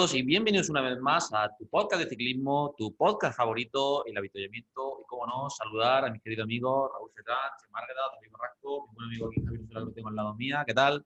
Todos 0.00 0.14
y 0.14 0.22
bienvenidos 0.22 0.70
una 0.70 0.80
vez 0.80 0.98
más 0.98 1.30
a 1.34 1.54
tu 1.58 1.68
podcast 1.68 2.02
de 2.02 2.08
ciclismo, 2.08 2.74
tu 2.78 2.96
podcast 2.96 3.36
favorito, 3.36 4.02
el 4.06 4.16
avituallamiento. 4.16 5.00
Y 5.02 5.04
como 5.06 5.26
no, 5.26 5.50
saludar 5.50 6.06
a 6.06 6.10
mis 6.10 6.22
queridos 6.22 6.44
amigos 6.44 6.90
Raúl 6.90 7.10
Cetrán, 7.14 7.36
Márgada, 7.70 8.00
David 8.14 8.32
Barrasco, 8.32 8.88
mi 8.88 8.94
buen 8.94 9.06
amigo 9.08 9.26
aquí 9.26 9.44
Javier 9.44 9.66
Solar, 9.66 9.88
que 9.88 9.92
tengo 9.92 10.08
al 10.08 10.16
lado 10.16 10.34
mía. 10.36 10.64
¿Qué 10.66 10.72
tal? 10.72 11.04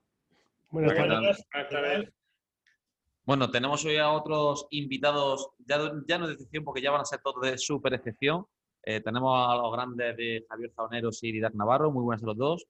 Buenas 0.69 1.45
tardes. 1.69 2.13
Bueno, 3.25 3.51
tenemos 3.51 3.83
hoy 3.83 3.97
a 3.97 4.13
otros 4.13 4.65
invitados, 4.69 5.49
ya, 5.67 5.91
ya 6.07 6.17
no 6.17 6.27
de 6.27 6.33
excepción, 6.35 6.63
porque 6.63 6.81
ya 6.81 6.91
van 6.91 7.01
a 7.01 7.05
ser 7.05 7.19
todos 7.19 7.41
de 7.41 7.57
súper 7.57 7.95
excepción. 7.95 8.45
Eh, 8.81 9.01
tenemos 9.01 9.37
a 9.37 9.57
los 9.57 9.73
grandes 9.73 10.15
de 10.15 10.45
Javier 10.47 10.71
Zaoneros 10.73 11.21
y 11.21 11.33
Didac 11.33 11.53
Navarro. 11.53 11.91
Muy 11.91 12.03
buenas 12.03 12.23
a 12.23 12.27
los 12.27 12.37
dos. 12.37 12.65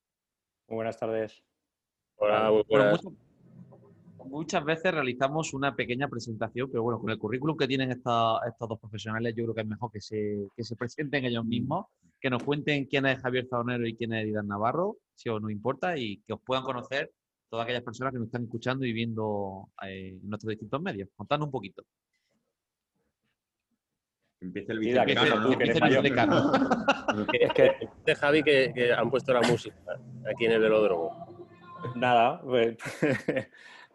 Muy 0.70 0.77
buenas 0.77 0.98
tardes. 0.98 1.43
Hola, 2.15 2.49
muy 2.49 2.63
Bueno, 2.68 2.85
buenas. 2.85 3.24
Muchas, 4.29 4.63
veces 4.63 4.91
realizamos 4.93 5.54
una 5.54 5.76
pequeña 5.76 6.07
presentación, 6.07 6.70
pero 6.71 6.84
bueno, 6.84 6.99
con 6.99 7.09
el 7.09 7.18
currículum 7.18 7.55
que 7.57 7.68
tienen 7.68 7.91
esta- 7.91 8.40
estos 8.48 8.70
dos 8.70 8.79
profesionales, 8.79 9.34
yo 9.35 9.43
creo 9.43 9.55
que 9.55 9.62
es 9.62 9.68
mejor 9.68 9.91
que 9.91 10.01
se, 10.01 10.48
que 10.55 10.63
se 10.63 10.76
presenten 10.76 11.26
ellos 11.26 11.45
mismos, 11.45 11.85
que 12.20 12.29
nos 12.29 12.43
cuenten 12.43 12.85
quién 12.85 13.05
es 13.05 13.20
Javier 13.20 13.48
Zaonero 13.49 13.85
y 13.87 13.96
quién 13.96 14.13
es 14.13 14.26
Didac 14.26 14.46
Navarro, 14.46 14.98
si 15.13 15.29
os 15.29 15.41
no 15.41 15.49
importa, 15.49 15.98
y 15.98 16.18
que 16.26 16.34
os 16.34 16.41
puedan 16.41 16.63
conocer 16.63 17.12
todas 17.49 17.63
aquellas 17.65 17.84
personas 17.84 18.12
que 18.13 18.20
nos 18.20 18.27
están 18.27 18.43
escuchando 18.43 18.85
y 18.85 18.93
viendo 18.93 19.70
eh, 19.87 20.18
en 20.21 20.29
nuestros 20.29 20.49
distintos 20.49 20.81
medios. 20.81 21.09
Contadnos 21.15 21.48
un 21.48 21.51
poquito. 21.51 21.84
Empieza 24.41 24.73
el 24.73 24.79
vicedecano. 24.79 25.49
Es 27.31 27.53
que, 27.53 27.71
de 28.05 28.15
Javi 28.15 28.43
que, 28.43 28.71
que 28.73 28.91
han 28.91 29.09
puesto 29.09 29.31
la 29.31 29.41
música 29.41 29.76
aquí 30.29 30.46
en 30.46 30.51
el 30.53 30.59
velódromo. 30.62 31.48
nada, 31.96 32.41
pues, 32.41 32.76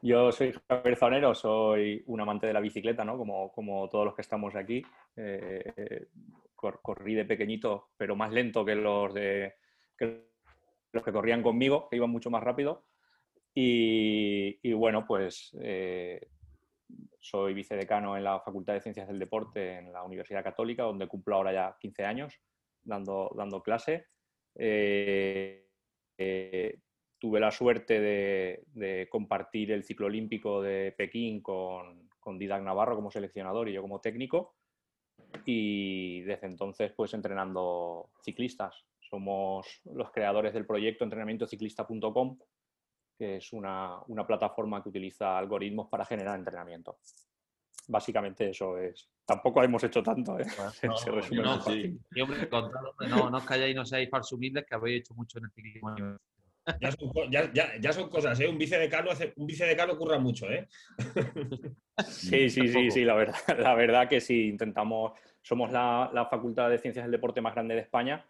yo 0.02 0.32
soy 0.32 0.54
Javier 0.68 0.96
Zaunero, 0.96 1.34
soy 1.34 2.02
un 2.06 2.20
amante 2.20 2.46
de 2.46 2.52
la 2.52 2.60
bicicleta, 2.60 3.04
¿no? 3.04 3.16
Como, 3.16 3.50
como 3.52 3.88
todos 3.88 4.04
los 4.04 4.14
que 4.14 4.22
estamos 4.22 4.54
aquí. 4.56 4.82
Eh, 5.16 6.08
cor- 6.54 6.80
corrí 6.82 7.14
de 7.14 7.24
pequeñito, 7.24 7.90
pero 7.96 8.16
más 8.16 8.32
lento 8.32 8.64
que 8.64 8.74
los, 8.74 9.12
de, 9.14 9.54
que 9.96 10.28
los 10.92 11.02
que 11.02 11.12
corrían 11.12 11.42
conmigo, 11.42 11.88
que 11.88 11.96
iban 11.96 12.10
mucho 12.10 12.30
más 12.30 12.42
rápido. 12.42 12.86
Y, 13.54 14.72
bueno, 14.72 15.04
pues 15.06 15.56
eh, 15.60 16.28
soy 17.18 17.52
vicedecano 17.52 18.16
en 18.16 18.24
la 18.24 18.40
Facultad 18.40 18.74
de 18.74 18.80
Ciencias 18.80 19.08
del 19.08 19.18
Deporte 19.18 19.78
en 19.78 19.92
la 19.92 20.02
Universidad 20.04 20.44
Católica, 20.44 20.84
donde 20.84 21.08
cumplo 21.08 21.36
ahora 21.36 21.52
ya 21.52 21.76
15 21.78 22.04
años 22.04 22.40
dando, 22.82 23.30
dando 23.36 23.62
clase. 23.62 24.06
Eh, 24.54 25.66
tuve 27.20 27.38
la 27.38 27.50
suerte 27.50 28.00
de, 28.00 28.64
de 28.72 29.08
compartir 29.10 29.70
el 29.70 29.84
ciclo 29.84 30.06
olímpico 30.06 30.62
de 30.62 30.92
Pekín 30.96 31.42
con, 31.42 32.08
con 32.18 32.38
Didac 32.38 32.62
Navarro 32.62 32.96
como 32.96 33.10
seleccionador 33.10 33.68
y 33.68 33.74
yo 33.74 33.82
como 33.82 34.00
técnico. 34.00 34.56
Y 35.44 36.22
desde 36.22 36.46
entonces, 36.46 36.92
pues 36.96 37.12
entrenando 37.14 38.10
ciclistas. 38.22 38.84
Somos 38.98 39.80
los 39.84 40.10
creadores 40.10 40.54
del 40.54 40.66
proyecto 40.66 41.04
entrenamientociclista.com, 41.04 42.38
que 43.18 43.36
es 43.36 43.52
una, 43.52 44.00
una 44.06 44.26
plataforma 44.26 44.82
que 44.82 44.88
utiliza 44.88 45.36
algoritmos 45.36 45.88
para 45.88 46.06
generar 46.06 46.38
entrenamiento. 46.38 46.98
Básicamente 47.88 48.50
eso 48.50 48.78
es. 48.78 49.10
Tampoco 49.26 49.62
hemos 49.62 49.82
hecho 49.84 50.02
tanto, 50.02 50.38
¿eh? 50.38 50.46
No, 50.84 50.96
se 50.96 51.10
resume 51.10 51.42
no, 51.42 51.56
fácil. 51.56 52.00
Y 52.12 52.20
hombre, 52.20 52.48
no, 53.08 53.30
no 53.30 53.36
os 53.36 53.44
calláis 53.44 53.72
y 53.72 53.74
no 53.74 53.84
seáis 53.84 54.08
falsos 54.08 54.32
humildes, 54.32 54.64
que 54.66 54.74
habéis 54.74 55.00
hecho 55.00 55.14
mucho 55.14 55.38
en 55.38 55.44
el 55.44 55.50
ciclismo. 55.50 55.94
Ya 56.80 56.92
son, 56.92 57.10
ya, 57.30 57.52
ya- 57.52 57.72
ya 57.80 57.92
son 57.92 58.08
cosas, 58.10 58.38
¿eh? 58.40 58.48
Un 58.48 58.58
vicedecano, 58.58 59.10
hace, 59.10 59.32
un 59.36 59.46
vicedecano 59.46 59.96
curra 59.96 60.18
mucho, 60.18 60.48
¿eh? 60.50 60.68
Sí, 62.06 62.48
sí, 62.48 62.66
sí, 62.68 62.72
Tampoco. 62.72 62.90
sí, 62.92 63.04
la 63.04 63.14
verdad, 63.14 63.34
la 63.58 63.74
verdad 63.74 64.08
que 64.08 64.20
sí, 64.20 64.48
intentamos, 64.48 65.12
somos 65.42 65.70
la, 65.72 66.10
la 66.12 66.26
Facultad 66.26 66.70
de 66.70 66.78
Ciencias 66.78 67.04
del 67.04 67.12
Deporte 67.12 67.40
más 67.40 67.54
grande 67.54 67.74
de 67.74 67.80
España 67.80 68.24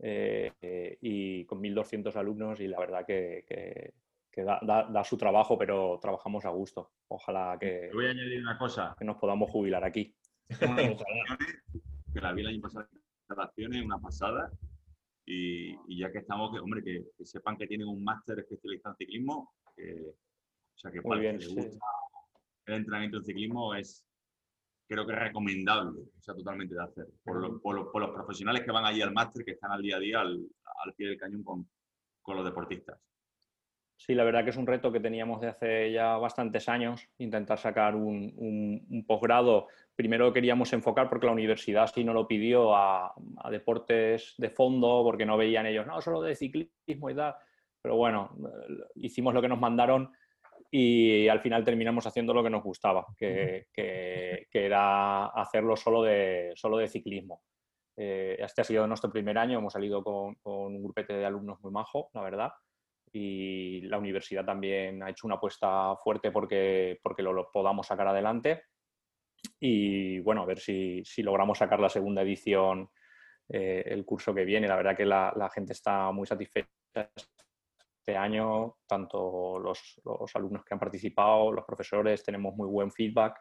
eh, 0.00 0.52
eh, 0.60 0.98
y 1.00 1.44
con 1.44 1.60
1.200 1.60 2.16
alumnos 2.16 2.60
y 2.60 2.68
la 2.68 2.78
verdad 2.80 3.04
que, 3.06 3.44
que- 3.46 3.94
que 4.30 4.44
da, 4.44 4.60
da- 4.62 4.84
da 4.88 5.02
su 5.04 5.16
trabajo, 5.16 5.58
pero 5.58 5.98
trabajamos 6.00 6.44
a 6.44 6.50
gusto. 6.50 6.92
Ojalá 7.08 7.56
que, 7.58 7.88
Te 7.90 7.94
voy 7.94 8.06
a 8.06 8.10
añadir 8.10 8.40
una 8.40 8.56
cosa. 8.56 8.94
que 8.96 9.04
nos 9.04 9.16
podamos 9.16 9.50
jubilar 9.50 9.82
aquí. 9.84 10.14
Ojalá. 10.60 11.38
que 12.12 12.20
la 12.20 12.32
vi 12.32 12.42
el 12.42 12.46
año 12.48 12.60
pasado 12.60 12.86
en 12.92 12.98
instalaciones, 13.28 13.84
una 13.84 13.98
pasada. 13.98 14.52
Y, 15.30 15.76
y 15.88 15.98
ya 15.98 16.10
que 16.10 16.18
estamos, 16.20 16.50
que, 16.52 16.58
hombre, 16.58 16.82
que, 16.82 17.04
que 17.16 17.26
sepan 17.26 17.58
que 17.58 17.66
tienen 17.66 17.86
un 17.86 18.02
máster 18.02 18.38
especializado 18.38 18.94
en 18.94 18.96
ciclismo. 19.06 19.52
que- 19.76 20.14
o 20.74 20.78
sea, 20.80 20.90
que 20.90 21.02
para 21.02 21.20
bien, 21.20 21.34
el 21.34 21.40
que 21.40 21.46
le 21.48 21.50
sí. 21.62 21.68
gusta 21.68 21.86
el 22.66 22.74
entrenamiento 22.74 23.16
en 23.18 23.24
ciclismo 23.24 23.74
es, 23.74 24.06
creo 24.88 25.04
que 25.06 25.12
es 25.12 25.18
recomendable, 25.18 26.00
o 26.16 26.20
sea, 26.22 26.34
totalmente 26.34 26.74
de 26.74 26.82
hacer. 26.82 27.06
Por, 27.24 27.40
lo- 27.42 27.60
por 27.60 27.74
lo- 27.76 27.92
por 27.92 28.00
los 28.00 28.10
profesionales 28.12 28.62
que 28.64 28.70
van 28.72 28.84
allí 28.86 29.02
al 29.02 29.12
máster, 29.12 29.44
que 29.44 29.50
están 29.52 29.72
al 29.72 29.82
día 29.82 29.96
a 29.96 30.00
día, 30.00 30.20
al, 30.20 30.38
al 30.84 30.94
pie 30.94 31.08
del 31.08 31.18
cañón 31.18 31.42
con, 31.44 31.68
con 32.22 32.36
los 32.36 32.44
deportistas. 32.46 32.98
Sí, 34.00 34.14
la 34.14 34.22
verdad 34.22 34.44
que 34.44 34.50
es 34.50 34.56
un 34.56 34.66
reto 34.66 34.92
que 34.92 35.00
teníamos 35.00 35.40
de 35.40 35.48
hace 35.48 35.90
ya 35.92 36.16
bastantes 36.18 36.68
años, 36.68 37.08
intentar 37.18 37.58
sacar 37.58 37.96
un, 37.96 38.32
un- 38.36 38.86
un 38.88 39.04
posgrado. 39.06 39.66
Primero 39.96 40.32
queríamos 40.32 40.72
enfocar 40.72 41.08
porque 41.10 41.26
la 41.26 41.32
universidad 41.32 41.88
sí 41.92 42.04
no 42.04 42.14
lo 42.14 42.28
pidió 42.28 42.76
a, 42.76 43.12
a 43.38 43.50
deportes 43.50 44.34
de 44.38 44.50
fondo, 44.50 45.02
porque 45.02 45.26
no 45.26 45.36
veían 45.36 45.66
ellos, 45.66 45.84
no, 45.86 46.00
solo 46.00 46.22
de 46.22 46.36
ciclismo 46.36 47.10
y 47.10 47.14
tal. 47.16 47.34
Pero 47.82 47.96
bueno, 47.96 48.36
eh, 48.38 48.74
hicimos 48.96 49.34
lo 49.34 49.42
que 49.42 49.48
nos 49.48 49.58
mandaron 49.58 50.12
y 50.70 51.26
al 51.28 51.40
final 51.40 51.64
terminamos 51.64 52.06
haciendo 52.06 52.32
lo 52.32 52.44
que 52.44 52.50
nos 52.50 52.62
gustaba, 52.62 53.04
que, 53.16 53.66
que- 53.72 54.46
que 54.50 54.64
era 54.66 55.26
hacerlo 55.26 55.76
solo 55.76 56.02
de, 56.04 56.52
solo 56.54 56.76
de 56.78 56.86
ciclismo. 56.88 57.42
Eh, 57.96 58.36
este 58.38 58.60
ha 58.60 58.64
sido 58.64 58.86
nuestro 58.86 59.10
primer 59.10 59.38
año, 59.38 59.58
hemos 59.58 59.72
salido 59.72 60.04
con, 60.04 60.36
con 60.36 60.66
un 60.76 60.82
grupete 60.84 61.14
de 61.14 61.26
alumnos 61.26 61.60
muy 61.62 61.72
majo, 61.72 62.10
la 62.14 62.22
verdad 62.22 62.52
y 63.12 63.82
la 63.82 63.98
universidad 63.98 64.44
también 64.44 65.02
ha 65.02 65.10
hecho 65.10 65.26
una 65.26 65.36
apuesta 65.36 65.96
fuerte 65.96 66.30
porque, 66.30 66.98
porque 67.02 67.22
lo, 67.22 67.50
podamos 67.50 67.86
sacar 67.86 68.08
adelante. 68.08 68.64
Y 69.60 70.20
bueno, 70.20 70.42
a 70.42 70.46
ver 70.46 70.58
si, 70.58 71.02
si 71.04 71.22
logramos 71.22 71.58
sacar 71.58 71.80
la 71.80 71.88
segunda 71.88 72.22
edición 72.22 72.90
eh, 73.48 73.82
el 73.86 74.04
curso 74.04 74.34
que 74.34 74.44
viene. 74.44 74.68
La 74.68 74.76
verdad 74.76 74.96
que 74.96 75.06
la, 75.06 75.32
la 75.36 75.48
gente 75.48 75.72
está 75.72 76.10
muy 76.12 76.26
satisfecha 76.26 76.68
este 76.94 78.16
año, 78.16 78.76
tanto 78.86 79.58
los, 79.58 80.00
los 80.04 80.34
alumnos 80.34 80.64
que 80.64 80.74
han 80.74 80.80
participado, 80.80 81.52
los 81.52 81.64
profesores, 81.64 82.22
tenemos 82.22 82.54
muy 82.54 82.68
buen 82.68 82.90
feedback. 82.90 83.40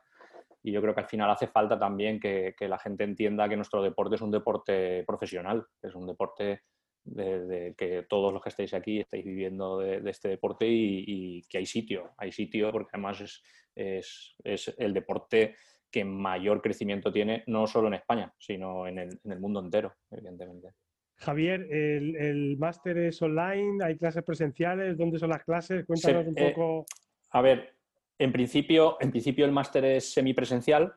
Y 0.63 0.71
yo 0.71 0.81
creo 0.81 0.93
que 0.93 1.01
al 1.01 1.07
final 1.07 1.29
hace 1.29 1.47
falta 1.47 1.79
también 1.79 2.19
que, 2.19 2.53
que 2.57 2.67
la 2.67 2.77
gente 2.77 3.03
entienda 3.03 3.47
que 3.47 3.55
nuestro 3.55 3.81
deporte 3.81 4.15
es 4.15 4.21
un 4.21 4.31
deporte 4.31 5.03
profesional, 5.05 5.65
es 5.81 5.95
un 5.95 6.05
deporte 6.05 6.63
de, 7.07 7.45
de 7.45 7.73
que 7.75 8.03
todos 8.03 8.33
los 8.33 8.41
que 8.41 8.49
estáis 8.49 8.73
aquí 8.73 8.99
estáis 8.99 9.23
viviendo 9.25 9.79
de, 9.79 10.01
de 10.01 10.11
este 10.11 10.29
deporte 10.29 10.67
y, 10.67 11.03
y 11.07 11.41
que 11.43 11.59
hay 11.59 11.65
sitio, 11.65 12.11
hay 12.17 12.31
sitio 12.31 12.71
porque 12.71 12.89
además 12.93 13.21
es, 13.21 13.43
es, 13.75 14.35
es 14.43 14.75
el 14.77 14.93
deporte 14.93 15.55
que 15.89 16.03
mayor 16.03 16.61
crecimiento 16.61 17.11
tiene, 17.11 17.43
no 17.47 17.65
solo 17.65 17.87
en 17.87 17.93
España, 17.95 18.33
sino 18.37 18.87
en 18.87 18.99
el, 18.99 19.19
en 19.23 19.31
el 19.31 19.39
mundo 19.39 19.61
entero, 19.61 19.95
evidentemente. 20.11 20.69
Javier, 21.15 21.61
el, 21.71 22.15
el 22.15 22.57
máster 22.57 22.97
es 22.97 23.21
online, 23.21 23.83
hay 23.83 23.97
clases 23.97 24.23
presenciales, 24.23 24.97
¿dónde 24.97 25.17
son 25.17 25.29
las 25.29 25.43
clases? 25.43 25.85
Cuéntanos 25.85 26.23
Se- 26.23 26.29
un 26.29 26.37
eh, 26.37 26.51
poco. 26.53 26.85
A 27.31 27.41
ver, 27.41 27.73
en 28.19 28.31
principio, 28.31 28.97
en 28.99 29.11
principio 29.11 29.45
el 29.45 29.51
máster 29.51 29.83
es 29.85 30.11
semipresencial. 30.13 30.93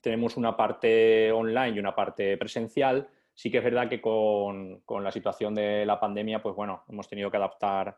Tenemos 0.00 0.36
una 0.36 0.56
parte 0.56 1.32
online 1.32 1.76
y 1.76 1.78
una 1.80 1.94
parte 1.94 2.36
presencial. 2.38 3.08
Sí 3.38 3.50
que 3.50 3.58
es 3.58 3.64
verdad 3.64 3.88
que 3.88 4.00
con, 4.00 4.80
con 4.80 5.04
la 5.04 5.12
situación 5.12 5.54
de 5.54 5.84
la 5.84 6.00
pandemia, 6.00 6.42
pues 6.42 6.56
bueno, 6.56 6.84
hemos 6.88 7.06
tenido 7.06 7.30
que 7.30 7.36
adaptar 7.36 7.94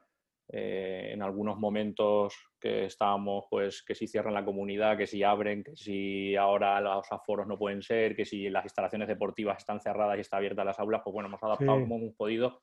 eh, 0.51 1.11
en 1.13 1.23
algunos 1.23 1.59
momentos 1.59 2.35
que 2.59 2.87
estábamos, 2.87 3.45
pues 3.49 3.85
que 3.85 3.95
si 3.95 4.09
cierran 4.09 4.35
la 4.35 4.45
comunidad, 4.45 4.97
que 4.99 5.07
si 5.07 5.23
abren, 5.23 5.63
que 5.63 5.77
si 5.77 6.35
ahora 6.35 6.81
los 6.81 7.07
aforos 7.13 7.47
no 7.47 7.57
pueden 7.57 7.83
ser, 7.83 8.17
que 8.17 8.25
si 8.25 8.51
las 8.51 8.65
instalaciones 8.65 9.07
deportivas 9.07 9.59
están 9.59 9.81
cerradas 9.81 10.19
y 10.19 10.23
está 10.23 10.39
abiertas 10.39 10.67
las 10.67 10.81
aulas, 10.81 11.03
pues 11.05 11.15
bueno, 11.15 11.29
hemos 11.29 11.43
adaptado 11.43 11.77
Sí. 11.77 11.83
como 11.83 11.97
hemos 11.99 12.17
podido 12.17 12.63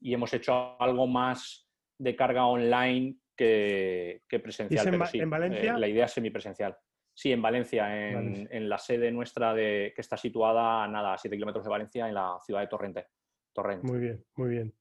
y 0.00 0.14
hemos 0.14 0.32
hecho 0.32 0.80
algo 0.80 1.06
más 1.06 1.68
de 1.98 2.16
carga 2.16 2.46
online 2.46 3.16
que, 3.36 4.22
que 4.28 4.38
presencial. 4.40 4.86
en 4.86 4.92
pero 4.92 5.06
sí, 5.06 5.18
en 5.18 5.28
Valencia? 5.30 5.74
eh, 5.74 5.78
la 5.78 5.88
idea 5.88 6.06
es 6.06 6.12
semipresencial. 6.12 6.74
Sí, 7.14 7.30
en 7.32 7.40
Valencia, 7.40 8.08
en, 8.08 8.14
Valencia. 8.14 8.48
en 8.50 8.68
la 8.68 8.78
sede 8.78 9.12
nuestra 9.12 9.54
de, 9.54 9.92
que 9.94 10.00
está 10.00 10.16
situada 10.16 10.86
nada, 10.88 11.14
a 11.14 11.18
7 11.18 11.36
kilómetros 11.36 11.64
de 11.64 11.70
Valencia, 11.70 12.08
en 12.08 12.14
la 12.14 12.38
ciudad 12.44 12.60
de 12.60 12.66
Torrente. 12.66 13.06
Torrent. 13.52 13.84
Muy 13.84 14.00
bien, 14.00 14.24
muy 14.34 14.48
bien. 14.50 14.74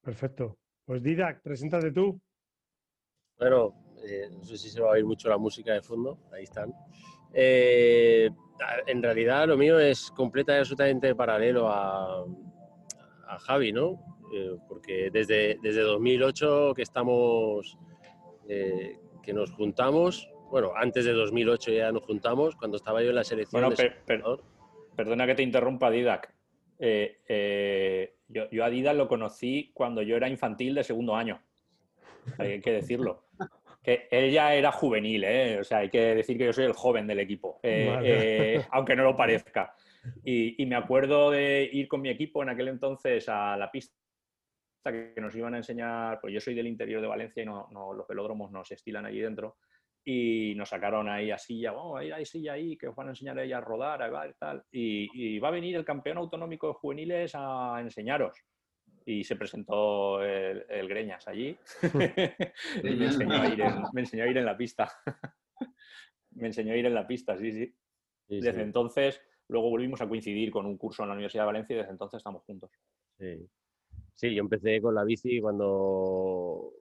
Perfecto. 0.00 0.58
Pues 0.84 1.02
Didac, 1.02 1.42
preséntate 1.42 1.90
tú. 1.90 2.20
Bueno, 3.38 3.96
eh, 4.04 4.28
no 4.30 4.44
sé 4.44 4.56
si 4.56 4.70
se 4.70 4.80
va 4.80 4.90
a 4.90 4.92
oír 4.92 5.04
mucho 5.04 5.28
la 5.28 5.38
música 5.38 5.72
de 5.72 5.82
fondo, 5.82 6.20
ahí 6.32 6.44
están. 6.44 6.72
Eh, 7.34 8.30
en 8.86 9.02
realidad 9.02 9.48
lo 9.48 9.56
mío 9.56 9.80
es 9.80 10.10
completa 10.10 10.54
y 10.54 10.58
absolutamente 10.58 11.14
paralelo 11.14 11.68
a, 11.68 12.24
a 13.26 13.38
Javi, 13.40 13.72
¿no? 13.72 14.12
Eh, 14.32 14.56
porque 14.66 15.10
desde, 15.12 15.58
desde 15.62 15.82
2008 15.82 16.72
que 16.74 16.82
estamos, 16.82 17.78
eh, 18.48 18.98
que 19.22 19.32
nos 19.32 19.50
juntamos, 19.52 20.28
bueno, 20.52 20.72
antes 20.76 21.04
de 21.06 21.12
2008 21.12 21.72
ya 21.72 21.90
nos 21.90 22.04
juntamos, 22.04 22.54
cuando 22.56 22.76
estaba 22.76 23.02
yo 23.02 23.08
en 23.08 23.16
la 23.16 23.24
selección 23.24 23.62
Bueno, 23.62 23.74
per- 23.74 24.02
per- 24.04 24.22
perdona 24.94 25.26
que 25.26 25.34
te 25.34 25.42
interrumpa, 25.42 25.90
Didac. 25.90 26.32
Eh, 26.78 27.20
eh, 27.26 28.16
yo, 28.28 28.50
yo 28.50 28.62
a 28.64 28.68
Didac 28.70 28.94
lo 28.94 29.08
conocí 29.08 29.70
cuando 29.72 30.02
yo 30.02 30.14
era 30.16 30.28
infantil 30.28 30.74
de 30.74 30.84
segundo 30.84 31.16
año. 31.16 31.40
Hay 32.38 32.60
que 32.60 32.70
decirlo. 32.72 33.24
Que 33.82 34.06
él 34.12 34.30
ya 34.30 34.54
era 34.54 34.70
juvenil, 34.70 35.24
¿eh? 35.24 35.58
O 35.58 35.64
sea, 35.64 35.78
hay 35.78 35.88
que 35.90 36.14
decir 36.14 36.38
que 36.38 36.44
yo 36.44 36.52
soy 36.52 36.66
el 36.66 36.72
joven 36.72 37.04
del 37.04 37.18
equipo, 37.18 37.58
eh, 37.64 37.90
Vale. 37.92 38.54
eh, 38.58 38.66
aunque 38.70 38.94
no 38.94 39.02
lo 39.02 39.16
parezca. 39.16 39.74
Y, 40.22 40.62
y 40.62 40.66
me 40.66 40.76
acuerdo 40.76 41.32
de 41.32 41.68
ir 41.72 41.88
con 41.88 42.00
mi 42.00 42.08
equipo 42.08 42.44
en 42.44 42.50
aquel 42.50 42.68
entonces 42.68 43.28
a 43.28 43.56
la 43.56 43.72
pista 43.72 43.92
que 44.84 45.14
nos 45.20 45.34
iban 45.34 45.54
a 45.54 45.56
enseñar, 45.56 46.20
pues 46.20 46.32
yo 46.32 46.40
soy 46.40 46.54
del 46.54 46.68
interior 46.68 47.00
de 47.00 47.08
Valencia 47.08 47.42
y 47.42 47.46
no, 47.46 47.66
no- 47.72 47.92
los 47.92 48.06
velódromos 48.06 48.52
no 48.52 48.64
se 48.64 48.74
estilan 48.74 49.04
allí 49.04 49.18
dentro, 49.18 49.56
y 50.04 50.54
nos 50.56 50.68
sacaron 50.68 51.08
ahí 51.08 51.30
a 51.30 51.38
silla, 51.38 51.72
vamos 51.72 52.00
a 52.00 52.04
ir 52.04 52.14
a 52.14 52.24
silla 52.24 52.54
ahí, 52.54 52.76
que 52.76 52.88
os 52.88 52.96
van 52.96 53.08
a 53.08 53.10
enseñar 53.10 53.38
ahí 53.38 53.52
a 53.52 53.60
rodar, 53.60 54.02
a 54.02 54.10
ver, 54.10 54.34
tal, 54.34 54.62
y, 54.70 55.08
y 55.12 55.38
va 55.38 55.48
a 55.48 55.52
venir 55.52 55.76
el 55.76 55.84
campeón 55.84 56.18
autonómico 56.18 56.68
de 56.68 56.74
juveniles 56.74 57.32
a 57.34 57.78
enseñaros. 57.80 58.36
Y 59.04 59.24
se 59.24 59.34
presentó 59.34 60.22
el, 60.22 60.64
el 60.68 60.88
Greñas 60.88 61.26
allí 61.26 61.56
y 61.82 62.94
me 62.94 63.06
enseñó, 63.06 63.42
a 63.42 63.48
ir 63.48 63.60
en, 63.60 63.74
me 63.92 64.00
enseñó 64.02 64.24
a 64.24 64.28
ir 64.28 64.38
en 64.38 64.44
la 64.44 64.56
pista. 64.56 64.92
me 66.30 66.46
enseñó 66.46 66.72
a 66.72 66.76
ir 66.76 66.86
en 66.86 66.94
la 66.94 67.06
pista, 67.06 67.36
sí, 67.36 67.50
sí. 67.50 67.74
Sí, 68.28 68.36
Desde 68.40 68.54
sí, 68.54 68.60
entonces, 68.60 69.20
luego 69.48 69.70
volvimos 69.70 70.00
a 70.00 70.08
coincidir 70.08 70.52
con 70.52 70.66
un 70.66 70.78
curso 70.78 71.02
en 71.02 71.08
la 71.08 71.14
Universidad 71.14 71.42
de 71.42 71.46
Valencia 71.46 71.74
y 71.74 71.78
desde 71.78 71.90
entonces 71.90 72.18
estamos 72.18 72.42
juntos. 72.44 72.70
sí. 73.18 73.48
Sí, 74.14 74.34
yo 74.34 74.42
empecé 74.42 74.80
con 74.80 74.94
la 74.94 75.04
bici 75.04 75.40
cuando, 75.40 76.74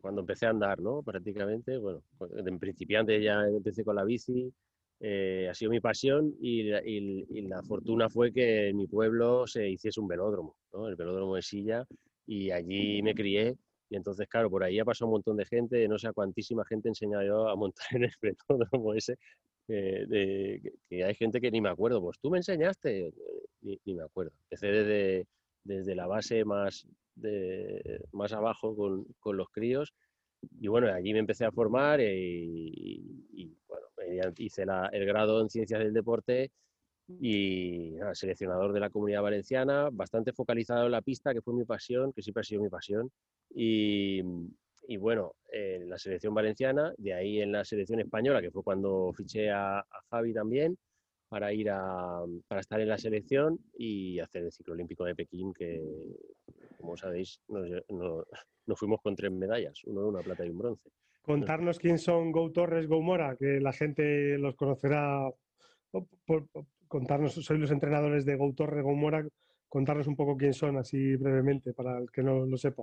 cuando 0.00 0.20
empecé 0.22 0.46
a 0.46 0.50
andar, 0.50 0.80
¿no? 0.80 1.02
Prácticamente, 1.02 1.76
bueno, 1.78 2.02
en 2.36 2.58
principiante 2.58 3.22
ya 3.22 3.42
empecé 3.46 3.84
con 3.84 3.96
la 3.96 4.04
bici, 4.04 4.52
eh, 5.00 5.48
ha 5.50 5.54
sido 5.54 5.70
mi 5.70 5.80
pasión 5.80 6.34
y, 6.40 6.70
y- 6.72 7.26
y 7.30 7.42
la 7.42 7.62
fortuna 7.62 8.08
fue 8.10 8.32
que 8.32 8.68
en 8.68 8.76
mi 8.76 8.86
pueblo 8.86 9.46
se 9.46 9.68
hiciese 9.68 10.00
un 10.00 10.08
velódromo, 10.08 10.56
¿no? 10.72 10.88
El 10.88 10.96
velódromo 10.96 11.36
de 11.36 11.42
Silla, 11.42 11.86
y 12.26 12.50
allí 12.50 13.02
me 13.02 13.14
crié. 13.14 13.56
Y 13.88 13.96
entonces, 13.96 14.28
claro, 14.28 14.50
por 14.50 14.62
ahí 14.62 14.78
ha 14.78 14.84
pasado 14.84 15.08
un 15.08 15.14
montón 15.14 15.36
de 15.36 15.46
gente, 15.46 15.88
no 15.88 15.98
sé 15.98 16.06
a 16.08 16.12
cuantísima 16.12 16.64
gente 16.64 16.88
he 16.88 16.90
enseñado 16.90 17.24
yo 17.24 17.48
a 17.48 17.56
montar 17.56 17.86
en 17.92 18.04
el 18.04 18.12
velódromo 18.22 18.94
ese, 18.94 19.16
eh, 19.68 20.04
de- 20.08 20.60
que- 20.62 20.72
que 20.88 21.04
hay 21.04 21.14
gente 21.14 21.40
que 21.40 21.50
ni 21.50 21.60
me 21.60 21.68
acuerdo, 21.70 22.00
pues 22.02 22.18
tú 22.20 22.30
me 22.30 22.38
enseñaste, 22.38 23.08
eh, 23.08 23.12
ni, 23.62 23.78
ni 23.84 23.94
me 23.94 24.02
acuerdo. 24.04 24.32
Empecé 24.44 24.68
desde, 24.68 25.26
desde 25.64 25.94
la 25.94 26.06
base 26.06 26.44
más, 26.44 26.86
de, 27.14 28.02
más 28.12 28.32
abajo 28.32 28.74
con, 28.76 29.04
con 29.18 29.36
los 29.36 29.48
críos. 29.50 29.94
Y 30.60 30.68
bueno, 30.68 30.92
allí 30.92 31.12
me 31.12 31.18
empecé 31.20 31.44
a 31.44 31.52
formar 31.52 32.00
eh, 32.00 32.14
y, 32.16 33.26
y, 33.32 33.58
bueno, 33.68 33.86
hice 34.38 34.64
la- 34.66 34.88
el 34.92 35.04
grado 35.06 35.40
en 35.40 35.50
Ciencias 35.50 35.80
del 35.80 35.92
Deporte 35.92 36.50
y 37.08 37.92
nada, 37.98 38.14
seleccionador 38.14 38.72
de 38.72 38.80
la 38.80 38.90
Comunidad 38.90 39.22
Valenciana, 39.22 39.88
bastante 39.92 40.32
focalizado 40.32 40.86
en 40.86 40.92
la 40.92 41.02
pista, 41.02 41.34
que 41.34 41.42
fue 41.42 41.54
mi 41.54 41.64
pasión, 41.64 42.12
que 42.12 42.22
siempre 42.22 42.42
ha 42.42 42.44
sido 42.44 42.62
mi 42.62 42.68
pasión. 42.70 43.10
Y, 43.54 44.22
y 44.86 44.96
bueno, 44.96 45.34
en 45.52 45.88
la 45.90 45.98
selección 45.98 46.34
valenciana, 46.34 46.92
de 46.98 47.14
ahí 47.14 47.40
en 47.40 47.52
la 47.52 47.64
selección 47.64 48.00
española, 48.00 48.40
que 48.40 48.50
fue 48.50 48.62
cuando 48.62 49.12
fiché 49.12 49.50
a, 49.50 49.80
a 49.80 49.86
Javi 50.10 50.32
también, 50.32 50.76
para 51.30 51.52
ir 51.52 51.70
a, 51.70 52.24
para 52.48 52.60
estar 52.60 52.80
en 52.80 52.88
la 52.88 52.98
selección 52.98 53.56
y 53.78 54.18
hacer 54.18 54.42
el 54.42 54.50
ciclo 54.52 54.74
olímpico 54.74 55.04
de 55.04 55.14
Pekín, 55.14 55.54
que 55.54 55.80
como 56.76 56.96
sabéis, 56.96 57.40
nos, 57.48 57.68
nos 58.66 58.78
fuimos 58.78 59.00
con 59.00 59.14
tres 59.14 59.30
medallas, 59.30 59.80
uno 59.84 60.02
de 60.02 60.08
una 60.08 60.22
plata 60.22 60.44
y 60.44 60.50
un 60.50 60.58
bronce. 60.58 60.90
Contarnos 61.22 61.78
quién 61.78 61.98
son 61.98 62.32
Go 62.32 62.50
Torres, 62.50 62.88
Go 62.88 63.00
Mora, 63.00 63.36
que 63.36 63.60
la 63.60 63.72
gente 63.72 64.36
los 64.38 64.56
conocerá. 64.56 65.30
por- 65.92 66.06
por- 66.26 66.48
contarnos, 66.88 67.34
sois 67.34 67.60
los 67.60 67.70
entrenadores 67.70 68.24
de 68.24 68.34
Go 68.34 68.52
Torres, 68.52 68.82
Go 68.82 68.94
Mora, 68.96 69.24
contarnos 69.68 70.08
un 70.08 70.16
poco 70.16 70.36
quién 70.36 70.52
son, 70.52 70.76
así 70.78 71.14
brevemente, 71.14 71.72
para 71.72 71.98
el 71.98 72.10
que 72.10 72.24
no 72.24 72.44
lo 72.44 72.56
sepa. 72.56 72.82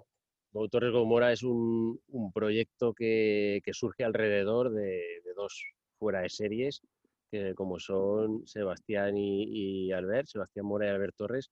Go 0.54 0.70
Torres 0.70 0.94
Gomora 0.94 1.34
es 1.34 1.44
un, 1.44 2.00
un 2.08 2.32
proyecto 2.32 2.94
que, 2.94 3.60
que 3.66 3.74
surge 3.74 4.06
alrededor 4.06 4.72
de, 4.72 5.20
de 5.26 5.34
dos 5.36 5.62
fuera 6.00 6.22
de 6.22 6.30
series, 6.30 6.82
que 7.30 7.54
como 7.56 7.80
son 7.80 8.48
Sebastián 8.48 9.16
y, 9.18 9.92
Albert, 9.92 10.28
Sebastián 10.28 10.66
Mora 10.66 10.88
y 10.88 10.90
Albert 10.90 11.16
Torres, 11.16 11.52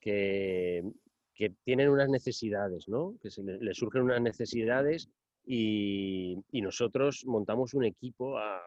que, 0.00 0.82
que 1.34 1.50
tienen 1.64 1.88
unas 1.88 2.08
necesidades, 2.08 2.88
¿no? 2.88 3.16
Que 3.20 3.30
se 3.30 3.42
le, 3.42 3.58
les 3.58 3.76
surgen 3.76 4.02
unas 4.02 4.20
necesidades 4.20 5.08
y, 5.44 6.38
y 6.50 6.60
nosotros 6.62 7.24
montamos 7.26 7.74
un 7.74 7.84
equipo 7.84 8.38
a, 8.38 8.60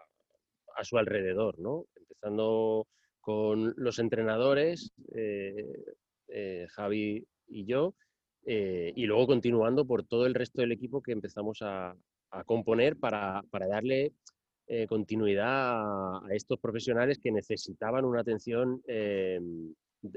a 0.75 0.83
su 0.83 0.97
alrededor, 0.97 1.59
¿no? 1.59 1.85
Empezando 1.95 2.87
con 3.21 3.73
los 3.77 3.99
entrenadores, 3.99 4.91
eh, 5.15 5.83
eh, 6.27 6.67
Javi 6.69 7.25
y 7.47 7.65
yo, 7.65 7.95
eh, 8.45 8.93
y 8.95 9.05
luego 9.05 9.25
continuando 9.25 9.85
por 9.85 10.05
todo 10.05 10.27
el 10.27 10.35
resto 10.35 10.61
del 10.61 10.71
equipo 10.71 11.01
que 11.01 11.11
empezamos 11.11 11.61
a, 11.61 11.95
a 12.29 12.43
componer 12.43 12.97
para, 12.97 13.41
para 13.49 13.67
darle 13.67 14.13
eh, 14.67 14.87
continuidad 14.87 15.47
a, 15.47 16.25
a 16.25 16.33
estos 16.33 16.59
profesionales 16.59 17.19
que 17.19 17.31
necesitaban 17.31 18.05
una 18.05 18.21
atención 18.21 18.81
eh, 18.87 19.39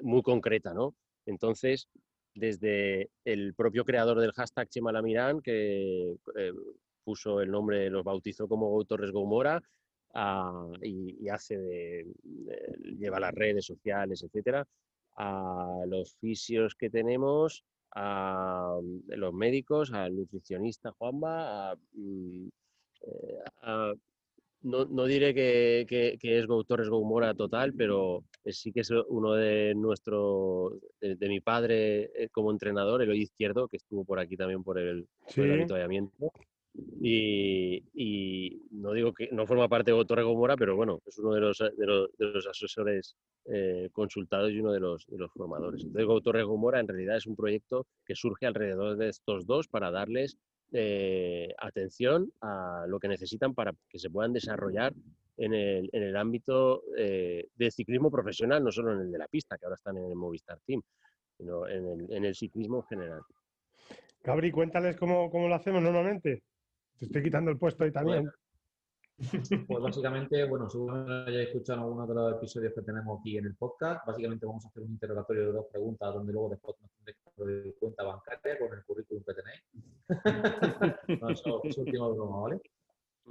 muy 0.03 0.23
concreta, 0.23 0.73
¿no? 0.75 0.95
Entonces, 1.27 1.89
desde 2.35 3.11
el 3.25 3.55
propio 3.55 3.85
creador 3.85 4.21
del 4.21 4.33
hashtag 4.33 4.69
Chema 4.69 4.93
Lamirán, 4.93 5.41
que 5.41 6.15
eh, 6.37 6.53
puso 7.05 7.41
el 7.41 7.51
nombre, 7.51 7.91
los 7.91 8.05
bautizó 8.05 8.49
como 8.49 8.85
Torres 8.85 9.11
Gomora, 9.11 9.61
ah, 10.15 10.71
y, 10.83 11.29
hace 11.29 12.07
lleva 12.99 13.21
las 13.21 13.35
redes 13.35 13.65
sociales, 13.67 14.23
etcétera, 14.23 14.67
a 15.17 15.83
los 15.87 16.17
fisios 16.17 16.75
que 16.75 16.91
tenemos, 16.91 17.65
a 17.95 18.79
los 19.09 19.33
médicos, 19.35 19.93
al 19.93 20.17
nutricionista 20.17 20.93
Juanba, 20.93 21.73
a, 21.73 21.77
mm, 21.93 22.49
eh, 23.03 23.39
a- 23.63 23.95
no, 24.69 24.85
no 24.87 25.05
diré 25.07 25.35
que, 25.35 25.87
que- 25.89 26.17
que 26.21 26.39
es 26.39 26.47
Go 26.47 26.63
Torres 26.65 26.89
Go 26.89 27.03
Mora 27.05 27.35
total, 27.35 27.73
pero 27.75 28.25
sí 28.47 28.73
que 28.73 28.81
es 28.81 28.91
uno 29.09 29.33
de 29.35 29.75
nuestro, 29.75 30.79
de, 31.01 31.17
de 31.17 31.29
mi 31.29 31.41
padre 31.41 32.11
eh, 32.15 32.29
como 32.31 32.51
entrenador, 32.53 33.03
el 33.03 33.11
hoy 33.11 33.23
izquierdo, 33.23 33.69
que 33.69 33.79
estuvo 33.79 34.05
por 34.05 34.19
aquí 34.19 34.37
también 34.37 34.63
por 34.63 34.79
el, 34.79 35.07
por 35.35 35.45
el 35.45 35.51
Sí. 35.51 35.55
avituallamiento. 35.59 36.33
Y, 37.01 37.83
y 37.95 38.63
no 38.71 38.93
digo 38.93 39.13
que 39.13 39.29
no 39.33 39.47
forma 39.47 39.69
parte 39.69 39.91
de 39.91 39.97
Go 39.97 40.05
Torres 40.05 40.25
Go 40.25 40.35
Mora, 40.35 40.57
pero 40.57 40.77
bueno, 40.77 41.01
es 41.07 41.19
uno 41.19 41.35
de 41.35 41.41
los, 41.41 41.59
de 41.59 41.87
los, 41.87 42.11
de 42.19 42.27
los 42.27 42.47
asesores 42.47 43.17
eh, 43.47 43.89
consultados 43.93 44.51
y 44.53 44.61
uno 44.61 44.73
de 44.73 44.81
los, 44.81 45.07
de 45.07 45.19
los 45.19 45.31
formadores. 45.33 45.83
Entonces, 45.83 46.07
Go 46.07 46.21
Torres 46.21 46.45
Go 46.45 46.57
Mora 46.57 46.81
en 46.81 46.89
realidad 46.89 47.17
es 47.17 47.27
un 47.27 47.37
proyecto 47.37 47.87
que 48.05 48.15
surge 48.15 48.47
alrededor 48.47 48.97
de 48.97 49.09
estos 49.09 49.47
dos 49.47 49.69
para 49.69 49.91
darles 49.91 50.37
eh, 50.73 51.55
atención 51.59 52.33
a 52.41 52.85
lo 52.87 52.99
que 52.99 53.09
necesitan 53.09 53.55
para 53.55 53.73
que 53.89 53.99
se 53.99 54.11
puedan 54.11 54.33
desarrollar 54.33 54.93
en 55.37 55.55
el, 55.55 55.89
en 55.93 56.03
el 56.03 56.17
ámbito 56.17 56.83
eh, 56.97 57.47
del 57.55 57.73
ciclismo 57.73 58.11
profesional, 58.11 58.63
no 58.63 58.73
solo 58.73 58.93
en 58.93 59.01
el 59.01 59.13
de 59.13 59.19
la 59.19 59.29
pista, 59.29 59.57
que 59.57 59.65
ahora 59.65 59.77
están 59.77 59.97
en 59.97 60.05
el 60.05 60.15
Movistar 60.15 60.59
Team, 60.67 60.83
sino 61.37 61.67
en 61.69 61.87
el, 61.87 62.13
en 62.13 62.25
el 62.25 62.35
ciclismo 62.35 62.79
en 62.79 62.85
general. 62.85 63.23
Gabri, 64.23 64.51
cuéntales 64.51 64.97
cómo, 64.97 65.31
cómo 65.31 65.49
lo 65.49 65.55
hacemos 65.55 65.81
normalmente. 65.83 66.43
Te 66.99 67.05
estoy 67.05 67.23
quitando 67.23 67.51
el 67.51 67.59
puesto 67.59 67.85
ahí 67.85 67.93
también. 67.93 68.29
Pues 69.19 69.83
básicamente, 69.83 70.45
bueno, 70.45 70.71
seguramente 70.71 71.31
hayáis 71.31 71.49
escuchado 71.49 71.81
algunos 71.83 72.09
de 72.09 72.15
los 72.15 72.35
episodios 72.37 72.73
que 72.73 72.83
tenemos 72.83 73.19
aquí 73.19 73.37
en 73.37 73.47
el 73.47 73.57
podcast. 73.57 74.07
Básicamente 74.07 74.47
vamos 74.47 74.65
a 74.65 74.69
hacer 74.69 74.83
un 74.85 74.91
interrogatorio 74.91 75.47
de 75.47 75.53
dos 75.53 75.67
preguntas 75.71 76.15
donde 76.15 76.33
luego 76.33 76.51
después 76.51 76.77
nos 76.81 76.91
tendréis 76.93 77.19
que 77.25 77.75
cuenta 77.81 78.05
bancaria 78.05 78.59
con 78.59 78.73
el 78.79 78.85
currículum 78.85 79.25
que 79.25 79.35
tenéis. 79.35 79.63
no, 81.23 81.31
eso 81.31 81.61
es 81.65 81.79
última 81.79 82.09
broma, 82.09 82.41
¿vale? 82.43 82.61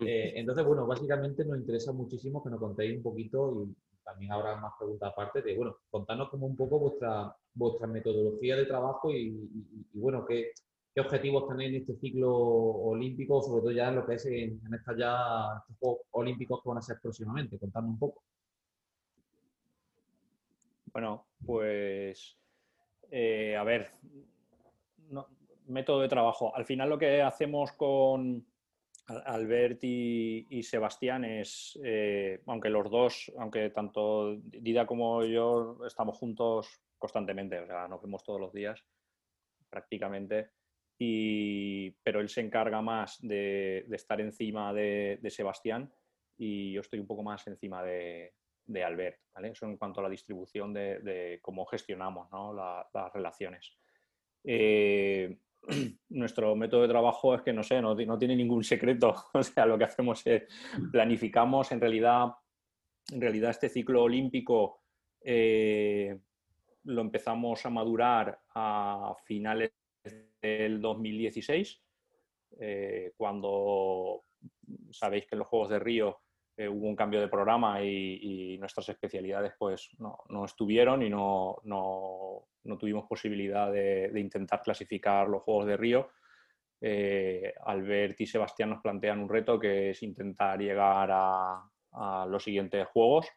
Eh, 0.01 0.33
entonces, 0.35 0.63
bueno, 0.65 0.85
básicamente 0.85 1.43
nos 1.45 1.57
interesa 1.57 1.91
muchísimo 1.91 2.43
que 2.43 2.49
nos 2.49 2.59
contéis 2.59 2.97
un 2.97 3.03
poquito 3.03 3.63
y 3.63 3.75
también 4.03 4.31
habrá 4.31 4.55
más 4.57 4.73
preguntas 4.77 5.09
aparte 5.11 5.41
de, 5.41 5.55
bueno, 5.55 5.77
contarnos 5.89 6.29
como 6.29 6.45
un 6.47 6.55
poco 6.55 6.79
vuestra, 6.79 7.35
vuestra 7.53 7.87
metodología 7.87 8.55
de 8.57 8.65
trabajo 8.65 9.11
y, 9.11 9.27
y- 9.27 9.87
y, 9.93 9.99
bueno, 9.99 10.25
qué, 10.25 10.51
qué 10.97 11.01
objetivos 11.01 11.47
tenéis 11.47 11.69
en 11.69 11.81
este 11.81 11.95
ciclo 11.97 12.35
olímpico, 12.35 13.39
sobre 13.43 13.61
todo 13.61 13.71
ya 13.71 13.89
en 13.89 13.97
lo 13.97 14.03
que 14.07 14.15
es 14.15 14.25
en, 14.25 14.59
en 14.65 14.73
estas 14.73 14.97
ya 14.97 15.59
estos 15.59 15.77
Juegos 15.77 15.99
Olímpicos 16.09 16.63
que 16.63 16.69
van 16.69 16.79
a 16.79 16.81
ser 16.81 16.97
próximamente. 16.99 17.59
Contadme 17.59 17.89
un 17.89 17.99
poco. 17.99 18.23
Bueno, 20.91 21.27
pues 21.45 22.35
eh, 23.11 23.55
a 23.55 23.63
ver, 23.63 23.91
método 25.67 26.01
de 26.01 26.07
trabajo. 26.07 26.55
Al 26.55 26.65
final 26.65 26.89
lo 26.89 26.97
que 26.97 27.21
hacemos 27.21 27.73
con 27.73 28.43
Al- 29.05 29.23
Albert 29.27 29.83
y, 29.83 30.47
y 30.49 30.63
Sebastián 30.63 31.25
es, 31.25 31.79
eh, 31.83 32.41
aunque 32.47 32.71
los 32.71 32.89
dos, 32.89 33.31
aunque 33.37 33.69
tanto 33.69 34.35
Dida 34.37 34.87
como 34.87 35.23
yo 35.23 35.77
estamos 35.85 36.17
juntos 36.17 36.81
constantemente, 36.97 37.59
o 37.59 37.67
sea, 37.67 37.87
nos 37.87 38.01
vemos 38.01 38.23
todos 38.23 38.41
los 38.41 38.51
días 38.51 38.83
prácticamente, 39.69 40.56
pero 40.97 42.21
él 42.21 42.29
se 42.29 42.41
encarga 42.41 42.81
más 42.81 43.19
de, 43.21 43.85
estar 43.91 44.19
encima 44.19 44.73
de, 44.73 45.19
Sebastián 45.29 45.91
y 46.37 46.73
yo 46.73 46.81
estoy 46.81 46.99
un 46.99 47.07
poco 47.07 47.23
más 47.23 47.45
encima 47.47 47.83
de, 47.83 48.33
Albert, 48.83 49.19
¿vale? 49.33 49.49
Eso 49.49 49.65
en 49.65 49.77
cuanto 49.77 49.99
a 49.99 50.03
la 50.03 50.09
distribución 50.09 50.73
de, 50.73 51.39
cómo 51.41 51.65
gestionamos 51.65 52.29
¿no? 52.31 52.53
la- 52.53 52.87
las 52.93 53.13
relaciones. 53.13 53.77
Eh, 54.43 55.37
nuestro 56.09 56.55
método 56.55 56.83
de 56.83 56.87
trabajo 56.87 57.35
es 57.35 57.41
que, 57.41 57.53
no 57.53 57.63
sé, 57.63 57.81
no 57.81 57.95
tiene 58.17 58.35
ningún 58.35 58.63
secreto. 58.63 59.13
O 59.33 59.43
sea, 59.43 59.65
lo 59.65 59.77
que 59.77 59.83
hacemos 59.83 60.25
es 60.25 60.43
planificamos, 60.91 61.71
en 61.71 61.81
realidad, 61.81 62.31
en 63.11 63.21
realidad 63.21 63.51
este 63.51 63.69
ciclo 63.69 64.03
olímpico 64.03 64.81
eh, 65.21 66.17
lo 66.83 67.01
empezamos 67.01 67.65
a 67.65 67.69
madurar 67.69 68.39
a 68.55 69.13
finales 69.25 69.71
del 70.41 70.81
2016, 70.81 71.81
eh, 72.59 73.13
cuando 73.17 74.23
sabéis 74.91 75.25
que 75.25 75.35
en 75.35 75.39
los 75.39 75.47
Juegos 75.47 75.69
de 75.69 75.79
Río 75.79 76.19
eh, 76.55 76.67
hubo 76.67 76.87
un 76.87 76.95
cambio 76.95 77.21
de 77.21 77.27
programa 77.27 77.83
y, 77.83 78.57
nuestras 78.59 78.89
especialidades 78.89 79.53
pues 79.57 79.89
no, 79.99 80.45
estuvieron 80.45 81.03
y 81.03 81.09
no, 81.09 81.57
no- 81.63 82.47
tuvimos 82.79 83.05
posibilidad 83.07 83.71
de, 83.71 84.11
intentar 84.15 84.61
clasificar 84.61 85.27
los 85.29 85.43
Juegos 85.43 85.67
de 85.67 85.77
Río. 85.77 86.09
Eh, 86.81 87.53
Albert 87.65 88.21
y 88.21 88.27
Sebastián 88.27 88.71
nos 88.71 88.81
plantean 88.81 89.19
un 89.19 89.29
reto 89.29 89.59
que 89.59 89.91
es 89.91 90.03
intentar 90.03 90.59
llegar 90.59 91.09
a 91.11 92.25
los 92.27 92.43
siguientes 92.43 92.87
Juegos 92.87 93.27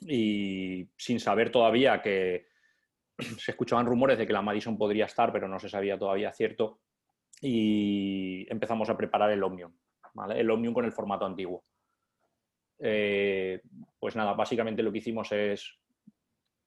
y 0.00 0.88
sin 0.96 1.20
saber 1.20 1.50
todavía 1.50 2.00
que 2.00 2.47
se 3.38 3.50
escuchaban 3.52 3.86
rumores 3.86 4.18
de 4.18 4.26
que 4.26 4.32
la 4.32 4.42
Madison 4.42 4.78
podría 4.78 5.06
estar, 5.06 5.32
pero 5.32 5.48
no 5.48 5.58
se 5.58 5.68
sabía 5.68 5.98
todavía 5.98 6.32
cierto 6.32 6.80
y 7.40 8.46
empezamos 8.50 8.88
a 8.90 8.96
preparar 8.96 9.30
el 9.30 9.42
Omnium, 9.42 9.72
¿vale? 10.14 10.40
el 10.40 10.50
Omnium 10.50 10.74
con 10.74 10.84
el 10.84 10.92
formato 10.92 11.24
antiguo. 11.24 11.64
Eh, 12.80 13.60
pues 13.98 14.14
nada, 14.16 14.34
básicamente 14.34 14.82
lo 14.82 14.92
que 14.92 14.98
hicimos 14.98 15.30
es, 15.32 15.78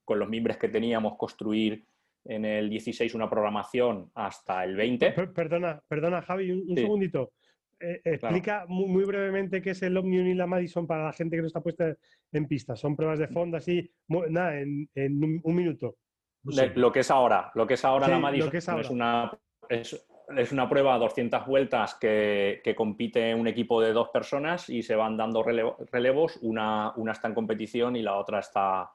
con 0.04 0.18
los 0.18 0.28
mimbres 0.28 0.56
que 0.58 0.68
teníamos, 0.68 1.16
construir 1.16 1.84
en 2.24 2.44
el 2.44 2.68
16 2.70 3.14
una 3.14 3.28
programación 3.30 4.10
hasta 4.14 4.64
el 4.64 4.76
20. 4.76 5.12
Per- 5.12 5.32
Perdona, 5.32 5.82
perdona, 5.88 6.22
Javi, 6.22 6.50
un, 6.52 6.60
un 6.70 6.76
Sí. 6.76 6.82
segundito. 6.82 7.32
Eh, 7.80 8.00
explica 8.04 8.64
muy, 8.68 8.86
muy 8.86 9.04
brevemente 9.04 9.60
qué 9.60 9.70
es 9.70 9.82
el 9.82 9.96
Omnium 9.96 10.28
y 10.28 10.34
la 10.34 10.46
Madison 10.46 10.86
para 10.86 11.06
la 11.06 11.12
gente 11.12 11.34
que 11.36 11.40
no 11.42 11.48
está 11.48 11.60
puesta 11.60 11.96
en 12.30 12.46
pista. 12.46 12.76
Son 12.76 12.94
pruebas 12.94 13.18
de 13.18 13.26
fondo, 13.26 13.56
así, 13.56 13.90
nada, 14.08 14.60
en, 14.60 14.88
en 14.94 15.24
un, 15.24 15.40
un 15.42 15.54
minuto. 15.56 15.96
De- 16.44 16.72
lo 16.74 16.90
que 16.92 17.00
es 17.00 17.10
ahora, 17.10 17.50
lo 17.54 17.66
que 17.66 17.74
es 17.74 17.84
ahora 17.84 18.06
Sí, 18.06 18.12
la 18.12 18.18
Madison 18.18 18.50
que 18.50 18.56
es 18.58 18.68
ahora. 18.68 18.90
una 18.90 19.38
es, 19.68 20.06
es 20.36 20.52
una 20.52 20.68
prueba 20.68 20.94
a 20.94 20.98
200 20.98 21.46
vueltas 21.46 21.94
que, 21.94 22.60
que 22.64 22.74
compite 22.74 23.34
un 23.34 23.46
equipo 23.46 23.80
de 23.80 23.92
dos 23.92 24.08
personas 24.10 24.68
y 24.68 24.82
se 24.82 24.94
van 24.96 25.16
dando 25.16 25.42
relevo- 25.44 25.76
relevos. 25.90 26.38
Una, 26.42 26.92
una 26.96 27.12
está 27.12 27.28
en 27.28 27.34
competición 27.34 27.94
y 27.96 28.02
la 28.02 28.16
otra 28.16 28.40
está 28.40 28.90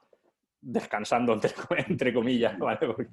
descansando, 0.60 1.32
entre, 1.32 1.50
entre 1.88 2.12
comillas, 2.12 2.58
¿vale? 2.58 2.78
porque, 2.86 3.06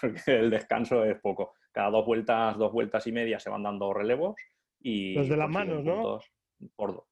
porque 0.00 0.38
el 0.40 0.50
descanso 0.50 1.04
es 1.04 1.18
poco. 1.20 1.54
Cada 1.72 1.90
dos 1.90 2.04
vueltas, 2.06 2.56
dos 2.58 2.72
vueltas 2.72 3.06
y 3.06 3.12
media 3.12 3.38
se 3.40 3.50
van 3.50 3.62
dando 3.62 3.92
relevos 3.92 4.36
y 4.80 5.14
Los 5.14 5.28
de 5.28 5.36
las 5.36 5.46
consiguen 5.50 5.84
manos, 5.84 6.20
¿no? 6.60 6.68
por 6.76 7.04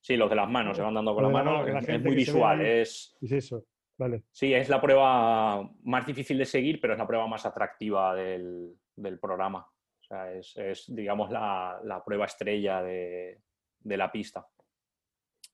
Sí, 0.00 0.16
los 0.18 0.28
de 0.28 0.36
las 0.36 0.50
manos 0.50 0.76
se 0.76 0.82
van 0.82 0.92
dando 0.92 1.14
con 1.14 1.22
la 1.22 1.30
mano. 1.30 1.66
es- 1.66 2.02
muy 2.02 2.14
visual, 2.14 2.60
es, 2.60 3.16
Es 3.22 3.32
eso, 3.32 3.64
vale. 3.96 4.22
Sí, 4.30 4.52
es 4.54 4.68
la 4.68 4.80
prueba 4.80 5.68
más 5.82 6.06
difícil 6.06 6.38
de 6.38 6.46
seguir, 6.46 6.80
pero 6.80 6.92
es 6.92 6.98
la 6.98 7.06
prueba 7.06 7.26
más 7.26 7.46
atractiva 7.46 8.14
del, 8.14 8.74
del 8.96 9.18
programa. 9.18 9.60
O 10.00 10.02
sea, 10.06 10.32
es, 10.32 10.56
es, 10.56 10.84
digamos, 10.94 11.30
la, 11.30 11.80
la 11.84 12.04
prueba 12.04 12.26
estrella 12.26 12.82
de, 12.82 13.40
de 13.80 13.96
la 13.96 14.12
pista. 14.12 14.46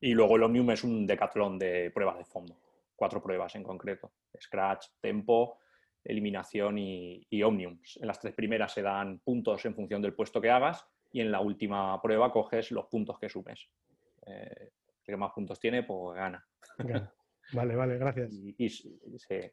Y 0.00 0.12
luego 0.12 0.36
el 0.36 0.42
Omnium 0.42 0.70
es 0.70 0.82
un 0.82 1.06
decatlón 1.06 1.58
de 1.58 1.90
pruebas 1.90 2.18
de 2.18 2.24
fondo. 2.24 2.56
Cuatro 2.96 3.22
pruebas 3.22 3.54
en 3.54 3.62
concreto. 3.62 4.12
Scratch, 4.40 4.86
tempo, 5.00 5.58
eliminación 6.02 6.78
y, 6.78 7.26
y 7.28 7.42
Omnium. 7.42 7.78
En 7.96 8.06
las 8.06 8.18
tres 8.18 8.34
primeras 8.34 8.72
se 8.72 8.82
dan 8.82 9.18
puntos 9.20 9.64
en 9.66 9.74
función 9.74 10.00
del 10.00 10.14
puesto 10.14 10.40
que 10.40 10.50
hagas 10.50 10.86
y 11.12 11.20
en 11.20 11.30
la 11.30 11.40
última 11.40 12.00
prueba 12.00 12.32
coges 12.32 12.70
los 12.70 12.86
puntos 12.86 13.18
que 13.18 13.28
sumes. 13.28 13.68
Eh, 14.26 14.70
el 14.70 15.04
que 15.04 15.16
más 15.16 15.32
puntos 15.32 15.60
tiene, 15.60 15.82
pues 15.82 16.16
gana. 16.16 16.46
Vale, 17.52 17.74
vale, 17.76 17.98
gracias. 17.98 18.32
Y, 18.34 18.54
y 18.58 18.68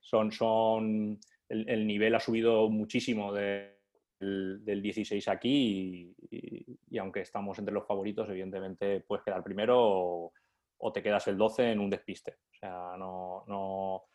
son, 0.01 0.31
son, 0.31 1.19
el, 1.49 1.69
el 1.69 1.87
nivel 1.87 2.15
ha 2.15 2.19
subido 2.19 2.69
muchísimo 2.69 3.33
de- 3.33 3.75
del, 4.19 4.63
del 4.65 4.81
16 4.81 5.27
aquí 5.27 6.13
y, 6.31 6.35
y- 6.37 6.79
y 6.89 6.97
aunque 6.97 7.21
estamos 7.21 7.57
entre 7.59 7.73
los 7.73 7.85
favoritos, 7.85 8.27
evidentemente 8.29 9.01
puedes 9.01 9.23
quedar 9.23 9.43
primero 9.43 9.77
o, 9.79 10.33
o 10.79 10.91
te 10.91 11.01
quedas 11.03 11.27
el 11.27 11.37
12 11.37 11.71
en 11.71 11.79
un 11.79 11.89
despiste. 11.89 12.31
O 12.51 12.55
sea, 12.59 12.95
no, 12.97 13.43
no- 13.47 14.05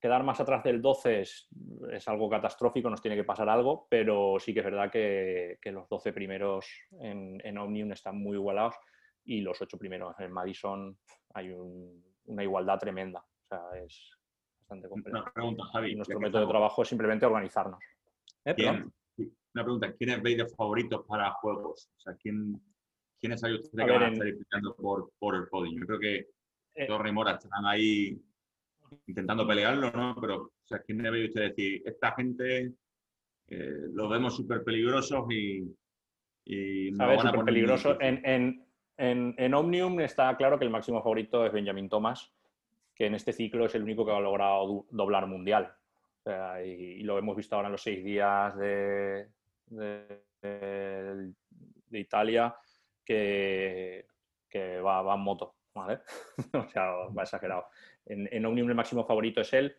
quedar 0.00 0.22
más 0.24 0.40
atrás 0.40 0.62
del 0.62 0.82
12 0.82 1.20
es, 1.22 1.48
es 1.90 2.06
algo 2.08 2.28
catastrófico, 2.28 2.90
nos 2.90 3.00
tiene 3.00 3.16
que 3.16 3.24
pasar 3.24 3.48
algo, 3.48 3.86
pero 3.88 4.36
sí 4.38 4.52
que 4.52 4.60
es 4.60 4.64
verdad 4.66 4.90
que, 4.90 5.58
que 5.60 5.72
los 5.72 5.88
12 5.88 6.12
primeros 6.12 6.66
en, 7.00 7.40
en 7.44 7.58
Omnium 7.58 7.92
están 7.92 8.18
muy 8.18 8.36
igualados 8.36 8.74
y 9.24 9.40
los 9.40 9.60
8 9.62 9.78
primeros 9.78 10.18
en 10.20 10.32
Madison 10.32 10.98
hay 11.34 11.50
un- 11.50 12.11
una 12.26 12.42
igualdad 12.42 12.78
tremenda. 12.78 13.20
O 13.20 13.46
sea, 13.48 13.60
es 13.84 14.10
bastante 14.60 14.88
complejo. 14.88 15.18
Una 15.20 15.32
pregunta, 15.32 15.64
Javi. 15.72 15.92
Y 15.92 15.94
nuestro 15.96 16.20
método 16.20 16.42
de 16.42 16.48
trabajo 16.48 16.82
es 16.82 16.88
simplemente 16.88 17.26
organizarnos. 17.26 17.80
¿Eh? 18.44 18.54
¿Quién- 18.54 18.92
una 19.54 19.64
pregunta, 19.64 19.92
¿quiénes 19.92 20.22
veis 20.22 20.38
de 20.38 20.46
favoritos 20.48 21.04
para 21.06 21.30
juegos? 21.32 21.90
O 21.96 22.00
sea, 22.00 22.14
¿quién, 22.16 22.58
¿quiénes 23.20 23.44
hay 23.44 23.52
ustedes 23.54 23.84
A 23.84 23.86
que 23.86 23.90
ver, 23.92 24.00
van 24.00 24.08
a 24.08 24.12
estar 24.12 24.26
disputando 24.26 24.74
por, 24.76 25.12
por 25.18 25.34
el 25.36 25.46
podio? 25.48 25.78
Yo 25.78 25.86
creo 25.86 25.98
que 26.00 26.26
Eh, 26.74 26.86
Torre 26.86 27.10
y 27.10 27.12
Mora 27.12 27.32
estarán 27.32 27.66
ahí 27.66 28.18
intentando 29.06 29.46
pelearlo, 29.46 29.90
¿no? 29.90 30.16
Pero, 30.18 30.36
o 30.44 30.52
sea, 30.64 30.78
¿quiénes 30.80 31.12
veis 31.12 31.28
ustedes 31.28 31.54
decir, 31.54 31.82
esta 31.84 32.12
gente 32.14 32.72
eh, 33.48 33.88
los 33.92 34.08
vemos 34.10 34.34
súper 34.34 34.64
peligrosos 34.64 35.26
y, 35.30 35.70
y 36.46 36.90
nos 36.92 37.00
a 37.00 37.06
ver, 37.08 37.16
van 37.18 37.26
a 37.26 37.30
súper 37.30 37.30
poner 37.30 37.36
muy 37.36 37.44
peligroso. 37.44 37.88
difícil"? 37.92 38.08
En, 38.08 38.26
en, 38.26 38.66
en, 38.96 39.54
Omnium 39.54 40.00
está 40.00 40.36
claro 40.36 40.58
que 40.58 40.64
el 40.64 40.70
máximo 40.70 41.02
favorito 41.02 41.44
es 41.46 41.52
Benjamin 41.52 41.88
Thomas, 41.88 42.32
que 42.94 43.06
en 43.06 43.14
este 43.14 43.32
ciclo 43.32 43.66
es 43.66 43.74
el 43.74 43.82
único 43.82 44.04
que 44.04 44.12
ha 44.12 44.20
logrado 44.20 44.86
doblar 44.90 45.26
mundial. 45.26 45.74
Y, 46.64 47.02
lo 47.02 47.18
hemos 47.18 47.36
visto 47.36 47.56
ahora 47.56 47.68
en 47.68 47.72
los 47.72 47.82
seis 47.82 48.04
días 48.04 48.56
de, 48.56 49.28
Italia, 51.90 52.54
que, 53.04 54.06
va, 54.84 55.14
en 55.14 55.20
moto. 55.20 55.54
¿vale? 55.74 56.00
o 56.52 56.68
sea, 56.68 56.90
va 57.16 57.22
exagerado. 57.22 57.66
En, 58.06 58.28
en 58.30 58.46
Omnium 58.46 58.68
el 58.68 58.74
máximo 58.74 59.04
favorito 59.04 59.40
es 59.40 59.52
él. 59.52 59.76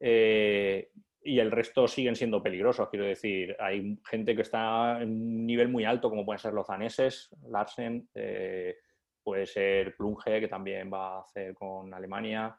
eh, 0.00 0.90
y 1.28 1.40
el 1.40 1.50
resto 1.50 1.86
siguen 1.86 2.16
siendo 2.16 2.42
peligrosos. 2.42 2.88
Quiero 2.88 3.04
decir, 3.04 3.54
hay 3.60 3.98
gente 4.08 4.34
que 4.34 4.42
está 4.42 5.02
en 5.02 5.10
un 5.10 5.46
nivel 5.46 5.68
muy 5.68 5.84
alto, 5.84 6.08
como 6.08 6.24
pueden 6.24 6.38
ser 6.38 6.54
los 6.54 6.66
daneses, 6.66 7.28
Larsen, 7.50 8.08
eh, 8.14 8.76
puede 9.22 9.44
ser 9.44 9.94
Plunge, 9.94 10.40
que 10.40 10.48
también 10.48 10.90
va 10.90 11.18
a 11.18 11.20
hacer 11.20 11.54
con 11.54 11.92
Alemania. 11.92 12.58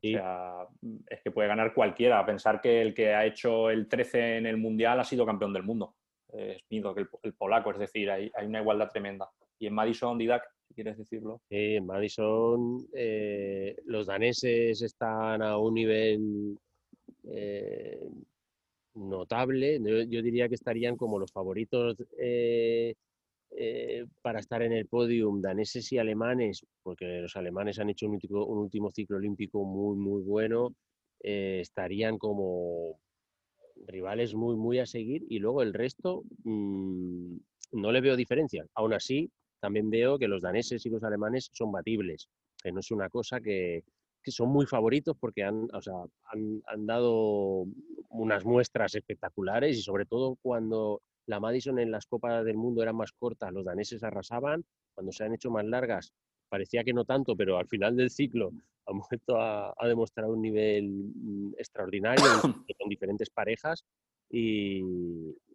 Sí. 0.00 0.14
O 0.14 0.18
sea, 0.18 0.68
es 1.08 1.20
que 1.20 1.32
puede 1.32 1.48
ganar 1.48 1.74
cualquiera. 1.74 2.24
Pensar 2.24 2.60
que 2.60 2.80
el 2.80 2.94
que 2.94 3.12
ha 3.12 3.26
hecho 3.26 3.70
el 3.70 3.88
13 3.88 4.36
en 4.36 4.46
el 4.46 4.56
Mundial 4.56 5.00
ha 5.00 5.04
sido 5.04 5.26
campeón 5.26 5.52
del 5.52 5.64
mundo. 5.64 5.96
Es 6.32 6.62
mismo 6.70 6.94
que 6.94 7.00
el, 7.00 7.08
el 7.24 7.34
polaco, 7.34 7.72
es 7.72 7.78
decir, 7.78 8.08
hay, 8.08 8.30
hay 8.36 8.46
una 8.46 8.60
igualdad 8.60 8.88
tremenda. 8.88 9.28
Y 9.58 9.66
en 9.66 9.74
Madison, 9.74 10.16
Didac, 10.16 10.44
si 10.68 10.74
quieres 10.74 10.96
decirlo. 10.96 11.40
Sí, 11.48 11.74
en 11.74 11.86
Madison 11.86 12.86
eh, 12.94 13.74
los 13.86 14.06
daneses 14.06 14.80
están 14.80 15.42
a 15.42 15.58
un 15.58 15.74
nivel 15.74 16.56
eh, 17.26 18.08
notable. 18.94 19.80
Yo, 20.08 20.22
diría 20.22 20.48
que 20.48 20.54
estarían 20.54 20.96
como 20.96 21.18
los 21.18 21.32
favoritos 21.32 21.96
eh, 22.18 22.94
eh, 23.50 24.06
para 24.22 24.40
estar 24.40 24.62
en 24.62 24.72
el 24.72 24.86
podium, 24.86 25.40
daneses 25.40 25.92
y 25.92 25.98
alemanes, 25.98 26.64
porque 26.82 27.20
los 27.22 27.36
alemanes 27.36 27.78
han 27.78 27.90
hecho 27.90 28.06
un 28.06 28.14
último, 28.14 28.44
un 28.46 28.58
último 28.58 28.90
ciclo 28.90 29.16
olímpico 29.18 29.64
muy, 29.64 29.96
muy 29.96 30.22
bueno. 30.22 30.74
estarían 31.20 32.18
como 32.18 32.98
rivales 33.86 34.34
muy, 34.34 34.56
muy 34.56 34.78
a 34.78 34.86
seguir 34.86 35.24
y 35.28 35.38
luego 35.38 35.62
el 35.62 35.74
resto 35.74 36.24
mm, 36.44 37.36
no 37.72 37.92
le 37.92 38.00
veo 38.00 38.16
diferencia. 38.16 38.64
Aún 38.74 38.94
así, 38.94 39.30
también 39.60 39.90
veo 39.90 40.18
que 40.18 40.28
los 40.28 40.42
daneses 40.42 40.84
y 40.86 40.90
los 40.90 41.02
alemanes 41.02 41.50
son 41.52 41.72
batibles, 41.72 42.28
que 42.62 42.72
no 42.72 42.80
es 42.80 42.90
una 42.90 43.08
cosa 43.10 43.40
que, 43.40 43.84
que 44.26 44.32
son 44.32 44.48
muy 44.48 44.66
favoritos 44.66 45.16
porque 45.16 45.44
han, 45.44 45.68
o 45.72 45.80
sea, 45.80 45.94
han, 46.32 46.60
han, 46.66 46.84
dado 46.84 47.64
unas 48.10 48.44
muestras 48.44 48.96
espectaculares 48.96 49.78
y 49.78 49.82
sobre 49.82 50.04
todo 50.04 50.36
cuando 50.42 51.00
la 51.26 51.38
Madison 51.38 51.78
en 51.78 51.92
las 51.92 52.06
Copas 52.06 52.44
del 52.44 52.56
Mundo 52.56 52.82
eran 52.82 52.96
más 52.96 53.12
cortas, 53.12 53.52
los 53.52 53.64
daneses 53.64 54.02
arrasaban, 54.02 54.64
cuando 54.94 55.12
se 55.12 55.22
han 55.22 55.32
hecho 55.32 55.48
más 55.48 55.64
largas 55.64 56.12
parecía 56.48 56.82
que 56.82 56.92
no 56.92 57.04
tanto, 57.04 57.36
pero 57.36 57.56
al 57.56 57.68
final 57.68 57.96
del 57.96 58.10
ciclo 58.10 58.50
han 58.86 58.98
vuelto 58.98 59.40
a, 59.40 59.72
a 59.76 59.86
demostrar 59.86 60.28
un 60.28 60.42
nivel 60.42 60.88
mm, 60.88 61.52
extraordinario 61.56 62.24
con 62.78 62.88
diferentes 62.88 63.30
parejas 63.30 63.84
y 64.28 64.82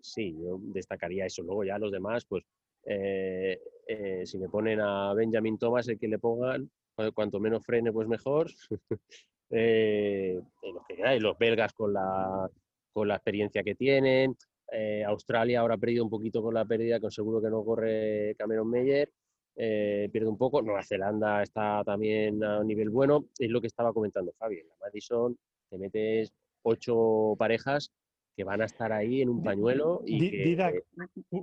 sí, 0.02 0.34
yo 0.42 0.60
destacaría 0.62 1.26
eso. 1.26 1.44
Luego 1.44 1.66
ya 1.66 1.78
los 1.78 1.92
demás, 1.92 2.26
pues 2.26 2.46
eh, 2.84 3.60
eh, 3.88 4.26
si 4.26 4.38
me 4.38 4.50
ponen 4.50 4.80
a 4.80 5.14
Benjamin 5.14 5.58
Thomas, 5.58 5.88
el 5.90 6.00
que 6.00 6.08
le 6.08 6.20
pongan, 6.20 6.70
cuanto 7.14 7.40
menos 7.40 7.66
frene, 7.66 7.92
pues 7.92 8.08
mejor. 8.08 8.52
eh, 9.50 10.40
los, 10.62 10.86
que 10.88 11.20
los 11.20 11.38
belgas 11.38 11.74
con 11.74 11.94
la, 11.94 12.50
con 12.92 13.08
la 13.08 13.16
experiencia 13.16 13.64
que 13.64 13.76
tienen. 13.76 14.36
Eh, 14.72 15.04
Australia 15.04 15.60
ahora 15.60 15.76
ha 15.76 15.78
perdido 15.78 16.04
un 16.04 16.10
poquito 16.10 16.42
con 16.42 16.54
la 16.54 16.66
pérdida, 16.66 17.00
con 17.00 17.12
seguro 17.12 17.42
que 17.42 17.50
no 17.50 17.64
corre 17.64 18.36
Cameron 18.38 18.70
Meyer. 18.70 19.12
Eh, 19.56 20.10
pierde 20.12 20.30
un 20.30 20.38
poco. 20.38 20.62
Nueva 20.62 20.84
Zelanda 20.84 21.44
está 21.44 21.84
también 21.84 22.44
a 22.44 22.60
un 22.60 22.68
nivel 22.68 22.90
bueno. 22.90 23.26
Es 23.38 23.50
lo 23.50 23.60
que 23.60 23.68
estaba 23.68 23.94
comentando 23.94 24.34
Fabi. 24.38 24.60
En 24.60 24.68
la 24.70 24.76
Madison 24.80 25.38
te 25.70 25.78
metes 25.78 26.34
ocho 26.64 27.36
parejas 27.38 27.92
que 28.36 28.46
van 28.46 28.62
a 28.62 28.66
estar 28.66 28.94
ahí 28.94 29.22
en 29.22 29.30
un 29.30 29.44
pañuelo. 29.44 30.02
Y 30.06 30.32
que... 30.32 30.38
Didac, 30.44 30.84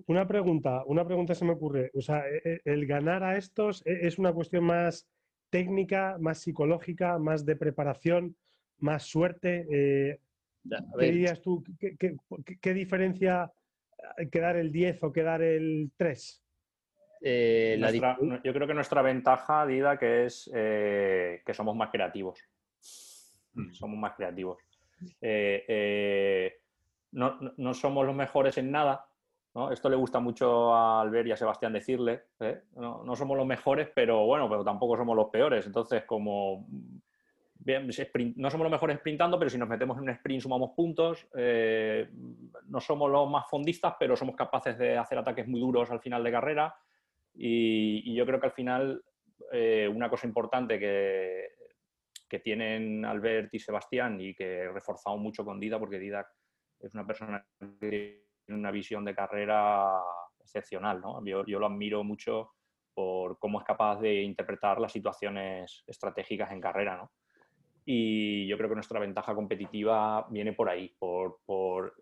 una 0.06 0.26
pregunta, 0.26 0.82
una 0.86 1.04
pregunta 1.04 1.34
se 1.34 1.44
me 1.44 1.52
ocurre. 1.52 1.90
O 1.94 2.00
sea, 2.00 2.24
e, 2.28 2.40
e, 2.44 2.60
el 2.64 2.86
ganar 2.86 3.22
a 3.22 3.36
estos 3.36 3.82
e, 3.84 4.06
es 4.06 4.18
una 4.18 4.32
cuestión 4.32 4.64
más 4.64 5.06
técnica, 5.50 6.16
más 6.20 6.38
psicológica, 6.38 7.18
más 7.18 7.44
de 7.44 7.56
preparación, 7.56 8.36
más 8.78 9.04
suerte. 9.04 9.66
Eh, 9.70 10.20
¿Qué 10.98 11.06
dirías 11.06 11.40
tú? 11.40 11.64
¿Qué, 11.78 11.96
qué, 11.96 12.16
qué 12.60 12.74
diferencia 12.74 13.52
quedar 14.30 14.56
el 14.56 14.72
10 14.72 15.02
o 15.02 15.12
quedar 15.12 15.42
el 15.42 15.90
3? 15.96 16.44
Eh, 17.20 17.76
nuestra, 17.78 18.16
la... 18.20 18.42
Yo 18.42 18.52
creo 18.52 18.66
que 18.66 18.74
nuestra 18.74 19.02
ventaja, 19.02 19.66
Dida, 19.66 19.98
que 19.98 20.26
es 20.26 20.50
eh, 20.54 21.42
que 21.44 21.54
somos 21.54 21.74
más 21.76 21.90
creativos. 21.90 22.38
Mm. 23.54 23.72
Somos 23.72 23.98
más 23.98 24.14
creativos. 24.14 24.58
Eh, 25.20 25.64
eh, 25.68 26.60
no, 27.12 27.38
no, 27.56 27.74
somos 27.74 28.06
los 28.06 28.14
mejores 28.14 28.58
en 28.58 28.70
nada. 28.70 29.07
¿No? 29.58 29.72
Esto 29.72 29.88
le 29.88 29.96
gusta 29.96 30.20
mucho 30.20 30.72
a 30.72 31.00
Albert 31.00 31.26
y 31.26 31.32
a 31.32 31.36
Sebastián 31.36 31.72
decirle. 31.72 32.22
¿eh? 32.38 32.62
No, 32.76 33.16
somos 33.16 33.36
los 33.36 33.46
mejores, 33.46 33.88
pero 33.92 34.24
bueno, 34.24 34.48
pero 34.48 34.64
tampoco 34.64 34.96
somos 34.96 35.16
los 35.16 35.28
peores. 35.30 35.66
Entonces, 35.66 36.04
como 36.04 36.66
no 38.36 38.50
somos 38.50 38.64
los 38.64 38.70
mejores 38.70 38.98
sprintando, 38.98 39.38
pero 39.38 39.50
si 39.50 39.58
nos 39.58 39.68
metemos 39.68 39.98
en 39.98 40.04
un 40.04 40.10
sprint 40.10 40.42
sumamos 40.42 40.70
puntos. 40.70 41.26
Eh, 41.36 42.08
no 42.66 42.80
somos 42.80 43.10
los 43.10 43.28
más 43.28 43.46
fondistas, 43.50 43.94
pero 43.98 44.16
somos 44.16 44.36
capaces 44.36 44.78
de 44.78 44.96
hacer 44.96 45.18
ataques 45.18 45.46
muy 45.48 45.60
duros 45.60 45.90
al 45.90 46.00
final 46.00 46.22
de 46.22 46.30
carrera. 46.30 46.74
Y, 47.34 48.10
y 48.10 48.14
yo 48.14 48.24
creo 48.24 48.40
que 48.40 48.46
al 48.46 48.52
final 48.52 49.02
eh, 49.52 49.90
una 49.92 50.08
cosa 50.08 50.26
importante 50.26 50.78
que, 50.78 51.48
que 52.28 52.38
tienen 52.38 53.04
Albert 53.04 53.52
y 53.52 53.58
Sebastián 53.58 54.20
y 54.20 54.34
que 54.34 54.60
he 54.60 54.68
reforzado 54.68 55.16
mucho 55.16 55.44
con 55.44 55.58
Dida, 55.58 55.78
porque 55.78 55.98
Dida 55.98 56.26
es 56.80 56.94
una 56.94 57.06
persona 57.06 57.44
que 57.80 58.27
tiene 58.48 58.60
una 58.60 58.70
visión 58.70 59.04
de 59.04 59.14
carrera 59.14 60.00
excepcional. 60.40 61.02
¿no? 61.02 61.22
Yo, 61.24 61.44
lo 61.44 61.66
admiro 61.66 62.02
mucho 62.02 62.52
por 62.94 63.38
cómo 63.38 63.60
es 63.60 63.66
capaz 63.66 64.00
de 64.00 64.22
interpretar 64.22 64.80
las 64.80 64.90
situaciones 64.90 65.84
estratégicas 65.86 66.50
en 66.50 66.60
carrera. 66.60 66.96
¿no? 66.96 67.12
Y 67.84 68.46
yo 68.48 68.56
creo 68.56 68.70
que 68.70 68.74
nuestra 68.74 69.00
ventaja 69.00 69.34
competitiva 69.34 70.26
viene 70.30 70.54
por 70.54 70.70
ahí, 70.70 70.94
por, 70.98 71.40
por 71.44 71.94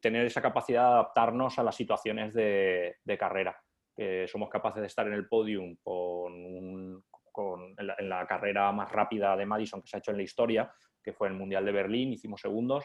tener 0.00 0.26
esa 0.26 0.42
capacidad 0.42 0.82
de 0.82 0.92
adaptarnos 0.92 1.58
a 1.58 1.62
las 1.62 1.74
situaciones 1.74 2.34
de, 2.34 2.96
carrera. 3.18 3.56
Que 3.96 4.28
somos 4.28 4.50
capaces 4.50 4.82
de 4.82 4.86
estar 4.86 5.06
en 5.06 5.14
el 5.14 5.28
podium 5.28 5.76
con, 5.82 6.32
un, 6.32 7.04
con 7.32 7.74
en, 7.78 7.86
la, 7.86 7.96
en 7.98 8.08
la 8.08 8.26
carrera 8.26 8.70
más 8.70 8.92
rápida 8.92 9.34
de 9.34 9.46
Madison 9.46 9.80
que 9.80 9.88
se 9.88 9.96
ha 9.96 10.00
hecho 10.00 10.10
en 10.10 10.18
la 10.18 10.24
historia, 10.24 10.70
que 11.02 11.14
fue 11.14 11.28
el 11.28 11.34
Mundial 11.34 11.64
de 11.64 11.72
Berlín, 11.72 12.12
hicimos 12.12 12.42
segundos, 12.42 12.84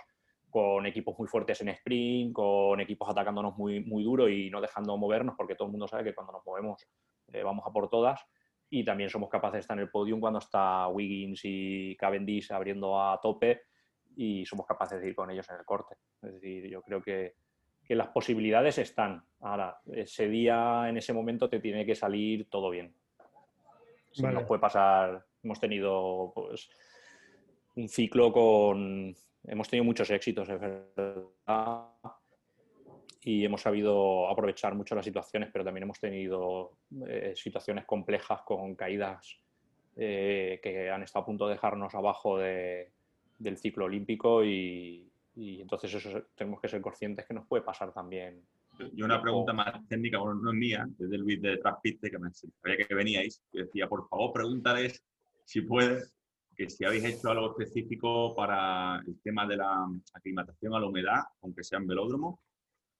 con 0.55 0.85
equipos 0.85 1.19
muy 1.19 1.27
fuertes 1.27 1.59
en 1.59 1.67
sprint, 1.67 2.31
con 2.31 2.79
equipos 2.79 3.09
atacándonos 3.09 3.57
muy, 3.57 3.83
muy 3.83 4.05
duro 4.05 4.29
y 4.29 4.49
no 4.49 4.61
dejando 4.61 4.95
movernos, 4.95 5.35
porque 5.35 5.53
todo 5.53 5.65
el 5.65 5.73
mundo 5.73 5.85
sabe 5.85 6.05
que 6.05 6.15
cuando 6.15 6.31
nos 6.31 6.45
movemos 6.45 6.81
eh, 7.33 7.43
vamos 7.43 7.65
a 7.67 7.73
por 7.73 7.89
todas. 7.89 8.25
Y 8.69 8.85
también 8.85 9.09
somos 9.09 9.29
capaces 9.29 9.55
de 9.55 9.59
estar 9.59 9.77
en 9.77 9.83
el 9.83 9.89
podium 9.89 10.21
cuando 10.21 10.39
está 10.39 10.87
Wiggins 10.87 11.41
y 11.43 11.97
Cavendish 11.97 12.53
abriendo 12.53 12.97
a 12.97 13.19
tope 13.21 13.63
y 14.15 14.45
somos 14.45 14.65
capaces 14.65 15.01
de 15.01 15.09
ir 15.09 15.13
con 15.13 15.29
ellos 15.29 15.45
en 15.49 15.57
el 15.57 15.65
corte. 15.65 15.95
Es 16.21 16.35
decir, 16.35 16.69
yo 16.69 16.81
creo 16.83 17.01
que, 17.01 17.33
que 17.83 17.95
las 17.95 18.07
posibilidades 18.07 18.77
están. 18.77 19.25
Ahora, 19.41 19.77
ese 19.91 20.29
día, 20.29 20.85
en 20.87 20.95
ese 20.95 21.11
momento, 21.11 21.49
te 21.49 21.59
tiene 21.59 21.85
que 21.85 21.95
salir 21.95 22.49
todo 22.49 22.69
bien. 22.69 22.95
Si 24.09 24.21
vale. 24.21 24.35
nos 24.35 24.45
puede 24.45 24.61
pasar, 24.61 25.25
hemos 25.43 25.59
tenido 25.59 26.31
pues, 26.33 26.69
un 27.75 27.89
ciclo 27.89 28.31
con, 28.31 29.13
hemos 29.47 29.69
tenido 29.69 29.83
muchos 29.83 30.09
éxitos, 30.09 30.47
es 30.49 30.59
verdad, 30.59 31.89
y 33.21 33.43
hemos 33.43 33.61
sabido 33.61 34.29
aprovechar 34.29 34.75
mucho 34.75 34.93
las 34.93 35.03
situaciones, 35.03 35.49
pero 35.51 35.65
también 35.65 35.83
hemos 35.83 35.99
tenido 35.99 36.77
eh, 37.07 37.33
situaciones 37.35 37.85
complejas 37.85 38.41
con 38.43 38.75
caídas 38.75 39.37
eh, 39.95 40.59
que 40.61 40.89
han 40.89 41.03
estado 41.03 41.23
a 41.23 41.25
punto 41.25 41.47
de 41.47 41.53
dejarnos 41.53 41.95
abajo 41.95 42.37
de, 42.37 42.91
del 43.39 43.57
ciclo 43.57 43.85
olímpico 43.85 44.43
y, 44.43 45.09
y, 45.35 45.61
entonces 45.61 45.93
eso 45.93 46.23
tenemos 46.35 46.61
que 46.61 46.67
ser 46.67 46.81
conscientes 46.81 47.25
que 47.25 47.33
nos 47.33 47.47
puede 47.47 47.63
pasar 47.63 47.93
también. 47.93 48.43
Y 48.93 49.01
una 49.01 49.21
pregunta 49.21 49.53
más 49.53 49.87
técnica, 49.87 50.19
bueno, 50.19 50.35
no 50.35 50.51
es 50.51 50.57
mía, 50.57 50.85
es 50.99 51.09
de 51.09 51.17
Luis 51.17 51.41
de 51.41 51.57
Transpiste, 51.57 52.11
que 52.11 52.19
me 52.19 52.29
sabía 52.31 52.85
que 52.85 52.93
veníais, 52.93 53.41
que 53.51 53.63
decía, 53.63 53.87
por 53.87 54.07
favor, 54.07 54.33
pregúntales 54.33 55.03
si 55.45 55.61
puedes 55.61 56.14
que 56.55 56.69
si 56.69 56.85
habéis 56.85 57.05
hecho 57.05 57.29
algo 57.29 57.51
específico 57.51 58.33
para 58.35 59.01
el 59.05 59.19
tema 59.21 59.45
de 59.45 59.57
la 59.57 59.87
aclimatación 60.13 60.73
a 60.73 60.79
la 60.79 60.87
humedad, 60.87 61.23
aunque 61.41 61.63
sea 61.63 61.79
en 61.79 61.87
velódromo, 61.87 62.39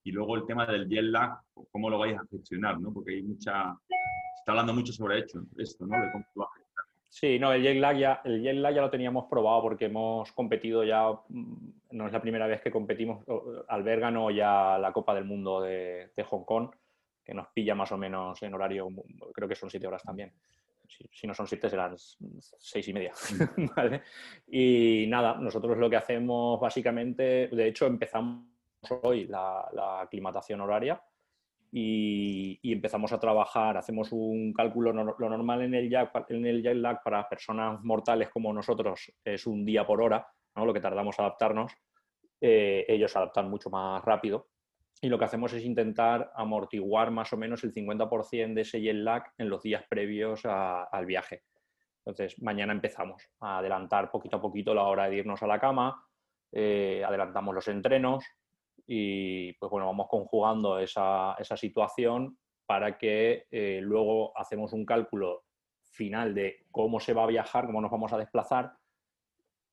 y 0.04 0.12
luego 0.12 0.36
el 0.36 0.46
tema 0.46 0.66
del 0.66 0.88
jet 0.88 1.04
lag, 1.04 1.40
cómo 1.72 1.90
lo 1.90 1.98
vais 1.98 2.18
a 2.18 2.26
gestionar, 2.30 2.80
¿no? 2.80 2.94
Porque 2.94 3.14
hay 3.14 3.24
mucha, 3.24 3.76
se 3.88 4.40
está 4.40 4.52
hablando 4.52 4.74
mucho 4.74 4.94
sobre 4.94 5.20
hecho, 5.20 5.44
esto, 5.58 5.86
¿no? 5.88 6.00
De 6.00 6.12
cómo 6.12 6.26
Sí, 7.10 7.40
no, 7.40 7.54
el 7.54 7.64
jet, 7.64 7.78
lag 7.78 7.98
ya, 7.98 8.22
el 8.26 8.44
jet 8.44 8.56
lag 8.56 8.76
ya 8.76 8.82
lo 8.82 8.90
teníamos 8.90 9.26
probado 9.30 9.62
porque 9.62 9.86
hemos 9.86 10.32
competido 10.34 10.84
ya, 10.84 11.08
no 11.92 12.08
es 12.08 12.14
la 12.14 12.22
primera 12.22 12.46
vez 12.46 12.62
que 12.62 12.72
competimos, 12.72 13.26
Alberga 13.70 14.12
no 14.12 14.30
ya 14.30 14.78
la 14.78 14.92
Copa 14.92 15.16
del 15.16 15.26
Mundo 15.26 15.62
de, 15.62 16.12
de 16.16 16.24
Hong 16.24 16.44
Kong, 16.44 16.70
que 17.24 17.34
nos 17.34 17.48
pilla 17.48 17.74
más 17.74 17.92
o 17.92 17.98
menos 17.98 18.42
en 18.44 18.54
horario, 18.54 18.90
creo 19.34 19.48
que 19.48 19.56
son 19.56 19.70
siete 19.70 19.88
horas 19.88 20.04
también 20.04 20.34
si, 20.88 21.08
si, 21.12 21.28
no 21.28 21.34
son 21.34 21.48
siete 21.48 21.70
serán 21.70 21.96
seis 21.98 22.88
y 22.88 22.94
media. 22.94 23.14
¿vale? 23.76 24.04
Y 24.48 25.06
nada, 25.08 25.36
nosotros 25.36 25.78
lo 25.78 25.90
que 25.90 25.96
hacemos 25.98 26.60
básicamente, 26.60 27.48
de 27.48 27.68
hecho 27.68 27.86
empezamos 27.86 28.46
hoy 29.02 29.26
la, 29.26 29.68
la 29.74 30.02
aclimatación 30.02 30.62
horaria 30.62 31.02
y, 31.72 32.60
y, 32.62 32.74
empezamos 32.74 33.12
a 33.12 33.20
trabajar, 33.20 33.78
hacemos 33.78 34.12
un 34.12 34.54
cálculo, 34.54 34.94
no, 34.94 35.16
lo 35.18 35.30
normal 35.30 35.64
en 35.64 35.74
el, 35.74 35.90
jet, 35.90 36.10
en 36.30 36.46
el 36.46 36.62
jet 36.62 36.76
lag 36.76 37.04
para 37.04 37.28
personas 37.28 37.84
mortales 37.84 38.30
como 38.30 38.54
nosotros 38.54 39.12
es 39.24 39.46
un 39.46 39.66
día 39.66 39.86
por 39.86 40.02
hora, 40.02 40.28
¿no? 40.56 40.66
lo 40.66 40.74
que 40.74 40.80
tardamos 40.80 41.20
a 41.20 41.24
adaptarnos, 41.24 41.74
eh, 42.40 42.86
ellos 42.88 43.16
adaptan 43.16 43.50
mucho 43.50 43.70
más 43.70 44.04
rápido 44.06 44.48
y 45.06 45.10
lo 45.10 45.20
que 45.20 45.26
hacemos 45.26 45.54
es 45.54 45.64
intentar 45.64 46.32
amortiguar 46.34 47.12
más 47.12 47.32
o 47.32 47.38
menos 47.38 47.64
el 47.64 47.72
50% 47.72 48.56
de 48.56 48.62
ese 48.62 48.82
jet 48.82 48.96
lag 48.96 49.32
en 49.38 49.50
los 49.50 49.62
días 49.62 49.84
previos 49.88 50.42
al 50.46 51.06
viaje. 51.06 51.44
Entonces, 52.00 52.42
mañana 52.42 52.74
empezamos 52.74 53.22
a 53.40 53.60
adelantar 53.60 54.10
poquito 54.10 54.38
a 54.38 54.42
poquito 54.42 54.74
la 54.74 54.82
hora 54.82 55.08
de 55.08 55.18
irnos 55.18 55.44
a 55.44 55.48
la 55.48 55.60
cama, 55.60 56.04
eh, 56.52 57.04
adelantamos 57.06 57.54
los 57.54 57.68
entrenos 57.68 58.26
y 58.88 59.54
pues 59.54 59.70
bueno, 59.70 59.86
vamos 59.86 60.08
conjugando 60.10 60.80
esa, 60.80 61.36
esa 61.38 61.56
situación 61.56 62.40
para 62.66 62.98
que 62.98 63.46
eh, 63.52 63.82
luego 63.84 64.36
hacemos 64.36 64.74
un 64.74 64.88
cálculo 64.88 65.44
final 65.84 66.34
de 66.34 66.66
cómo 66.72 67.00
se 67.00 67.14
va 67.14 67.26
a 67.26 67.28
viajar, 67.28 67.68
cómo 67.68 67.80
nos 67.80 67.92
vamos 67.92 68.12
a 68.12 68.18
desplazar, 68.18 68.74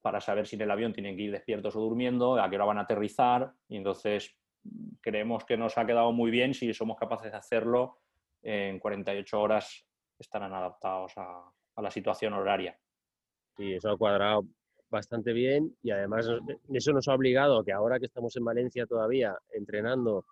para 0.03 0.21
saber 0.21 0.47
si 0.47 0.57
en 0.57 0.63
el 0.63 0.71
avión 0.71 0.93
tienen 0.93 1.17
que 1.17 1.23
ir 1.23 1.33
despiertos 1.33 1.75
o 1.75 1.81
durmiendo, 1.81 2.39
a 2.39 2.51
qué 2.51 2.57
hora 2.57 2.67
van 2.67 2.79
a 2.79 2.83
aterrizar, 2.83 3.55
y 3.67 3.79
entonces 3.79 4.37
creemos 5.01 5.45
que 5.45 5.57
nos 5.57 5.77
ha 5.79 5.87
quedado 5.87 6.13
muy 6.13 6.31
bien. 6.31 6.55
Si 6.55 6.73
somos 6.75 6.97
capaces 6.97 7.31
de 7.31 7.39
hacerlo, 7.39 7.99
en 8.43 8.79
48 8.79 9.41
horas 9.41 9.85
estarán 10.19 10.53
adaptados 10.53 11.13
a, 11.17 11.51
la 11.77 11.91
situación 11.91 12.35
horaria. 12.35 12.79
Sí, 13.57 13.73
eso 13.73 13.91
ha 13.91 13.97
cuadrado 13.97 14.45
bastante 14.91 15.33
bien 15.33 15.75
y 15.83 15.91
además 15.91 16.29
eso 16.73 16.93
nos 16.93 17.09
ha 17.09 17.15
obligado 17.15 17.59
a 17.59 17.65
que 17.65 17.73
ahora 17.73 17.99
que 17.99 18.07
estamos 18.07 18.37
en 18.37 18.45
Valencia 18.45 18.87
todavía 18.87 19.35
entrenando 19.53 20.27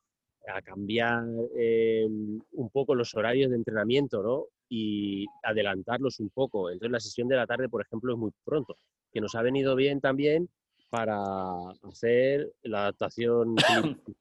a 0.46 0.60
cambiar 0.60 1.24
eh, 1.56 2.06
un 2.06 2.70
poco 2.70 2.94
los 2.94 3.14
horarios 3.14 3.50
de 3.50 3.56
entrenamiento 3.56 4.22
¿no? 4.22 4.46
y 4.68 5.26
adelantarlos 5.42 6.20
un 6.20 6.30
poco. 6.30 6.70
Entonces 6.70 6.92
la 6.92 7.00
sesión 7.00 7.28
de 7.28 7.36
la 7.36 7.46
tarde, 7.46 7.68
por 7.68 7.82
ejemplo, 7.82 8.12
es 8.12 8.18
muy 8.18 8.32
pronto, 8.44 8.76
que 9.12 9.20
nos 9.20 9.34
ha 9.34 9.42
venido 9.42 9.74
bien 9.76 10.00
también 10.00 10.48
para 10.90 11.70
hacer 11.84 12.52
la 12.62 12.82
adaptación. 12.82 13.56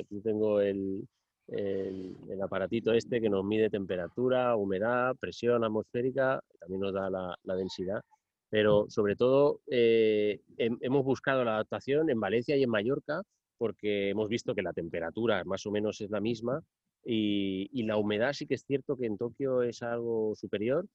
Aquí 0.00 0.20
tengo 0.20 0.60
el, 0.60 1.08
el, 1.48 2.42
aparatito 2.42 2.92
este 2.92 3.20
que 3.20 3.30
nos 3.30 3.44
mide 3.44 3.70
temperatura, 3.70 4.56
humedad, 4.56 5.16
presión 5.16 5.64
atmosférica, 5.64 6.42
también 6.58 6.80
nos 6.80 6.92
da 6.92 7.08
la, 7.08 7.56
densidad. 7.56 8.02
Pero 8.50 8.86
sobre 8.88 9.16
todo 9.16 9.60
eh, 9.68 10.40
hemos 10.58 11.04
buscado 11.04 11.44
la 11.44 11.54
adaptación 11.54 12.10
en 12.10 12.20
Valencia 12.20 12.56
y 12.56 12.62
en 12.62 12.70
Mallorca 12.70 13.22
porque 13.56 14.10
hemos 14.10 14.28
visto 14.28 14.54
que 14.54 14.62
la 14.62 14.72
temperatura 14.72 15.42
más 15.44 15.64
o 15.66 15.70
menos 15.70 16.00
es 16.00 16.10
la 16.10 16.20
misma 16.20 16.60
y, 17.04 17.82
la 17.84 17.96
humedad 17.96 18.32
sí 18.32 18.46
que 18.46 18.54
es 18.54 18.64
cierto 18.64 18.96
que 18.96 19.06
en 19.06 19.18
Tokio 19.18 19.62
es 19.62 19.82
algo 19.82 20.34
superior, 20.36 20.86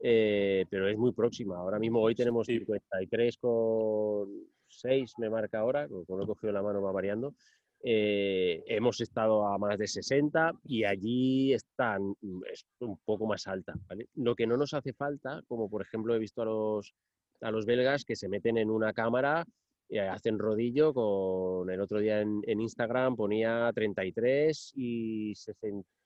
eh, 0.00 0.66
pero 0.68 0.88
es 0.88 0.96
muy 0.96 1.12
próxima. 1.12 1.58
Ahora 1.58 1.78
mismo 1.78 2.00
hoy 2.00 2.14
tenemos 2.14 2.48
53,6 2.48 5.14
me 5.18 5.30
marca 5.30 5.60
ahora, 5.60 5.88
con 5.88 6.18
lo 6.18 6.24
he 6.24 6.26
cogido 6.26 6.52
la 6.52 6.62
mano 6.62 6.82
va 6.82 6.92
variando. 6.92 7.34
Eh, 7.82 8.62
hemos 8.66 9.00
estado 9.00 9.46
a 9.46 9.56
más 9.56 9.78
de 9.78 9.86
60 9.86 10.52
y 10.64 10.84
allí 10.84 11.54
están 11.54 12.14
mm, 12.20 12.42
es 12.52 12.66
un 12.80 12.98
poco 13.04 13.26
más 13.26 13.46
alta. 13.46 13.74
Lo 14.14 14.34
que 14.34 14.46
no 14.46 14.56
nos 14.56 14.74
hace 14.74 14.92
falta, 14.92 15.42
como 15.48 15.70
por 15.70 15.82
ejemplo 15.82 16.14
he 16.14 16.18
visto 16.18 16.42
a 16.42 16.44
los, 16.44 16.94
a 17.40 17.50
los 17.50 17.64
belgas 17.64 18.04
que 18.04 18.16
se 18.16 18.28
meten 18.28 18.58
en 18.58 18.70
una 18.70 18.92
cámara 18.92 19.44
y 19.88 19.98
hacen 19.98 20.38
rodillo 20.38 20.94
con 20.94 21.70
el 21.70 21.80
otro 21.80 21.98
día 21.98 22.20
en, 22.20 22.42
Instagram 22.46 23.16
ponía 23.16 23.72
33 23.74 24.72
y 24.76 25.34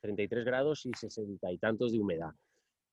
33 0.01 0.45
grados 0.45 0.87
y 0.87 0.93
60 0.95 1.53
y 1.53 1.59
tantos 1.59 1.93
de 1.93 2.01
humedad. 2.01 2.31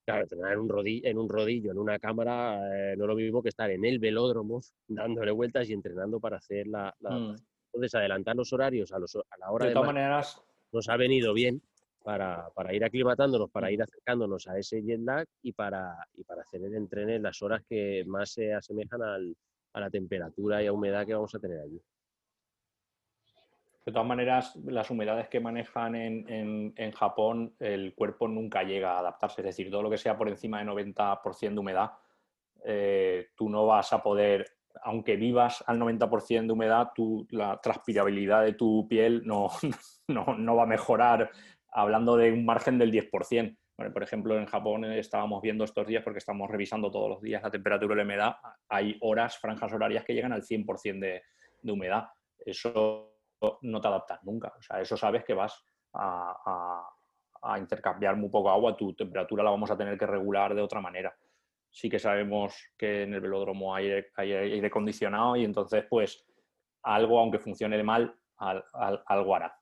Claro, 0.05 0.27
tener 0.27 0.57
un 0.57 0.67
rodillo, 0.67 1.07
en 1.07 1.17
un 1.17 1.29
rodillo, 1.29 1.71
en 1.71 1.77
una 1.77 1.99
cámara, 1.99 2.91
eh, 2.91 2.95
no 2.97 3.05
lo 3.05 3.15
mismo 3.15 3.43
que 3.43 3.49
estar 3.49 3.69
en 3.69 3.85
el 3.85 3.99
velódromo 3.99 4.61
dándole 4.87 5.31
vueltas 5.31 5.69
y 5.69 5.73
entrenando 5.73 6.19
para 6.19 6.37
hacer 6.37 6.67
la... 6.67 6.93
Mm. 6.99 7.35
Entonces, 7.73 7.95
adelantar 7.95 8.35
los 8.35 8.51
horarios 8.51 8.91
a, 8.91 8.99
los, 8.99 9.15
a 9.15 9.37
la 9.39 9.51
hora 9.51 9.65
de... 9.65 9.69
De 9.69 9.73
todas 9.75 9.87
maneras... 9.87 10.41
Nos 10.73 10.87
ha 10.87 10.95
venido 10.95 11.33
bien 11.33 11.61
para, 12.03 12.49
para, 12.55 12.73
ir 12.73 12.83
aclimatándonos, 12.83 13.51
para 13.51 13.67
mm. 13.67 13.71
ir 13.71 13.83
acercándonos 13.83 14.47
a 14.47 14.57
ese 14.57 14.81
jet 14.81 15.01
lag 15.01 15.27
y 15.41 15.51
para, 15.51 15.95
y 16.13 16.23
para 16.23 16.41
hacer 16.41 16.63
el 16.63 16.75
entreno 16.75 17.11
en 17.11 17.23
las 17.23 17.41
horas 17.41 17.61
que 17.67 18.03
más 18.07 18.31
se 18.31 18.53
asemejan 18.53 19.01
al, 19.01 19.35
a 19.73 19.79
la 19.79 19.89
temperatura 19.89 20.63
y 20.63 20.67
a 20.67 20.73
humedad 20.73 21.05
que 21.05 21.13
vamos 21.13 21.33
a 21.35 21.39
tener 21.39 21.59
allí. 21.59 21.81
De 23.85 23.91
todas 23.91 24.07
maneras, 24.07 24.55
las 24.65 24.89
humedades 24.91 25.27
que 25.27 25.39
manejan 25.39 25.95
en, 25.95 26.73
en, 26.75 26.91
Japón, 26.91 27.55
el 27.59 27.95
cuerpo 27.95 28.27
nunca 28.27 28.61
llega 28.61 28.93
a 28.93 28.99
adaptarse. 28.99 29.41
Es 29.41 29.45
decir, 29.47 29.71
todo 29.71 29.81
lo 29.81 29.89
que 29.89 29.97
sea 29.97 30.15
por 30.17 30.29
encima 30.29 30.59
de 30.59 30.65
90% 30.65 31.53
de 31.53 31.59
humedad, 31.59 31.91
eh, 32.63 33.29
tú 33.35 33.49
no 33.49 33.65
vas 33.65 33.91
a 33.91 34.03
poder, 34.03 34.45
aunque 34.83 35.15
vivas 35.15 35.63
al 35.65 35.79
90% 35.79 36.45
de 36.45 36.53
humedad, 36.53 36.91
tú, 36.93 37.25
la 37.31 37.59
transpirabilidad 37.59 38.43
de 38.43 38.53
tu 38.53 38.87
piel 38.87 39.23
no, 39.25 39.49
no, 40.07 40.35
no, 40.37 40.55
va 40.55 40.63
a 40.63 40.67
mejorar 40.67 41.31
hablando 41.71 42.17
de 42.17 42.31
un 42.31 42.45
margen 42.45 42.77
del 42.77 42.91
10% 42.91 43.57
por 43.89 44.03
ejemplo, 44.03 44.37
en 44.37 44.45
Japón 44.45 44.85
estábamos 44.85 45.41
viendo 45.41 45.63
estos 45.63 45.87
días, 45.87 46.03
porque 46.03 46.19
estamos 46.19 46.49
revisando 46.49 46.91
todos 46.91 47.09
los 47.09 47.21
días 47.21 47.41
la 47.41 47.49
temperatura 47.49 47.95
y 47.95 47.97
la 47.97 48.03
humedad, 48.03 48.35
hay 48.69 48.97
horas, 49.01 49.37
franjas 49.39 49.73
horarias 49.73 50.03
que 50.03 50.13
llegan 50.13 50.33
al 50.33 50.43
100% 50.43 50.99
de, 50.99 51.23
de, 51.61 51.71
humedad. 51.71 52.05
Eso 52.37 53.10
no 53.61 53.81
te 53.81 53.87
adaptas 53.87 54.23
nunca. 54.23 54.53
O 54.57 54.61
sea, 54.61 54.81
eso 54.81 54.97
sabes 54.97 55.23
que 55.23 55.33
vas 55.33 55.63
a, 55.93 56.87
intercambiar 57.57 58.15
muy 58.15 58.29
poco 58.29 58.51
agua, 58.51 58.77
tu 58.77 58.93
temperatura 58.93 59.43
la 59.43 59.49
vamos 59.49 59.71
a 59.71 59.77
tener 59.77 59.97
que 59.97 60.05
regular 60.05 60.53
de 60.53 60.61
otra 60.61 60.79
manera. 60.79 61.15
Sí 61.71 61.89
que 61.89 61.97
sabemos 61.97 62.55
que 62.77 63.03
en 63.03 63.13
el 63.15 63.21
velódromo 63.21 63.73
hay 63.73 64.03
aire, 64.15 64.67
acondicionado 64.67 65.35
y 65.35 65.43
entonces, 65.43 65.85
pues, 65.89 66.23
algo, 66.83 67.19
aunque 67.19 67.39
funcione 67.39 67.81
mal, 67.83 68.13
algo 68.37 69.35
hará. 69.35 69.55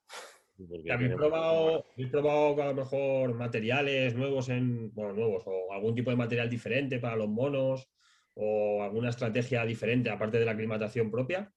¿Habéis 0.92 1.14
probado, 1.14 1.86
probado 2.12 2.62
a 2.62 2.66
lo 2.68 2.74
mejor 2.74 3.34
materiales 3.36 4.14
nuevos 4.16 4.50
en, 4.50 4.94
bueno, 4.94 5.14
nuevos 5.14 5.44
o 5.46 5.72
algún 5.72 5.96
tipo 5.96 6.10
de 6.10 6.18
material 6.18 6.50
diferente 6.50 7.00
para 7.00 7.16
los 7.16 7.30
monos 7.30 7.90
o 8.34 8.84
alguna 8.84 9.10
estrategia 9.10 9.64
diferente 9.64 10.10
aparte 10.10 10.38
de 10.38 10.46
la 10.46 10.52
aclimatación 10.52 11.10
propia? 11.10 11.54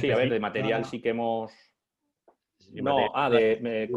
Sí, 0.00 0.10
a 0.10 0.16
ver, 0.16 0.30
de 0.30 0.40
material 0.40 0.84
sí 0.84 1.00
que 1.00 1.10
hemos... 1.10 1.52
no, 2.72 3.10
ah, 3.14 3.30
de... 3.30 3.90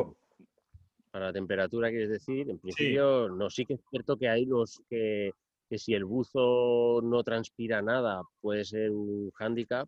Para 1.12 1.28
la 1.28 1.34
temperatura, 1.34 1.90
quieres 1.90 2.10
decir, 2.10 2.50
en 2.50 2.58
principio, 2.58 3.30
no, 3.30 3.48
sí 3.48 3.66
que 3.68 3.76
es 3.76 3.82
cierto 3.92 4.18
que 4.18 4.28
hay 4.28 4.46
los 4.46 4.82
que, 4.90 5.32
que 5.70 5.78
si 5.78 5.94
el 5.94 6.06
buzo 6.06 7.02
no 7.04 7.24
transpira 7.24 7.84
nada 7.84 8.24
puede 8.42 8.66
ser 8.66 8.90
un 8.90 9.30
hándicap, 9.36 9.88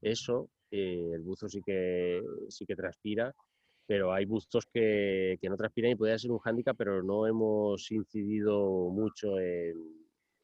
eso, 0.00 0.48
eh, 0.70 1.10
el 1.12 1.20
buzo 1.20 1.46
sí 1.50 1.60
que, 1.62 2.22
sí 2.48 2.64
que 2.64 2.74
transpira, 2.74 3.34
pero 3.86 4.14
hay 4.14 4.24
buzos 4.24 4.64
que, 4.72 5.36
que 5.42 5.50
no 5.50 5.58
transpiran 5.58 5.90
y 5.90 5.96
puede 5.96 6.18
ser 6.18 6.30
un 6.30 6.38
hándicap, 6.38 6.74
pero 6.74 7.02
no 7.02 7.26
hemos 7.26 7.90
incidido 7.90 8.88
mucho 8.88 9.38
en, 9.38 9.76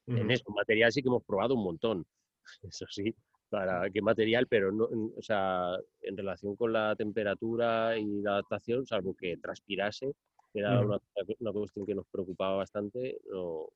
en 0.08 0.30
eso. 0.30 0.50
Material 0.50 0.92
sí 0.92 1.00
que 1.00 1.08
hemos 1.08 1.24
probado 1.24 1.54
un 1.54 1.64
montón, 1.64 2.06
eso 2.62 2.84
sí, 2.90 3.14
para 3.48 3.88
qué 3.90 4.02
material, 4.02 4.46
pero 4.46 4.70
no, 4.72 4.84
o 4.84 5.22
sea, 5.22 5.76
en 6.02 6.16
relación 6.16 6.56
con 6.56 6.72
la 6.72 6.94
temperatura 6.96 7.96
y 7.96 8.22
la 8.22 8.32
adaptación, 8.32 8.86
salvo 8.86 9.14
que 9.14 9.36
transpirase, 9.38 10.12
que 10.52 10.60
era 10.60 10.80
una, 10.80 10.98
una, 11.40 11.52
cuestión 11.52 11.86
que 11.86 11.94
nos 11.94 12.06
preocupaba 12.06 12.56
bastante, 12.56 13.18
no, 13.30 13.68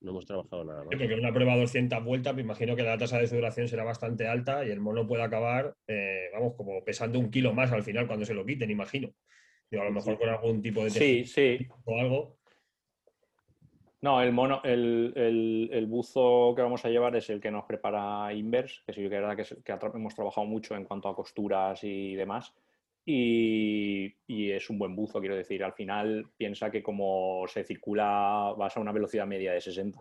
no 0.00 0.10
hemos 0.10 0.26
trabajado 0.26 0.64
nada. 0.64 0.84
porque 0.84 1.04
en 1.04 1.20
una 1.20 1.32
prueba 1.32 1.54
de 1.54 1.60
200 1.60 2.04
vueltas, 2.04 2.34
me 2.34 2.42
imagino 2.42 2.76
que 2.76 2.82
la 2.82 2.98
tasa 2.98 3.18
de 3.18 3.26
sudoración 3.26 3.68
será 3.68 3.84
bastante 3.84 4.26
alta 4.26 4.64
y 4.64 4.70
el 4.70 4.80
mono 4.80 5.06
puede 5.06 5.22
acabar, 5.22 5.74
eh, 5.86 6.28
vamos, 6.32 6.54
como 6.56 6.84
pesando 6.84 7.18
un 7.18 7.30
kilo 7.30 7.52
más 7.52 7.72
al 7.72 7.82
final 7.82 8.06
cuando 8.06 8.24
se 8.24 8.34
lo 8.34 8.44
quiten, 8.44 8.70
imagino. 8.70 9.12
Digo, 9.70 9.82
a 9.82 9.86
lo 9.86 9.92
mejor 9.92 10.18
con 10.18 10.28
algún 10.28 10.60
tipo 10.60 10.84
de 10.84 10.90
sí, 10.90 11.24
sí. 11.24 11.66
o 11.84 11.98
algo. 11.98 12.41
No, 14.02 14.20
el 14.20 14.32
mono, 14.32 14.60
el, 14.64 15.86
buzo 15.88 16.54
que 16.56 16.62
vamos 16.62 16.84
a 16.84 16.88
llevar 16.88 17.14
es 17.14 17.30
el 17.30 17.40
que 17.40 17.52
nos 17.52 17.64
prepara 17.64 18.34
Inverse, 18.34 18.80
que 18.84 18.92
sí 18.92 19.00
que 19.00 19.06
es 19.06 19.10
verdad 19.12 19.36
que, 19.36 19.72
hemos 19.94 20.14
trabajado 20.14 20.44
mucho 20.44 20.74
en 20.74 20.84
cuanto 20.84 21.08
a 21.08 21.14
costuras 21.14 21.82
y 21.84 22.16
demás. 22.16 22.52
Y, 23.04 24.12
es 24.28 24.68
un 24.70 24.78
buen 24.78 24.96
buzo, 24.96 25.20
quiero 25.20 25.36
decir. 25.36 25.62
Al 25.62 25.72
final 25.72 26.26
piensa 26.36 26.68
que 26.68 26.82
como 26.82 27.44
se 27.46 27.62
circula 27.62 28.52
vas 28.58 28.76
a 28.76 28.80
una 28.80 28.90
velocidad 28.90 29.24
media 29.24 29.52
de 29.52 29.60
60. 29.60 30.00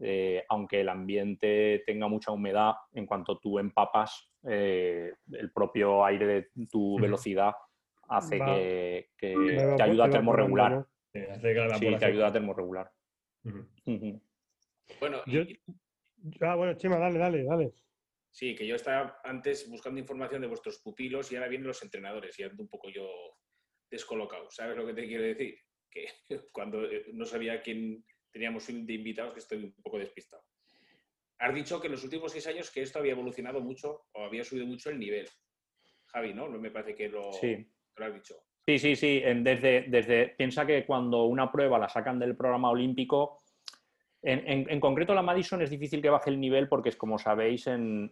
Eh, 0.00 0.42
aunque 0.48 0.80
el 0.80 0.88
ambiente 0.88 1.82
tenga 1.86 2.08
mucha 2.08 2.32
humedad, 2.32 2.72
en 2.94 3.04
cuanto 3.04 3.38
tú 3.38 3.58
empapas, 3.58 4.30
eh, 4.44 5.12
el 5.30 5.52
propio 5.52 6.06
aire 6.06 6.26
de 6.26 6.66
tu 6.70 6.98
velocidad 6.98 7.52
hace 8.08 8.38
que, 8.38 9.36
te 9.76 9.82
ayuda 9.82 10.06
a 10.06 10.10
termorregular. 10.10 10.86
Sí, 11.12 11.20
te 11.98 12.04
ayuda 12.06 12.28
a 12.28 12.32
termorregular. 12.32 12.90
Bueno, 15.00 15.22
ah, 16.40 16.54
bueno, 16.54 16.74
Chema, 16.76 16.98
dale, 16.98 17.18
dale, 17.18 17.44
dale. 17.44 17.72
Sí, 18.30 18.54
que 18.54 18.66
yo 18.66 18.76
estaba 18.76 19.20
antes 19.24 19.68
buscando 19.68 20.00
información 20.00 20.40
de 20.40 20.46
vuestros 20.46 20.78
pupilos 20.78 21.30
y 21.30 21.36
ahora 21.36 21.48
vienen 21.48 21.68
los 21.68 21.82
entrenadores 21.82 22.38
y 22.38 22.42
ando 22.42 22.62
un 22.62 22.68
poco 22.68 22.88
yo 22.88 23.08
descolocado. 23.90 24.50
¿Sabes 24.50 24.76
lo 24.76 24.86
que 24.86 24.94
te 24.94 25.06
quiero 25.06 25.24
decir? 25.24 25.58
Que 25.90 26.06
cuando 26.52 26.84
eh, 26.84 27.06
no 27.12 27.26
sabía 27.26 27.60
quién 27.60 28.04
teníamos 28.30 28.66
de 28.66 28.92
invitados, 28.92 29.34
que 29.34 29.40
estoy 29.40 29.64
un 29.64 29.74
poco 29.82 29.98
despistado. 29.98 30.42
Has 31.38 31.54
dicho 31.54 31.80
que 31.80 31.88
en 31.88 31.92
los 31.92 32.04
últimos 32.04 32.32
seis 32.32 32.46
años 32.46 32.70
que 32.70 32.82
esto 32.82 33.00
había 33.00 33.12
evolucionado 33.12 33.60
mucho 33.60 34.06
o 34.12 34.24
había 34.24 34.44
subido 34.44 34.66
mucho 34.66 34.88
el 34.88 34.98
nivel. 34.98 35.28
Javi, 36.06 36.32
¿no? 36.32 36.48
Me 36.48 36.70
parece 36.70 36.94
que 36.94 37.08
lo, 37.08 37.32
sí. 37.32 37.68
lo 37.96 38.04
has 38.06 38.14
dicho. 38.14 38.36
Sí, 38.66 38.78
sí, 38.78 38.96
sí. 38.96 39.20
Desde, 39.20 39.86
desde, 39.88 40.28
piensa 40.28 40.64
que 40.64 40.86
cuando 40.86 41.24
una 41.24 41.50
prueba 41.50 41.78
la 41.78 41.88
sacan 41.88 42.18
del 42.18 42.36
programa 42.36 42.70
olímpico, 42.70 43.38
en, 44.24 44.78
concreto, 44.78 45.14
la 45.14 45.22
Madison 45.22 45.62
es 45.62 45.70
difícil 45.70 46.00
que 46.00 46.08
baje 46.08 46.30
el 46.30 46.38
nivel 46.38 46.68
porque, 46.68 46.90
es, 46.90 46.96
como 46.96 47.18
sabéis, 47.18 47.66
en, 47.66 48.08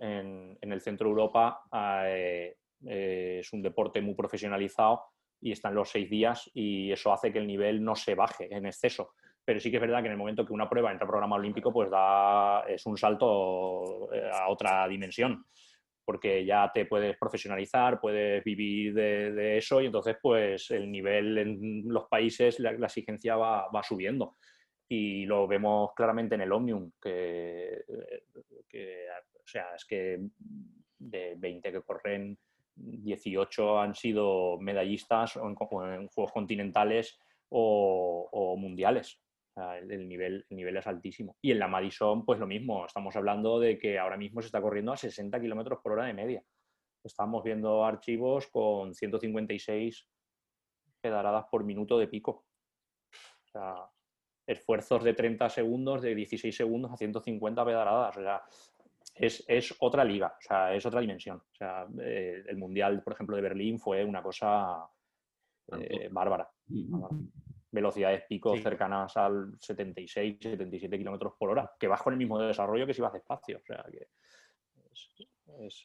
el 0.60 0.80
centro 0.80 1.06
de 1.06 1.10
Europa 1.10 1.62
eh, 2.04 2.56
eh, 2.84 3.38
es 3.40 3.52
un 3.52 3.62
deporte 3.62 4.00
muy 4.00 4.14
profesionalizado 4.14 5.04
y 5.40 5.52
están 5.52 5.74
los 5.74 5.88
seis 5.88 6.10
días 6.10 6.50
y 6.52 6.90
eso 6.90 7.12
hace 7.12 7.32
que 7.32 7.38
el 7.38 7.46
nivel 7.46 7.84
no 7.84 7.94
se 7.94 8.16
baje 8.16 8.52
en 8.52 8.66
exceso. 8.66 9.12
Pero 9.44 9.60
sí 9.60 9.70
que 9.70 9.76
es 9.76 9.80
verdad 9.80 10.00
que 10.00 10.06
en 10.06 10.12
el 10.12 10.18
momento 10.18 10.44
que 10.44 10.52
una 10.52 10.68
prueba 10.68 10.90
entra 10.90 11.04
al 11.04 11.10
programa 11.10 11.36
olímpico, 11.36 11.72
pues 11.72 11.88
da, 11.88 12.64
es 12.68 12.84
un 12.86 12.96
salto 12.96 14.12
eh, 14.12 14.28
a 14.32 14.48
otra 14.48 14.88
dimensión 14.88 15.44
porque 16.10 16.44
ya 16.44 16.68
te 16.74 16.86
puedes 16.86 17.16
profesionalizar, 17.16 18.00
puedes 18.00 18.42
vivir 18.42 18.92
de, 18.92 19.58
eso 19.58 19.80
y 19.80 19.86
entonces 19.86 20.16
pues 20.20 20.68
el 20.72 20.90
nivel 20.90 21.38
en 21.38 21.82
los 21.84 22.08
países, 22.08 22.58
la, 22.58 22.72
exigencia 22.72 23.36
va, 23.36 23.82
subiendo. 23.84 24.34
y 24.88 25.24
lo 25.24 25.46
vemos 25.46 25.92
claramente 25.94 26.34
en 26.34 26.40
el 26.40 26.50
Omnium, 26.50 26.90
que, 27.00 27.84
o 27.86 29.46
sea, 29.46 29.66
es 29.76 29.84
que 29.84 30.18
de 30.98 31.34
20 31.38 31.70
que 31.70 31.82
corren, 31.82 32.36
18 32.74 33.78
han 33.78 33.94
sido 33.94 34.58
medallistas 34.58 35.36
en, 35.36 35.50
en 35.52 36.08
Juegos 36.08 36.32
Continentales 36.32 37.20
o, 37.50 38.56
mundiales. 38.58 39.20
El, 39.56 40.08
nivel, 40.08 40.46
el 40.48 40.56
nivel 40.56 40.76
es 40.76 40.86
altísimo. 40.86 41.36
Y 41.40 41.52
en 41.52 41.58
la 41.58 41.68
Madison, 41.68 42.24
pues 42.24 42.38
lo 42.38 42.46
mismo. 42.46 42.86
Estamos 42.86 43.14
hablando 43.16 43.58
de 43.58 43.78
que 43.78 43.98
ahora 43.98 44.16
mismo 44.16 44.40
se 44.40 44.46
está 44.46 44.60
corriendo 44.60 44.92
a 44.92 44.96
60 44.96 45.40
kilómetros 45.40 45.80
por 45.82 45.92
hora 45.92 46.06
de 46.06 46.14
media. 46.14 46.42
Estamos 47.02 47.42
viendo 47.42 47.84
archivos 47.84 48.48
con 48.48 48.94
156 48.94 50.08
pedaladas 51.00 51.46
por 51.50 51.64
minuto 51.64 51.98
de 51.98 52.08
pico. 52.08 52.44
O 53.12 53.48
sea, 53.50 53.74
esfuerzos 54.46 55.02
de 55.02 55.14
30 55.14 55.48
segundos, 55.48 56.02
de 56.02 56.14
16 56.14 56.54
segundos 56.54 56.92
a 56.92 56.96
150 56.96 57.64
pedaladas. 57.64 58.16
O 58.16 58.22
sea, 58.22 58.42
es, 59.14 59.74
otra 59.80 60.04
liga, 60.04 60.34
o 60.38 60.42
sea, 60.42 60.74
es 60.74 60.84
otra 60.86 61.00
dimensión. 61.00 61.38
O 61.38 61.54
sea, 61.54 61.86
eh, 62.00 62.44
el 62.46 62.56
Mundial, 62.56 63.02
por 63.02 63.14
ejemplo, 63.14 63.36
de 63.36 63.42
Berlín 63.42 63.78
fue 63.78 64.04
una 64.04 64.22
cosa 64.22 64.88
eh, 65.78 66.08
bárbara, 66.10 66.50
Velocidades 67.72 68.24
pico 68.28 68.56
cercanas 68.56 69.16
al 69.16 69.52
76, 69.58 70.38
77 70.40 70.98
kilómetros 70.98 71.34
por 71.38 71.50
hora, 71.50 71.70
que 71.78 71.86
vas 71.86 72.02
con 72.02 72.12
el 72.12 72.18
mismo 72.18 72.38
desarrollo 72.40 72.86
que 72.86 72.94
si 72.94 73.00
vas 73.00 73.12
despacio. 73.12 73.58
O 73.58 73.64
sea, 73.64 73.84
que 73.90 74.08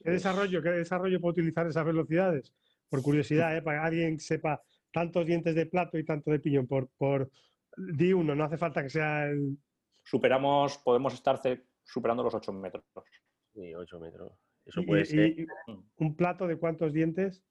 ¿Qué, 0.04 0.12
desarrollo, 0.12 0.62
¿Qué 0.62 0.70
desarrollo 0.70 1.20
puede 1.20 1.34
utilizar 1.34 1.68
esas 1.68 1.86
velocidades? 1.86 2.54
Por 2.90 3.02
curiosidad, 3.02 3.56
¿eh? 3.56 3.62
para 3.62 3.82
que 3.82 3.88
alguien 3.88 4.20
sepa 4.20 4.62
tantos 4.92 5.26
dientes 5.26 5.56
de 5.56 5.66
plato 5.66 5.98
y 5.98 6.06
tanto 6.06 6.32
de 6.32 6.40
piñón. 6.40 6.68
Por, 6.68 6.90
por 6.98 7.30
di 7.76 8.14
uno, 8.14 8.36
no 8.36 8.44
hace 8.44 8.58
falta 8.58 8.84
que 8.84 8.90
sea 8.90 9.28
el. 9.28 9.58
Superamos, 10.04 10.78
podemos 10.78 11.14
estar 11.14 11.42
superando 11.84 12.24
los 12.24 12.34
8 12.34 12.54
metros. 12.54 12.84
Sí, 13.54 13.74
8 13.74 14.00
metros. 14.00 14.34
Eso 14.66 14.84
puede 14.84 15.06
ser. 15.06 15.36
¿Un 15.98 16.16
plato 16.16 16.48
de 16.48 16.58
cuántos 16.58 16.94
dientes? 16.94 17.44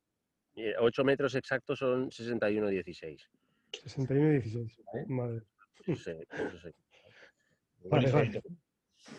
8 0.79 1.05
metros 1.05 1.35
exactos 1.35 1.81
son 1.81 2.11
61,16. 2.11 3.29
61,16. 3.83 5.07
Madre. 5.09 5.43
Vale, 7.85 8.43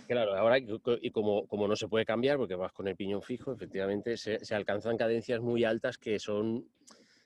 Claro, 0.08 0.36
ahora 0.36 0.58
y 0.58 1.12
como, 1.12 1.48
como, 1.48 1.68
no 1.68 1.76
se 1.76 1.88
puede 1.88 2.06
cambiar 2.06 2.38
porque 2.38 2.56
vas 2.56 2.72
con 2.74 2.88
el 2.88 2.96
piñón 2.96 3.22
fijo, 3.22 3.54
efectivamente 3.54 4.18
se, 4.18 4.40
alcanzan 4.56 4.98
cadencias 4.98 5.42
muy 5.42 5.64
altas 5.64 6.00
que 6.00 6.18
son 6.18 6.68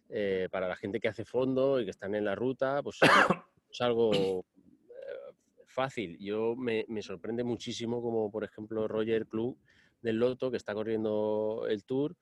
eh, 0.09 0.49
para 0.51 0.67
la 0.67 0.75
gente 0.75 0.99
que 0.99 1.07
hace 1.07 1.23
fondo 1.23 1.79
y 1.79 1.85
que 1.85 1.91
están 1.91 2.15
en 2.15 2.25
la 2.25 2.35
ruta, 2.35 2.81
pues 2.83 2.99
es 3.71 3.81
algo 3.81 4.11
eh, 4.13 5.33
fácil. 5.67 6.17
Yo 6.19 6.55
me, 6.57 6.85
me, 6.89 7.01
sorprende 7.01 7.43
muchísimo 7.43 8.01
como 8.01 8.29
por 8.29 8.43
ejemplo 8.43 8.87
Roger 8.87 9.25
Klug 9.27 9.57
del 10.01 10.17
Loto 10.17 10.51
que 10.51 10.57
está 10.57 10.73
corriendo 10.73 11.65
el 11.69 11.85
Tour 11.85 12.17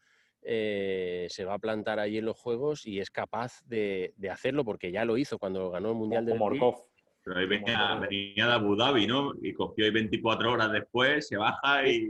eh, 0.49 1.27
se 1.29 1.43
va 1.43 1.55
a 1.55 1.59
plantar 1.59 1.99
allí 1.99 2.19
en 2.19 2.25
los 2.25 2.39
Juegos 2.39 2.87
y 2.87 3.01
es 3.01 3.11
capaz 3.11 3.61
de, 3.65 4.13
hacerlo 4.31 4.63
porque 4.63 4.93
ya 4.93 5.03
lo 5.03 5.17
hizo 5.17 5.37
cuando 5.37 5.69
ganó 5.69 5.89
el 5.89 5.95
Mundial 5.95 6.25
de 6.25 6.35
Morkov. 6.35 6.85
Pero 7.21 7.39
ahí 7.39 7.45
venía, 7.45 7.99
de 8.09 8.41
Abu 8.41 8.77
Dhabi, 8.77 9.05
¿no? 9.05 9.33
Y 9.41 9.51
cogió 9.51 9.83
ahí 9.83 9.91
24 9.91 10.53
horas 10.53 10.71
después, 10.71 11.27
se 11.27 11.35
baja 11.35 11.85
y, 11.85 12.09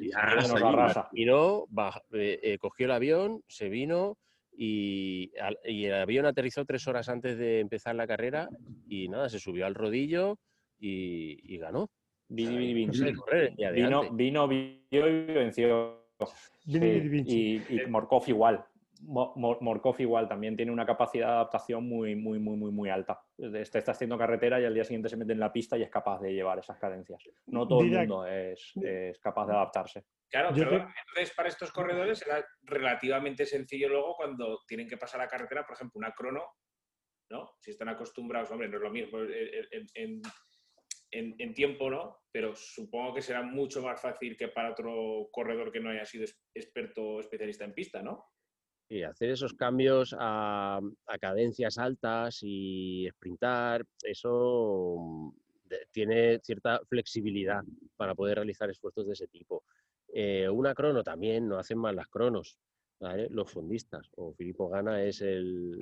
y, 0.00 0.10
arrasa. 0.14 1.10
Y 1.12 1.26
no, 1.26 1.66
eh, 2.12 2.40
eh, 2.42 2.58
cogió 2.58 2.86
el 2.86 2.92
avión, 2.92 3.42
se 3.46 3.68
vino 3.68 4.16
y, 4.56 5.30
el 5.62 5.92
avión 5.92 6.24
aterrizó 6.24 6.64
tres 6.64 6.88
horas 6.88 7.10
antes 7.10 7.36
de 7.36 7.60
empezar 7.60 7.94
la 7.94 8.06
carrera 8.06 8.48
y 8.88 9.08
nada, 9.08 9.28
se 9.28 9.38
subió 9.38 9.66
al 9.66 9.74
rodillo 9.74 10.38
y, 10.80 11.58
ganó. 11.58 11.90
Vino, 12.30 12.56
vino, 14.12 14.48
vino, 14.48 15.08
y 15.08 15.34
venció. 15.34 16.07
Y, 16.66 17.56
y, 17.56 17.86
Morkov 17.88 18.24
igual. 18.28 18.64
Morkov 19.00 20.00
igual 20.00 20.28
también 20.28 20.56
tiene 20.56 20.72
una 20.72 20.84
capacidad 20.84 21.28
de 21.28 21.32
adaptación 21.34 21.88
muy, 21.88 22.16
muy, 22.16 22.38
muy, 22.38 22.56
muy, 22.56 22.72
muy 22.72 22.90
alta. 22.90 23.20
Este 23.36 23.78
está 23.78 23.92
haciendo 23.92 24.18
carretera 24.18 24.60
y 24.60 24.64
al 24.64 24.74
día 24.74 24.84
siguiente 24.84 25.08
se 25.08 25.16
mete 25.16 25.32
en 25.32 25.40
la 25.40 25.52
pista 25.52 25.78
y 25.78 25.82
es 25.82 25.90
capaz 25.90 26.20
de 26.20 26.32
llevar 26.32 26.58
esas 26.58 26.78
cadencias. 26.78 27.22
No 27.46 27.66
todo 27.66 27.82
el 27.82 27.90
mundo 27.90 28.26
es, 28.26 28.72
es 28.82 29.18
capaz 29.20 29.46
de 29.46 29.52
adaptarse. 29.52 30.04
Claro, 30.30 30.48
entonces 30.50 31.34
para 31.34 31.48
estos 31.48 31.70
corredores 31.72 32.20
era 32.26 32.44
relativamente 32.62 33.46
sencillo 33.46 33.88
luego 33.88 34.14
cuando 34.16 34.58
tienen 34.66 34.88
que 34.88 34.98
pasar 34.98 35.20
a 35.20 35.28
carretera, 35.28 35.64
por 35.64 35.74
ejemplo, 35.74 35.98
una 35.98 36.12
crono, 36.12 36.44
¿no? 37.30 37.52
Si 37.60 37.70
están 37.70 37.88
acostumbrados, 37.88 38.50
hombre, 38.50 38.68
no 38.68 38.76
es 38.76 38.82
lo 38.82 38.90
mismo 38.90 39.20
en, 39.20 39.86
en, 39.94 40.22
tiempo, 41.54 41.90
¿no? 41.90 42.18
Pero 42.30 42.54
supongo 42.54 43.14
que 43.14 43.22
será 43.22 43.42
mucho 43.42 43.82
más 43.82 44.00
fácil 44.00 44.36
que 44.36 44.48
para 44.48 44.72
otro 44.72 45.28
corredor 45.32 45.72
que 45.72 45.80
no 45.80 45.90
haya 45.90 46.04
sido 46.04 46.24
experto 46.54 47.02
o 47.02 47.20
especialista 47.20 47.64
en 47.64 47.74
pista, 47.74 48.02
¿no? 48.02 48.26
Y 48.90 49.02
hacer 49.02 49.30
esos 49.30 49.52
cambios 49.52 50.14
a, 50.18 50.80
cadencias 51.20 51.76
altas 51.78 52.38
y 52.42 53.06
sprintar, 53.10 53.84
eso 54.02 54.96
mm, 54.98 55.30
tiene 55.90 56.38
cierta 56.40 56.80
flexibilidad 56.88 57.62
para 57.96 58.14
poder 58.14 58.36
realizar 58.36 58.70
esfuerzos 58.70 59.06
de 59.06 59.12
ese 59.12 59.28
tipo. 59.28 59.64
Eh, 60.14 60.48
una 60.48 60.74
crono 60.74 61.02
también, 61.02 61.46
no 61.46 61.58
hacen 61.58 61.78
mal 61.78 61.96
las 61.96 62.08
cronos, 62.08 62.58
los 63.30 63.52
fondistas. 63.52 64.10
O 64.16 64.32
Filippo 64.32 64.70
Gana 64.70 65.02
es 65.02 65.20
el, 65.20 65.78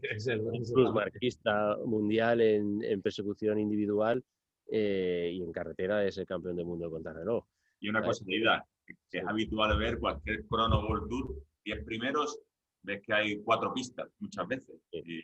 es 0.00 0.26
el, 0.26 0.42
marquista 0.92 1.76
mundial 1.84 2.40
en, 2.40 2.82
en, 2.82 3.00
persecución 3.00 3.60
individual 3.60 4.24
eh, 4.70 5.30
y 5.32 5.42
en 5.42 5.52
carretera 5.52 6.04
es 6.04 6.18
el 6.18 6.26
campeón 6.26 6.56
del 6.56 6.66
mundo 6.66 6.86
de 6.86 6.90
contrarreloj. 6.90 7.44
Y 7.80 7.88
una 7.88 8.02
cosa, 8.02 8.24
que 8.26 9.18
es 9.18 9.26
habitual 9.26 9.78
ver 9.78 9.98
cualquier 9.98 10.46
crono 10.46 10.86
World 10.86 11.08
Tour, 11.08 11.34
10 11.64 11.84
primeros, 11.84 12.40
ves 12.82 13.02
que 13.02 13.12
hay 13.12 13.42
cuatro 13.42 13.72
pistas 13.72 14.08
muchas 14.18 14.46
veces. 14.46 14.76
Y 14.92 15.22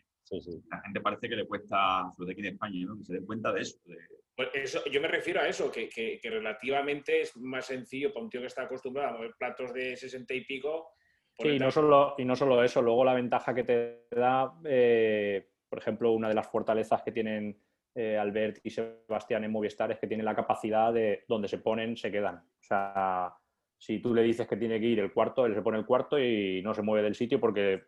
la 0.71 0.81
gente 0.83 1.01
parece 1.01 1.29
que 1.29 1.37
le 1.37 1.47
cuesta, 1.47 2.11
sobre 2.17 2.27
todo 2.27 2.31
aquí 2.33 2.41
en 2.41 2.55
España, 2.55 2.87
¿no? 2.87 2.99
que 2.99 3.05
se 3.05 3.15
den 3.15 3.27
cuenta 3.27 3.53
de 3.53 3.61
eso. 3.61 3.79
Pues 4.37 4.49
eso, 4.55 4.85
yo 4.91 5.01
me 5.01 5.09
refiero 5.09 5.41
a 5.41 5.49
eso, 5.49 5.71
que, 5.71 5.89
que, 5.89 6.21
relativamente 6.25 7.23
es 7.23 7.37
más 7.37 7.67
sencillo 7.67 8.13
para 8.13 8.25
un 8.25 8.31
tío 8.31 8.41
que 8.41 8.47
está 8.47 8.63
acostumbrado 8.63 9.09
a 9.11 9.13
mover 9.19 9.35
platos 9.39 9.73
de 9.75 9.97
60 9.97 10.35
y 10.35 10.45
pico. 10.45 10.93
Sí, 11.39 11.49
y 11.49 11.59
no, 11.59 11.71
solo, 11.71 12.15
y 12.19 12.25
no 12.25 12.37
solo 12.37 12.63
eso, 12.63 12.81
luego 12.83 13.05
la 13.05 13.15
ventaja 13.15 13.55
que 13.55 13.65
te 13.65 14.07
da, 14.11 14.53
eh, 14.65 15.49
por 15.69 15.79
ejemplo, 15.79 16.13
una 16.13 16.29
de 16.29 16.35
las 16.35 16.49
fortalezas 16.49 17.03
que 17.03 17.13
tienen 17.13 17.59
eh, 18.01 18.17
Albert 18.17 18.61
y 18.65 18.71
Sebastián 18.71 19.45
en 19.45 19.53
Movistar 19.53 19.93
es 19.93 19.99
que 19.99 20.07
tienen 20.07 20.25
la 20.25 20.35
capacidad 20.35 20.91
de 20.91 21.25
donde 21.29 21.49
se 21.49 21.59
ponen, 21.59 21.99
se 21.99 22.11
quedan. 22.11 22.37
O 22.37 22.63
sea, 22.63 23.35
si 23.77 23.99
tú 23.99 24.15
le 24.15 24.23
dices 24.23 24.49
que 24.49 24.57
tiene 24.57 24.81
que 24.81 24.87
ir 24.87 25.01
el 25.01 25.13
cuarto, 25.13 25.45
él 25.45 25.55
se 25.55 25.61
pone 25.61 25.77
el 25.77 25.85
cuarto 25.85 26.19
y 26.19 26.63
no 26.63 26.73
se 26.73 26.81
mueve 26.81 27.05
del 27.05 27.15
sitio 27.15 27.39
porque 27.39 27.83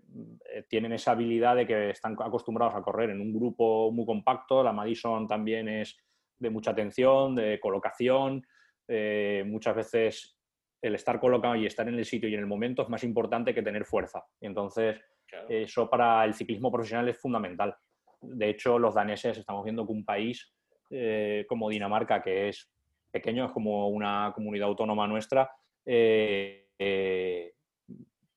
eh, 0.53 0.65
tienen 0.69 0.93
esa 0.93 1.13
habilidad 1.13 1.57
de 1.57 1.67
que 1.67 1.89
están 1.89 2.15
acostumbrados 2.21 2.75
a 2.75 2.83
correr 2.83 3.09
en 3.09 3.23
un 3.23 3.33
grupo 3.33 3.91
muy 3.91 4.05
compacto. 4.05 4.63
La 4.63 4.75
Madison 4.75 5.27
también 5.27 5.67
es 5.67 5.97
de 6.39 6.51
mucha 6.51 6.73
atención, 6.73 7.35
de 7.35 7.59
colocación. 7.59 8.47
Eh, 8.87 9.45
muchas 9.47 9.75
veces 9.75 10.39
el 10.83 10.95
estar 10.95 11.19
colocado 11.21 11.57
y 11.57 11.65
estar 11.65 11.89
en 11.89 11.95
el 11.95 12.05
sitio 12.05 12.29
y 12.29 12.35
en 12.35 12.41
el 12.41 12.47
momento 12.47 12.83
es 12.83 12.91
más 12.91 13.03
importante 13.03 13.55
que 13.55 13.63
tener 13.63 13.87
fuerza. 13.87 14.23
Entonces, 14.43 15.01
eso 15.49 15.89
para 15.89 16.23
el 16.27 16.35
ciclismo 16.35 16.71
profesional 16.71 17.09
es 17.09 17.17
fundamental. 17.17 17.75
De 18.23 18.49
hecho, 18.49 18.79
los 18.79 18.95
daneses 18.95 19.37
estamos 19.37 19.65
viendo 19.65 19.85
que 19.85 19.93
un 19.93 20.05
país 20.05 20.53
eh, 20.91 21.47
como 21.49 21.71
Dinamarca, 21.71 22.23
que 22.23 22.49
es 22.49 22.71
pequeño, 23.11 23.47
es 23.47 23.53
como 23.53 23.89
una 23.89 24.33
comunidad 24.35 24.69
autónoma 24.69 25.07
nuestra, 25.07 25.51
eh, 25.85 26.69
eh, 26.79 27.55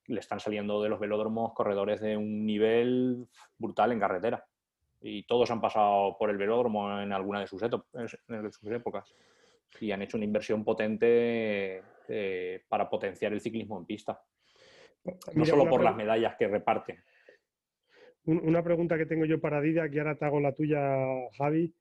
le 0.07 0.19
están 0.19 0.39
saliendo 0.39 0.81
de 0.81 0.89
los 0.89 0.99
velódromos 0.99 1.53
corredores 1.53 1.99
de 1.99 2.15
un 2.15 2.45
nivel 2.45 3.27
brutal 3.57 3.91
en 3.91 3.99
carretera. 3.99 4.45
Y 5.01 5.23
todos 5.23 5.51
han 5.51 5.61
pasado 5.61 6.15
por 6.17 6.29
el 6.29 6.37
velódromo 6.37 6.99
en 6.99 7.11
alguna 7.11 7.41
de 7.41 7.47
sus, 7.47 7.61
épocas. 7.61 9.15
Y 9.79 9.91
han 9.91 10.01
hecho 10.01 10.17
una 10.17 10.25
inversión 10.25 10.63
potente 10.63 11.83
para 12.69 12.89
potenciar 12.89 13.33
el 13.33 13.41
ciclismo 13.41 13.77
en 13.77 13.85
pista. 13.85 14.19
No 15.33 15.45
solo 15.45 15.67
por 15.67 15.83
las 15.83 15.95
medallas 15.95 16.35
que 16.37 16.47
reparten 16.47 17.03
una 18.25 18.63
pregunta 18.63 18.97
que 18.97 19.05
tengo 19.05 19.25
yo 19.25 19.39
para 19.39 19.61
Dida, 19.61 19.89
que 19.89 19.99
ahora 19.99 20.15
te 20.15 20.25
hago 20.25 20.39
la 20.39 20.53
tuya, 20.53 20.79
Javi, 21.37 21.73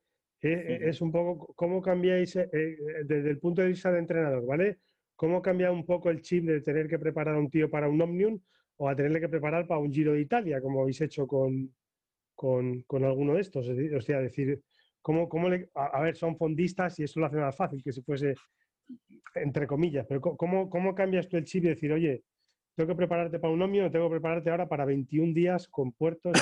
eh, 0.42 0.78
es 0.82 1.00
un 1.00 1.10
poco 1.10 1.54
cómo 1.54 1.80
cambiáis 1.80 2.36
eh, 2.36 2.48
eh, 2.52 2.76
desde 3.04 3.30
el 3.30 3.38
punto 3.38 3.62
de 3.62 3.68
vista 3.68 3.90
de 3.90 3.98
entrenador, 3.98 4.44
¿vale? 4.44 4.78
¿Cómo 5.16 5.40
cambia 5.40 5.70
un 5.70 5.86
poco 5.86 6.10
el 6.10 6.20
chip 6.20 6.44
de 6.44 6.60
tener 6.60 6.86
que 6.86 6.98
preparar 6.98 7.36
a 7.36 7.38
un 7.38 7.48
tío 7.48 7.70
para 7.70 7.88
un 7.88 8.00
Omnium 8.00 8.38
o 8.76 8.88
a 8.88 8.94
tenerle 8.96 9.20
que 9.20 9.28
preparar 9.28 9.66
para 9.66 9.80
un 9.80 9.92
Giro 9.92 10.12
de 10.12 10.20
Italia, 10.20 10.60
como 10.60 10.82
habéis 10.82 11.00
hecho 11.00 11.26
con, 11.26 11.74
con, 12.34 13.04
alguno 13.04 13.34
de 13.34 13.40
estos? 13.40 13.68
O 13.68 14.00
sea, 14.02 14.20
decir, 14.20 14.60
¿cómo, 15.00 15.28
cómo 15.28 15.48
le, 15.48 15.70
a, 15.74 16.00
ver, 16.02 16.16
son 16.16 16.36
fondistas 16.36 16.98
y 16.98 17.04
eso 17.04 17.20
lo 17.20 17.26
hace 17.26 17.36
más 17.36 17.56
fácil 17.56 17.82
que 17.82 17.92
si 17.92 18.02
fuese 18.02 18.34
entre 19.36 19.66
comillas, 19.66 20.04
pero 20.06 20.20
¿cómo, 20.20 20.68
cómo 20.68 20.94
cambias 20.94 21.26
tú 21.28 21.38
el 21.38 21.44
chip 21.44 21.64
y 21.64 21.68
decir, 21.68 21.90
oye, 21.90 22.22
tengo 22.74 22.88
que 22.88 22.96
prepararte 22.96 23.38
para 23.38 23.52
un 23.52 23.62
omnio, 23.62 23.90
tengo 23.90 24.06
que 24.08 24.14
prepararte 24.14 24.50
ahora 24.50 24.68
para 24.68 24.84
21 24.84 25.32
días 25.32 25.68
con 25.68 25.92
puertos 25.92 26.32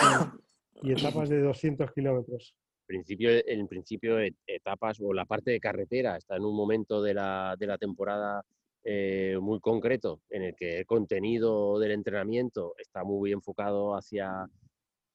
y, 0.82 0.92
etapas 0.92 1.28
de 1.28 1.40
200 1.40 1.92
kilómetros. 1.92 2.54
principio, 2.86 3.30
en 3.46 3.68
principio 3.68 4.18
etapas 4.46 4.98
o 5.00 5.12
la 5.12 5.24
parte 5.24 5.50
de 5.50 5.60
carretera 5.60 6.16
está 6.16 6.36
en 6.36 6.44
un 6.44 6.56
momento 6.56 7.02
de 7.02 7.14
la, 7.14 7.56
de 7.58 7.66
la 7.66 7.78
temporada 7.78 8.44
eh, 8.84 9.38
muy 9.40 9.60
concreto 9.60 10.22
en 10.28 10.42
el 10.42 10.56
que 10.56 10.78
el 10.80 10.86
contenido 10.86 11.78
del 11.78 11.92
entrenamiento 11.92 12.74
está 12.78 13.04
muy 13.04 13.32
enfocado 13.32 13.94
hacia, 13.94 14.48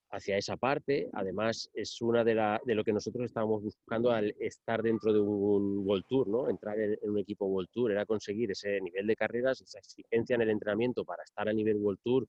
hacia 0.10 0.38
esa 0.38 0.58
parte. 0.58 1.10
Además, 1.14 1.70
es 1.74 2.02
una 2.02 2.24
de, 2.24 2.36
la, 2.36 2.62
de 2.66 2.76
lo 2.76 2.84
que 2.84 2.94
nosotros 2.94 3.26
estábamos 3.26 3.64
buscando 3.64 4.12
al 4.12 4.36
estar 4.40 4.82
dentro 4.82 5.14
de 5.14 5.20
un 5.20 5.86
World 5.86 6.06
Tour, 6.08 6.28
¿no? 6.28 6.50
entrar 6.50 6.80
en, 6.80 6.98
un 7.02 7.20
equipo 7.20 7.46
World 7.46 7.70
Tour, 7.72 7.92
era 7.92 8.06
conseguir 8.06 8.52
ese 8.52 8.80
nivel 8.82 9.08
de 9.08 9.16
carreras, 9.16 9.62
esa 9.62 9.80
exigencia 9.80 10.36
en 10.36 10.42
el 10.42 10.50
entrenamiento 10.50 11.04
para 11.04 11.24
estar 11.24 11.48
a 11.50 11.54
nivel 11.54 11.78
World 11.78 12.00
Tour, 12.04 12.28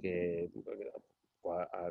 que 0.00 0.50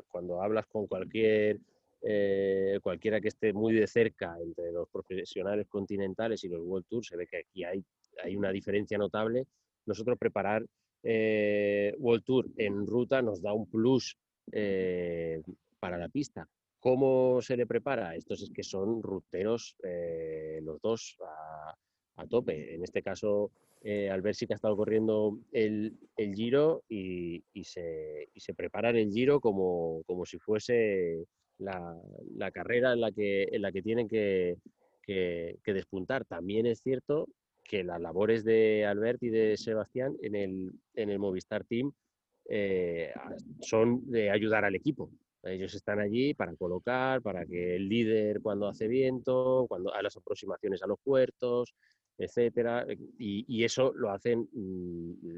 cuando 0.08 0.40
hablas 0.40 0.66
con 0.66 0.86
cualquier 0.86 1.58
eh, 2.00 2.78
cualquiera 2.80 3.20
que 3.20 3.28
esté 3.28 3.52
muy 3.52 3.74
de 3.74 3.88
cerca 3.88 4.36
entre 4.40 4.70
los 4.70 4.88
profesionales 4.88 5.66
continentales 5.68 6.44
y 6.44 6.48
los 6.48 6.60
World 6.62 6.86
Tour, 6.88 7.04
se 7.04 7.16
ve 7.16 7.26
que 7.26 7.38
aquí 7.38 7.64
hay, 7.64 7.84
hay 8.22 8.36
una 8.36 8.50
diferencia 8.50 8.96
notable. 8.96 9.46
Nosotros 9.84 10.16
preparar 10.18 10.64
eh, 11.02 11.94
World 11.98 12.24
Tour 12.24 12.46
en 12.56 12.86
ruta 12.86 13.20
nos 13.20 13.42
da 13.42 13.52
un 13.52 13.68
plus 13.68 14.16
eh, 14.52 15.42
para 15.80 15.98
la 15.98 16.08
pista. 16.08 16.48
¿Cómo 16.80 17.40
se 17.42 17.56
le 17.56 17.66
prepara? 17.66 18.14
Estos 18.14 18.42
es 18.42 18.50
que 18.50 18.62
son 18.62 19.02
ruteros 19.02 19.76
los 20.62 20.80
dos 20.80 21.18
a, 22.16 22.26
tope. 22.28 22.74
En 22.74 22.84
este 22.84 23.02
caso, 23.02 23.50
Albert 23.84 24.36
sí 24.36 24.46
que 24.46 24.54
ha 24.54 24.56
estado 24.56 24.76
corriendo 24.76 25.38
el, 25.50 25.98
Giro 26.16 26.84
y, 26.88 27.42
se, 27.64 28.28
y, 28.32 28.40
se, 28.40 28.54
preparan 28.54 28.96
el 28.96 29.10
Giro 29.10 29.40
como, 29.40 30.02
como 30.06 30.24
si 30.24 30.38
fuese 30.38 31.26
la, 31.58 32.50
carrera 32.52 32.92
en 32.92 33.00
la 33.00 33.12
que, 33.12 33.48
en 33.50 33.62
la 33.62 33.72
que 33.72 33.82
tienen 33.82 34.08
que, 34.08 34.56
despuntar. 35.64 36.24
También 36.24 36.66
es 36.66 36.80
cierto 36.80 37.28
que 37.64 37.84
las 37.84 38.00
labores 38.00 38.44
de 38.44 38.86
Albert 38.86 39.22
y 39.22 39.28
de 39.28 39.56
Sebastián 39.56 40.16
en 40.22 40.34
el, 40.34 40.72
en 40.94 41.10
el 41.10 41.18
Movistar 41.18 41.64
Team 41.64 41.92
eh, 42.48 43.12
son 43.60 44.10
de 44.10 44.30
ayudar 44.30 44.64
al 44.64 44.74
equipo. 44.74 45.10
Ellos 45.42 45.74
están 45.74 46.00
allí 46.00 46.34
para 46.34 46.54
colocar, 46.56 47.22
para 47.22 47.46
que 47.46 47.76
el 47.76 47.88
líder 47.88 48.40
cuando 48.40 48.66
hace 48.66 48.88
viento, 48.88 49.66
cuando 49.68 49.94
a 49.94 50.02
las 50.02 50.16
aproximaciones 50.16 50.82
a 50.82 50.86
los 50.86 50.98
puertos, 51.02 51.74
etcétera, 52.18 52.84
y, 53.18 53.62
eso 53.62 53.92
lo 53.94 54.10
hacen, 54.10 54.48
mm, 54.52 55.36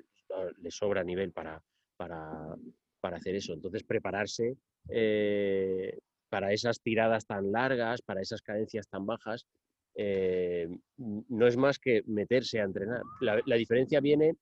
les 0.63 0.75
sobra 0.75 1.05
nivel 1.05 1.33
para, 1.33 1.63
para, 1.97 2.57
para, 3.01 3.19
hacer 3.19 3.35
eso. 3.35 3.53
Entonces, 3.53 3.85
prepararse 3.85 4.57
eh, 4.89 5.99
para 6.31 6.53
esas 6.53 6.81
tiradas 6.81 7.27
tan 7.27 7.53
largas, 7.53 8.01
para 8.01 8.23
esas 8.23 8.41
cadencias 8.41 8.89
tan 8.89 9.05
bajas, 9.05 9.47
eh, 9.95 10.69
no 10.97 11.47
es 11.47 11.57
más 11.57 11.79
que 11.79 12.03
meterse 12.07 12.61
a 12.61 12.65
entrenar. 12.65 13.03
La, 13.21 13.57
diferencia 13.57 14.01
viene 14.01 14.37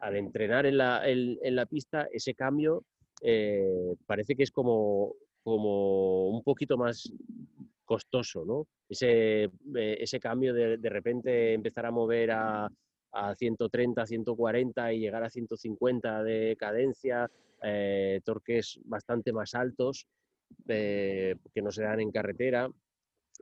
al 0.00 0.16
entrenar 0.16 0.66
en 0.66 0.76
la, 0.76 1.66
pista, 1.66 2.08
ese 2.12 2.34
cambio 2.34 2.84
eh, 3.22 3.94
parece 4.06 4.34
que 4.34 4.42
es 4.42 4.50
como, 4.50 5.14
un 5.44 6.42
poquito 6.42 6.76
más 6.76 7.12
costoso, 7.84 8.44
¿no? 8.44 8.66
Ese, 8.88 9.50
eh, 9.76 10.20
cambio 10.20 10.54
de, 10.54 10.88
repente 10.88 11.54
empezar 11.54 11.86
a 11.86 11.90
mover 11.90 12.30
a, 12.32 12.68
a 13.12 13.34
130, 13.34 14.06
140 14.06 14.92
y 14.92 15.00
llegar 15.00 15.22
a 15.24 15.30
150 15.30 16.22
de 16.22 16.56
cadencia, 16.58 17.30
torques 18.24 18.80
bastante 18.84 19.32
más 19.32 19.54
altos, 19.54 20.06
eh, 20.68 21.36
que 21.52 21.62
no 21.62 21.70
se 21.70 21.82
dan 21.82 22.00
en 22.00 22.10
carretera, 22.10 22.68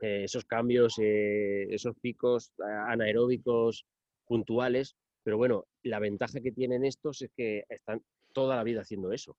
eh, 0.01 0.23
esos 0.23 0.45
cambios, 0.45 0.95
eh, 0.99 1.67
esos 1.69 1.95
picos 1.99 2.51
anaeróbicos 2.87 3.85
puntuales, 4.25 4.95
pero 5.23 5.37
bueno, 5.37 5.65
la 5.83 5.99
ventaja 5.99 6.41
que 6.41 6.51
tienen 6.51 6.85
estos 6.85 7.21
es 7.21 7.31
que 7.35 7.63
están 7.69 8.01
toda 8.33 8.55
la 8.55 8.63
vida 8.63 8.81
haciendo 8.81 9.11
eso, 9.11 9.35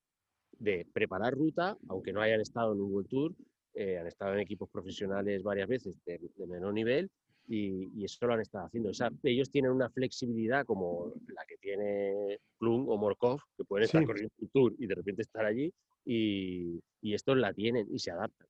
de 0.59 0.87
preparar 0.93 1.35
ruta, 1.35 1.77
aunque 1.89 2.13
no 2.13 2.21
hayan 2.21 2.41
estado 2.41 2.73
en 2.73 2.81
un 2.81 2.93
World 2.93 3.09
Tour, 3.09 3.35
han 3.75 4.07
estado 4.07 4.35
en 4.35 4.41
equipos 4.41 4.69
profesionales 4.71 5.43
varias 5.43 5.69
veces 5.69 5.99
de, 6.05 6.21
menor 6.47 6.75
nivel 6.75 7.11
y, 7.49 8.05
eso 8.05 8.27
lo 8.27 8.35
han 8.35 8.41
estado 8.41 8.67
haciendo. 8.67 8.91
O 8.91 8.95
sea, 8.95 9.11
ellos 9.23 9.51
tienen 9.51 9.71
una 9.71 9.91
flexibilidad 9.91 10.65
como 10.67 11.13
la 11.29 11.45
que 11.47 11.57
tiene 11.57 12.39
Plum 12.59 12.89
o 12.89 12.97
Morkov, 12.97 13.41
que 13.57 13.65
pueden 13.65 13.85
estar 13.85 14.05
corriendo 14.05 14.33
un 14.39 14.49
tour 14.49 14.75
y 14.79 14.87
de 14.87 14.95
repente 14.95 15.23
estar 15.23 15.45
allí, 15.45 15.73
y, 16.05 16.81
estos 17.03 17.37
la 17.37 17.53
tienen 17.53 17.87
y 17.91 17.99
se 17.99 18.11
adaptan. 18.11 18.47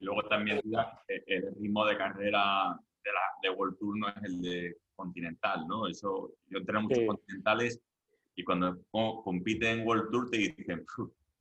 Luego 0.00 0.22
también 0.28 0.60
el 1.08 1.54
ritmo 1.58 1.86
de 1.86 1.96
carrera 1.96 2.78
de, 3.02 3.10
la, 3.12 3.20
de 3.42 3.50
World 3.50 3.78
Tour 3.78 3.98
no 3.98 4.08
es 4.08 4.16
el 4.24 4.42
de 4.42 4.76
Continental, 4.94 5.66
¿no? 5.66 5.86
Eso, 5.86 6.32
yo 6.48 6.58
entreno 6.58 6.82
muchos 6.82 7.04
continentales 7.06 7.80
y 8.34 8.44
cuando 8.44 8.78
compiten 8.90 9.80
en 9.80 9.86
World 9.86 10.10
Tour 10.10 10.30
te 10.30 10.38
dicen, 10.38 10.84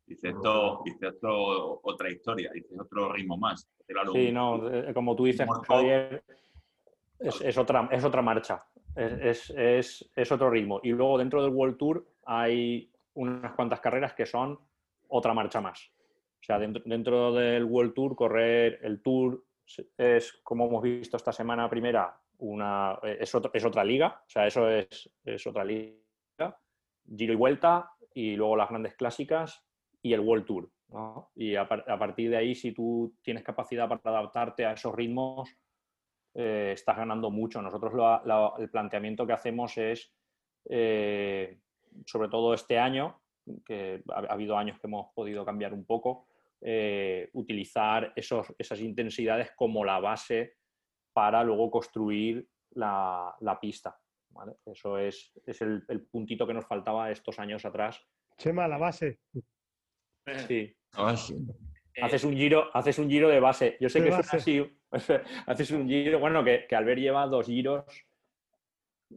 dice 0.05 0.29
esto, 0.29 0.81
dice 0.85 1.07
esto 1.07 1.81
otra 1.83 2.09
historia, 2.09 2.51
dice 2.53 2.75
otro 2.79 3.11
ritmo 3.11 3.37
más. 3.37 3.67
sí, 4.11 4.31
no, 4.31 4.69
eh, 4.69 4.93
como 4.93 5.15
tú 5.15 5.25
dices, 5.25 5.47
Javier, 5.67 6.23
es, 7.19 7.57
otra, 7.57 7.89
es 7.91 8.03
otra 8.03 8.21
marcha, 8.21 8.65
es, 8.95 9.49
es, 9.49 10.11
es, 10.15 10.31
otro 10.31 10.49
ritmo. 10.49 10.79
Y 10.83 10.89
luego 10.89 11.17
dentro 11.17 11.43
del 11.43 11.51
World 11.51 11.77
Tour 11.77 12.07
hay 12.25 12.91
unas 13.13 13.53
cuantas 13.53 13.79
carreras 13.79 14.13
que 14.13 14.25
son 14.25 14.59
otra 15.07 15.33
marcha 15.33 15.61
más. 15.61 15.91
O 16.45 16.47
sea, 16.47 16.59
dentro, 16.59 17.33
del 17.33 17.63
World 17.63 17.95
Tour, 17.95 18.15
correr 18.15 18.77
el 18.83 19.01
Tour 19.01 19.43
es, 19.97 20.31
como 20.43 20.67
hemos 20.67 20.83
visto 20.83 21.17
esta 21.17 21.31
semana 21.31 21.67
primera, 21.67 22.21
una, 22.37 22.99
es, 23.01 23.33
es 23.51 23.65
otra 23.65 23.83
liga, 23.83 24.21
o 24.23 24.29
sea, 24.29 24.45
eso 24.45 24.69
es, 24.69 25.09
es, 25.23 25.47
otra 25.47 25.63
liga, 25.63 25.97
giro 27.17 27.33
y 27.33 27.35
vuelta, 27.35 27.89
y 28.13 28.35
luego 28.35 28.55
las 28.57 28.69
grandes 28.69 28.93
clásicas 28.93 29.65
y 30.03 30.13
el 30.13 30.19
World 30.19 30.45
Tour. 30.45 30.69
Y 31.33 31.55
a, 31.55 31.67
partir 31.67 32.29
de 32.29 32.37
ahí, 32.37 32.53
si 32.53 32.71
tú 32.71 33.15
tienes 33.23 33.41
capacidad 33.41 33.89
para 33.89 34.19
adaptarte 34.19 34.67
a 34.67 34.73
esos 34.73 34.93
ritmos, 34.93 35.49
eh, 36.35 36.73
estás 36.75 36.95
ganando 36.95 37.31
mucho. 37.31 37.59
Nosotros 37.59 37.91
el 38.59 38.69
planteamiento 38.69 39.25
que 39.25 39.33
hacemos 39.33 39.75
es, 39.79 40.13
eh, 40.69 41.57
sobre 42.05 42.29
todo 42.29 42.53
este 42.53 42.77
año, 42.77 43.19
que 43.65 44.03
ha, 44.13 44.19
habido 44.31 44.55
años 44.59 44.79
que 44.79 44.85
hemos 44.85 45.11
podido 45.15 45.43
cambiar 45.43 45.73
un 45.73 45.85
poco, 45.85 46.27
eh, 46.67 47.29
utilizar 47.33 48.11
esos, 48.15 48.47
esas 48.57 48.79
intensidades 48.79 49.51
como 49.55 49.85
la 49.85 49.99
base 49.99 50.55
para 51.13 51.43
luego 51.43 51.69
construir 51.69 52.49
la, 52.71 53.37
pista. 53.61 53.95
Eso 54.65 54.97
es, 54.97 55.31
es 55.45 55.61
el, 55.61 56.07
puntito 56.11 56.47
que 56.47 56.55
nos 56.55 56.65
faltaba 56.65 57.11
estos 57.11 57.37
años 57.37 57.63
atrás. 57.65 58.03
Chema, 58.37 58.67
la 58.67 58.79
base. 58.79 59.19
Sí. 60.47 60.75
Haces 62.01 62.23
un 62.23 62.33
giro, 62.35 62.75
haces 62.75 62.97
un 62.97 63.11
giro 63.11 63.29
de 63.29 63.39
base. 63.39 63.77
Yo 63.79 63.87
sé 63.87 64.01
que 64.01 64.09
es 64.09 64.33
así. 64.33 64.77
haces 65.45 65.69
un 65.69 65.87
giro, 65.87 66.19
bueno, 66.19 66.43
que, 66.43 66.65
que 66.67 66.75
Albert 66.75 66.99
lleva 66.99 67.27
dos 67.27 67.45
giros 67.45 67.85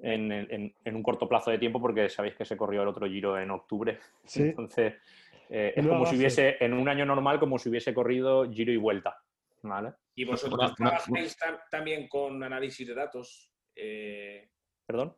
en, 0.03 0.75
un 0.85 1.03
corto 1.03 1.29
plazo 1.29 1.51
de 1.51 1.59
tiempo 1.59 1.81
porque 1.81 2.09
sabéis 2.09 2.35
que 2.35 2.45
se 2.45 2.57
corrió 2.57 2.83
el 2.83 2.89
otro 2.89 3.07
giro 3.07 3.39
en 3.39 3.51
octubre. 3.51 3.99
Entonces, 4.35 4.95
eh, 5.49 5.73
es 5.77 5.87
como 5.87 6.07
si 6.07 6.17
hubiese, 6.17 6.57
en 6.61 6.73
un 6.73 6.89
año 6.89 7.05
normal, 7.07 7.39
como 7.39 7.59
si 7.59 7.69
hubiese 7.69 7.95
corrido 7.95 8.51
giro 8.51 8.73
y 8.73 8.77
vuelta. 8.77 9.17
¿Y 10.15 10.25
vosotros 10.25 10.75
trabajáis 10.75 11.37
también 11.71 12.09
con 12.09 12.43
análisis 12.43 12.87
de 12.87 12.95
datos? 12.95 13.53
Eh, 13.75 14.49
¿Perdón? 14.87 15.17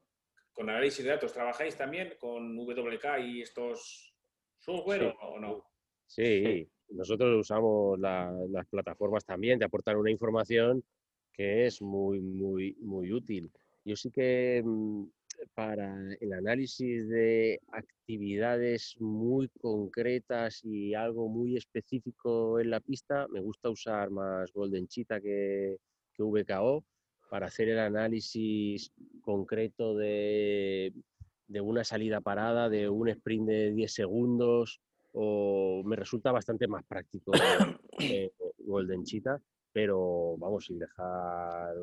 ¿Con 0.53 0.69
análisis 0.69 1.05
de 1.05 1.11
datos 1.11 1.33
trabajáis 1.33 1.77
también 1.77 2.15
con 2.19 2.57
WK 2.57 3.21
y 3.21 3.43
estos 3.43 4.15
software 4.59 5.15
o 5.21 5.39
no? 5.39 5.65
Sí, 6.07 6.69
nosotros 6.91 7.39
usamos 7.39 7.99
las 7.99 8.67
plataformas 8.69 9.25
también 9.25 9.59
de 9.59 9.65
aportar 9.65 9.97
una 9.97 10.11
información 10.11 10.85
que 11.33 11.67
es 11.67 11.81
muy, 11.81 12.21
muy, 12.21 12.77
muy 12.81 13.13
útil. 13.13 13.51
Yo 13.85 13.97
sí 13.97 14.11
que 14.11 14.63
mm, 14.65 15.05
para 15.55 16.15
el 16.21 16.33
análisis 16.33 17.09
de 17.09 17.61
actividades 17.73 18.97
muy 18.99 19.49
concretas 19.61 20.61
y 20.65 20.95
algo 20.95 21.29
muy 21.29 21.57
específico 21.57 22.59
en 22.61 22.71
la 22.71 22.81
pista, 22.81 23.27
me 23.29 23.41
gusta 23.41 23.71
usar 23.71 24.11
más 24.11 24.53
Golden 24.53 24.87
Cheetah 24.87 25.21
que, 25.21 25.77
que 26.15 26.23
VKO 26.23 26.85
para 27.31 27.47
hacer 27.47 27.69
el 27.69 27.79
análisis 27.79 28.93
concreto 29.23 29.95
de, 29.95 30.93
una 31.49 31.85
salida 31.85 32.21
parada, 32.21 32.69
de 32.69 32.89
un 32.89 33.09
sprint 33.09 33.47
de 33.47 33.71
10 33.73 33.93
segundos, 33.93 34.81
o 35.13 35.83
me 35.85 35.97
resulta 35.97 36.33
bastante 36.33 36.67
más 36.67 36.85
práctico 36.85 37.33
eh, 38.01 38.33
Golden 38.59 39.05
Cheetah, 39.05 39.41
pero 39.73 40.37
vamos, 40.39 40.67
sin 40.67 40.79
dejar 40.81 41.75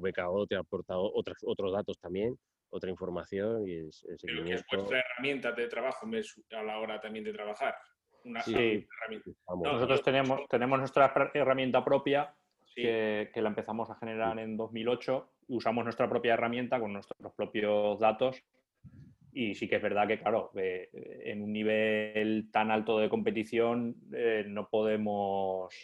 VKO 0.00 0.46
te 0.46 0.56
ha 0.56 0.60
aportado 0.60 1.10
otros, 1.14 1.38
otros 1.42 1.72
datos 1.72 1.98
también, 1.98 2.38
otra 2.70 2.90
información 2.90 3.66
y 3.68 3.88
es, 3.88 4.04
es 4.04 4.22
vuestra 4.70 5.00
herramienta 5.00 5.52
de 5.52 5.68
trabajo 5.68 6.06
a 6.06 6.62
la 6.62 6.78
hora 6.78 7.00
también 7.00 7.24
de 7.24 7.32
trabajar. 7.32 7.74
una 8.24 8.42
sí. 8.42 8.86
herramienta. 9.00 9.30
Nosotros 9.62 10.02
tenemos, 10.02 10.40
tenemos 10.48 10.78
nuestra 10.78 11.12
herramienta 11.34 11.84
propia 11.84 12.34
que, 12.74 13.30
la 13.34 13.48
empezamos 13.48 13.90
a 13.90 13.94
generar 13.96 14.38
en 14.38 14.56
2008 14.56 15.30
y 15.48 15.56
usamos 15.56 15.84
nuestra 15.84 16.08
propia 16.08 16.34
herramienta 16.34 16.80
con 16.80 16.92
nuestros 16.92 17.32
propios 17.34 17.98
datos. 18.00 18.42
Y 19.32 19.54
sí 19.54 19.68
que 19.68 19.76
es 19.76 19.82
verdad 19.82 20.06
que, 20.06 20.18
claro, 20.18 20.52
en 20.54 21.42
un 21.42 21.52
nivel 21.52 22.50
tan 22.52 22.70
alto 22.70 22.98
de 22.98 23.08
competición 23.08 23.96
eh, 24.12 24.44
no 24.46 24.68
podemos 24.68 25.74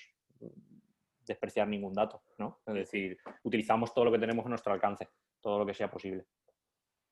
despreciar 1.26 1.68
ningún 1.68 1.94
dato, 1.94 2.22
¿no? 2.40 2.60
Es 2.66 2.74
decir, 2.74 3.18
utilizamos 3.44 3.94
todo 3.94 4.06
lo 4.06 4.12
que 4.12 4.18
tenemos 4.18 4.44
a 4.44 4.48
nuestro 4.48 4.72
alcance, 4.72 5.08
todo 5.40 5.60
lo 5.60 5.66
que 5.66 5.74
sea 5.74 5.90
posible. 5.90 6.24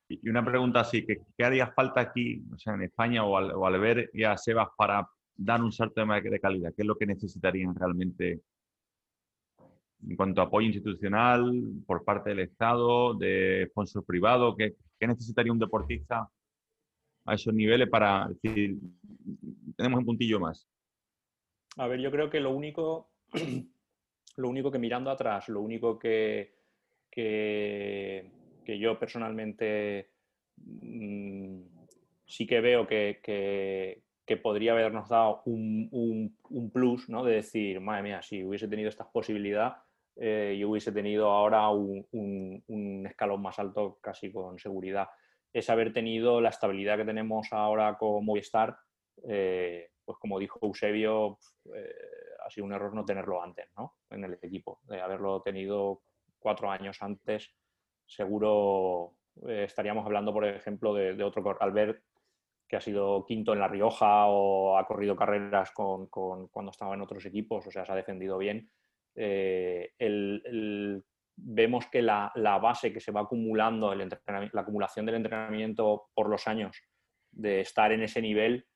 Y 0.09 0.29
una 0.29 0.45
pregunta 0.45 0.81
así, 0.81 1.05
¿qué, 1.05 1.45
haría 1.45 1.69
falta 1.69 2.01
aquí, 2.01 2.43
o 2.53 2.59
sea, 2.59 2.75
en 2.75 2.83
España 2.83 3.25
o 3.25 3.37
al, 3.37 3.81
ver 3.81 4.11
ya 4.15 4.37
Sebas 4.39 4.69
para 4.77 5.07
dar 5.37 5.63
un 5.63 5.71
salto 5.71 6.05
de, 6.05 6.41
calidad? 6.41 6.73
¿Qué 6.75 6.83
es 6.83 6.87
lo 6.87 6.97
que 6.97 7.07
necesitarían 7.07 7.75
realmente 7.75 8.41
en 10.09 10.17
cuanto 10.17 10.41
a 10.41 10.45
apoyo 10.45 10.67
institucional 10.67 11.83
por 11.87 12.05
parte 12.05 12.31
del 12.31 12.41
Estado, 12.41 13.15
de 13.15 13.67
sponsor 13.71 14.03
privado? 14.05 14.57
¿Qué, 14.57 14.75
necesitaría 15.01 15.53
un 15.53 15.59
deportista 15.59 16.29
a 17.27 17.35
esos 17.35 17.53
niveles 17.53 17.91
para 17.91 18.29
decir, 18.29 18.79
tenemos 19.77 19.99
un 19.99 20.07
puntillo 20.07 20.41
más? 20.41 20.67
A 21.77 21.87
ver, 21.87 22.01
yo 22.01 22.11
creo 22.11 22.31
que 22.31 22.41
lo 22.41 22.51
único, 22.51 23.11
lo 24.39 24.49
único 24.49 24.71
que 24.71 24.79
mirando 24.79 25.11
atrás, 25.11 25.49
lo 25.49 25.61
único 25.61 25.99
que, 25.99 26.55
que 27.11 28.31
que 28.69 28.79
yo 28.79 28.99
personalmente 28.99 30.11
mm, 30.59 31.63
sí 32.27 32.47
que 32.47 32.61
veo 32.61 32.87
que, 32.87 34.03
podría 34.43 34.73
habernos 34.73 35.09
dado 35.09 35.41
un, 35.47 36.37
plus, 36.71 37.09
¿no? 37.09 37.25
De 37.25 37.37
decir, 37.37 37.81
madre 37.81 38.03
mía, 38.03 38.21
si 38.21 38.45
hubiese 38.45 38.69
tenido 38.69 38.91
esta 38.91 39.11
posibilidad, 39.11 39.79
eh, 40.17 40.55
yo 40.61 40.69
hubiese 40.69 40.93
tenido 40.93 41.31
ahora 41.31 41.71
un, 41.71 43.07
escalón 43.09 43.41
más 43.41 43.59
alto 43.59 43.99
casi 44.03 44.31
con 44.31 44.59
seguridad. 44.59 45.09
Es 45.51 45.71
haber 45.71 45.95
tenido 45.95 46.43
la 46.43 46.51
estabilidad 46.51 46.99
que 46.99 47.07
tenemos 47.07 47.49
ahora 47.53 47.97
con 47.97 48.23
Movistar, 48.23 48.77
eh, 49.27 49.93
pues 50.05 50.19
como 50.19 50.39
dijo 50.39 50.59
Eusebio, 50.61 51.39
eh, 51.75 51.95
ha 52.49 52.51
sido 52.51 52.67
un 52.67 52.73
error 52.73 52.95
no 52.95 53.05
tenerlo 53.05 53.43
antes, 53.43 53.69
¿no? 53.77 53.99
En 54.11 54.25
el 54.25 54.39
equipo, 54.43 54.81
de 54.85 55.01
haberlo 55.01 55.43
tenido 55.43 56.03
cuatro 56.39 56.71
años 56.71 56.99
antes 57.03 57.53
seguro 58.09 59.15
eh, 59.47 59.65
estaríamos 59.65 60.05
hablando, 60.05 60.33
por 60.33 60.45
ejemplo, 60.47 60.95
de, 60.95 61.23
otro 61.23 61.57
Albert 61.61 62.03
que 62.67 62.77
ha 62.77 62.81
sido 62.81 63.25
quinto 63.25 63.53
en 63.53 63.61
La 63.61 63.69
Rioja 63.69 64.27
o 64.27 64.77
ha 64.77 64.87
corrido 64.87 65.17
carreras 65.17 65.71
con, 65.71 66.09
cuando 66.09 66.71
estaba 66.71 66.95
en 66.95 67.01
otros 67.01 67.25
equipos, 67.25 67.67
o 67.67 67.71
sea, 67.71 67.85
se 67.85 67.93
ha 67.93 67.97
defendido 67.97 68.37
bien. 68.37 68.71
Eh, 69.15 69.95
vemos 71.37 71.87
que 71.87 72.03
la, 72.03 72.31
base 72.61 72.93
que 72.93 73.01
se 73.01 73.13
va 73.13 73.23
acumulando, 73.23 73.93
el 73.93 74.09
la 74.53 74.61
acumulación 74.61 75.07
del 75.07 75.15
entrenamiento 75.15 76.09
por 76.13 76.29
los 76.29 76.47
años 76.47 76.83
de 77.31 77.61
estar 77.61 77.91
en 77.93 78.03
ese 78.03 78.21
nivel 78.21 78.67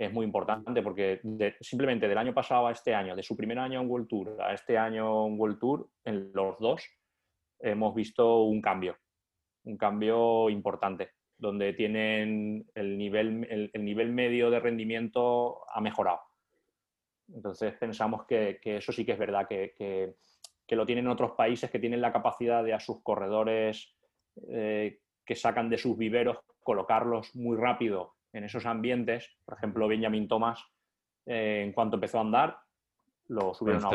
es 0.00 0.10
muy 0.10 0.24
importante 0.24 0.80
porque 0.80 1.20
simplemente 1.60 2.08
del 2.08 2.16
año 2.16 2.32
pasado 2.32 2.66
a 2.66 2.72
este 2.72 2.94
año, 2.94 3.14
de 3.14 3.22
su 3.22 3.36
primer 3.36 3.58
año 3.58 3.82
en 3.82 3.90
World 3.90 4.08
Tour 4.08 4.40
a 4.40 4.54
este 4.54 4.78
año 4.78 5.26
en 5.26 5.38
World 5.38 5.58
Tour, 5.58 5.90
en 6.04 6.32
los 6.32 6.58
dos, 6.58 6.82
hemos 7.58 7.94
visto 7.94 8.44
un 8.44 8.62
cambio, 8.62 8.96
un 9.64 9.76
cambio 9.76 10.48
importante, 10.48 11.10
donde 11.36 11.74
tienen 11.74 12.66
el 12.74 12.96
nivel, 12.96 13.70
el, 13.74 13.84
nivel 13.84 14.10
medio 14.10 14.48
de 14.48 14.60
rendimiento 14.60 15.66
ha 15.70 15.82
mejorado. 15.82 16.20
Entonces 17.28 17.74
pensamos 17.74 18.24
que, 18.24 18.58
eso 18.64 18.92
sí 18.92 19.04
que 19.04 19.12
es 19.12 19.18
verdad, 19.18 19.46
que, 19.46 20.14
lo 20.70 20.86
tienen 20.86 21.08
otros 21.08 21.32
países 21.32 21.70
que 21.70 21.78
tienen 21.78 22.00
la 22.00 22.12
capacidad 22.12 22.64
de 22.64 22.72
a 22.72 22.80
sus 22.80 23.02
corredores 23.02 23.94
eh, 24.48 25.00
que 25.26 25.36
sacan 25.36 25.68
de 25.68 25.76
sus 25.76 25.98
viveros 25.98 26.38
colocarlos 26.62 27.34
muy 27.34 27.58
rápido 27.58 28.14
en 28.32 28.44
esos 28.44 28.66
ambientes. 28.66 29.36
Por 29.44 29.56
ejemplo, 29.56 29.88
Benjamin 29.88 30.28
Thomas, 30.28 30.64
eh, 31.26 31.62
en 31.64 31.72
cuanto 31.72 31.96
empezó 31.96 32.18
a 32.18 32.22
andar, 32.22 32.58
lo 33.28 33.54
subieron 33.54 33.84
a 33.84 33.90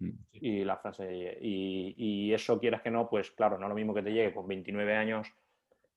Mm. 0.00 0.10
Y 0.32 0.64
la 0.64 0.76
frase, 0.76 1.38
y, 1.40 2.32
eso 2.32 2.58
quieras 2.60 2.82
que 2.82 2.90
no, 2.90 3.08
pues 3.08 3.30
claro, 3.32 3.58
no 3.58 3.68
lo 3.68 3.74
mismo 3.74 3.94
que 3.94 4.02
te 4.02 4.12
llegue 4.12 4.32
con 4.32 4.46
29 4.46 4.94
años 4.94 5.28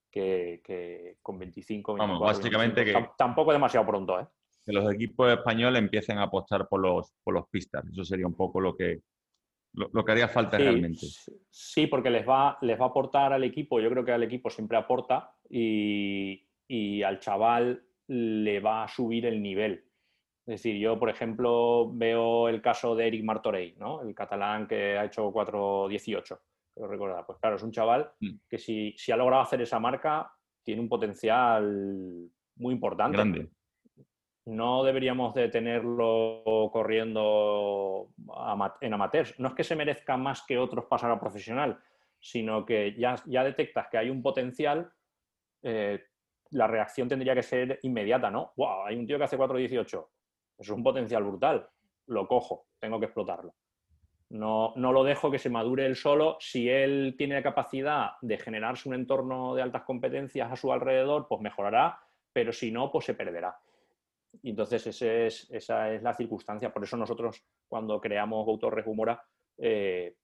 que, 0.10 1.18
con 1.22 1.40
25, 1.40 1.96
Vamos, 1.96 2.20
básicamente 2.20 2.84
que... 2.84 2.94
Tampoco 3.18 3.54
demasiado 3.54 3.86
pronto, 3.86 4.20
¿eh? 4.20 4.28
Que 4.66 4.74
los 4.74 4.92
equipos 4.94 5.32
españoles 5.32 5.82
empiecen 5.82 6.18
a 6.18 6.24
apostar 6.24 6.68
por 6.68 6.82
los, 6.82 7.14
por 7.24 7.34
los 7.34 7.48
pistas. 7.48 7.86
Eso 7.92 8.04
sería 8.04 8.28
un 8.28 8.36
poco 8.36 8.60
lo 8.60 8.76
que, 8.76 9.02
lo, 9.74 10.04
que 10.04 10.12
haría 10.12 10.28
falta 10.28 10.58
realmente. 10.58 11.06
Sí, 11.50 11.88
porque 11.88 12.10
les 12.10 12.28
va, 12.28 12.58
les 12.62 12.80
va 12.80 12.86
a 12.86 12.90
aportar 12.90 13.34
al 13.34 13.44
equipo, 13.44 13.80
yo 13.80 13.90
creo 13.90 14.04
que 14.04 14.12
al 14.12 14.24
equipo 14.24 14.50
siempre 14.50 14.78
aporta 14.78 15.34
y, 15.50 16.44
y 16.72 17.04
al 17.04 17.20
chaval 17.20 17.84
le 18.08 18.62
va 18.62 18.86
a 18.86 18.88
subir 18.88 19.26
el 19.26 19.42
nivel. 19.42 19.84
Es 20.46 20.64
decir, 20.64 20.78
yo, 20.78 20.98
por 20.98 21.10
ejemplo, 21.10 21.92
veo 21.92 22.48
el 22.48 22.62
caso 22.62 22.96
de 22.96 23.08
Eric 23.08 23.26
Martorell, 23.26 23.78
¿no? 23.78 24.02
el 24.02 24.16
catalán 24.16 24.68
que 24.68 24.98
ha 24.98 25.04
hecho 25.04 25.34
4.18, 25.34 26.40
lo 26.78 26.88
recordar. 26.88 27.26
Pues 27.26 27.40
claro, 27.40 27.58
es 27.58 27.64
un 27.64 27.74
chaval 27.74 28.10
mm. 28.22 28.30
que 28.48 28.58
si, 28.58 28.96
ha 29.12 29.18
logrado 29.18 29.44
hacer 29.44 29.62
esa 29.62 29.82
marca, 29.82 30.32
tiene 30.64 30.82
un 30.82 30.88
potencial 30.88 32.30
muy 32.56 32.74
importante. 32.74 33.18
Grande. 33.18 33.50
No 34.46 34.86
deberíamos 34.86 35.34
de 35.36 35.50
tenerlo 35.50 36.70
corriendo 36.72 38.12
en 38.80 38.94
amateurs. 38.94 39.38
No 39.40 39.50
es 39.50 39.54
que 39.56 39.66
se 39.66 39.76
merezca 39.76 40.16
más 40.16 40.46
que 40.46 40.58
otros 40.58 40.86
pasar 40.86 41.12
a 41.12 41.20
profesional, 41.20 41.78
sino 42.18 42.66
que 42.66 42.96
ya, 42.98 43.22
ya 43.26 43.44
detectas 43.44 43.88
que 43.92 43.98
hay 43.98 44.10
un 44.10 44.24
potencial, 44.24 44.90
eh, 45.64 46.02
la 46.52 46.68
reacción 46.68 47.08
tendría 47.08 47.36
que 47.36 47.44
ser 47.44 47.80
inmediata, 47.84 48.30
¿no? 48.30 48.54
¡Wow! 48.56 48.86
Hay 48.86 48.98
un 48.98 49.08
tío 49.08 49.18
que 49.18 49.24
hace 49.24 49.38
4.18 49.38 50.08
es 50.62 50.70
un 50.70 50.84
potencial 50.84 51.24
brutal. 51.24 51.68
Lo 52.08 52.28
cojo, 52.28 52.68
tengo 52.80 53.00
que 53.00 53.06
explotarlo. 53.06 53.56
No, 54.30 54.74
no, 54.78 54.94
lo 54.94 55.04
dejo 55.04 55.30
que 55.30 55.40
se 55.40 55.50
madure 55.50 55.86
él 55.86 55.96
solo. 55.96 56.38
Si 56.40 56.70
él 56.70 57.16
tiene 57.18 57.36
la 57.36 57.44
capacidad 57.44 58.12
de 58.22 58.38
generarse 58.38 58.88
un 58.88 58.96
entorno 58.96 59.56
de 59.56 59.62
altas 59.62 59.84
competencias 59.84 60.52
a 60.52 60.56
su 60.56 60.72
alrededor, 60.72 61.28
pues 61.28 61.42
mejorará, 61.42 62.00
pero 62.32 62.54
si 62.54 62.72
no, 62.72 62.92
pues 62.92 63.06
se 63.06 63.14
perderá. 63.14 63.58
Y 64.42 64.52
entonces 64.52 65.02
esa 65.50 65.92
es 65.92 66.04
la 66.04 66.14
circunstancia. 66.14 66.72
Por 66.72 66.84
eso 66.84 66.96
nosotros, 66.96 67.44
cuando 67.68 68.00
creamos 68.00 68.46
Go 68.46 68.58
Torres 68.58 68.88
Humora, 68.88 69.22
eh, 69.58 70.16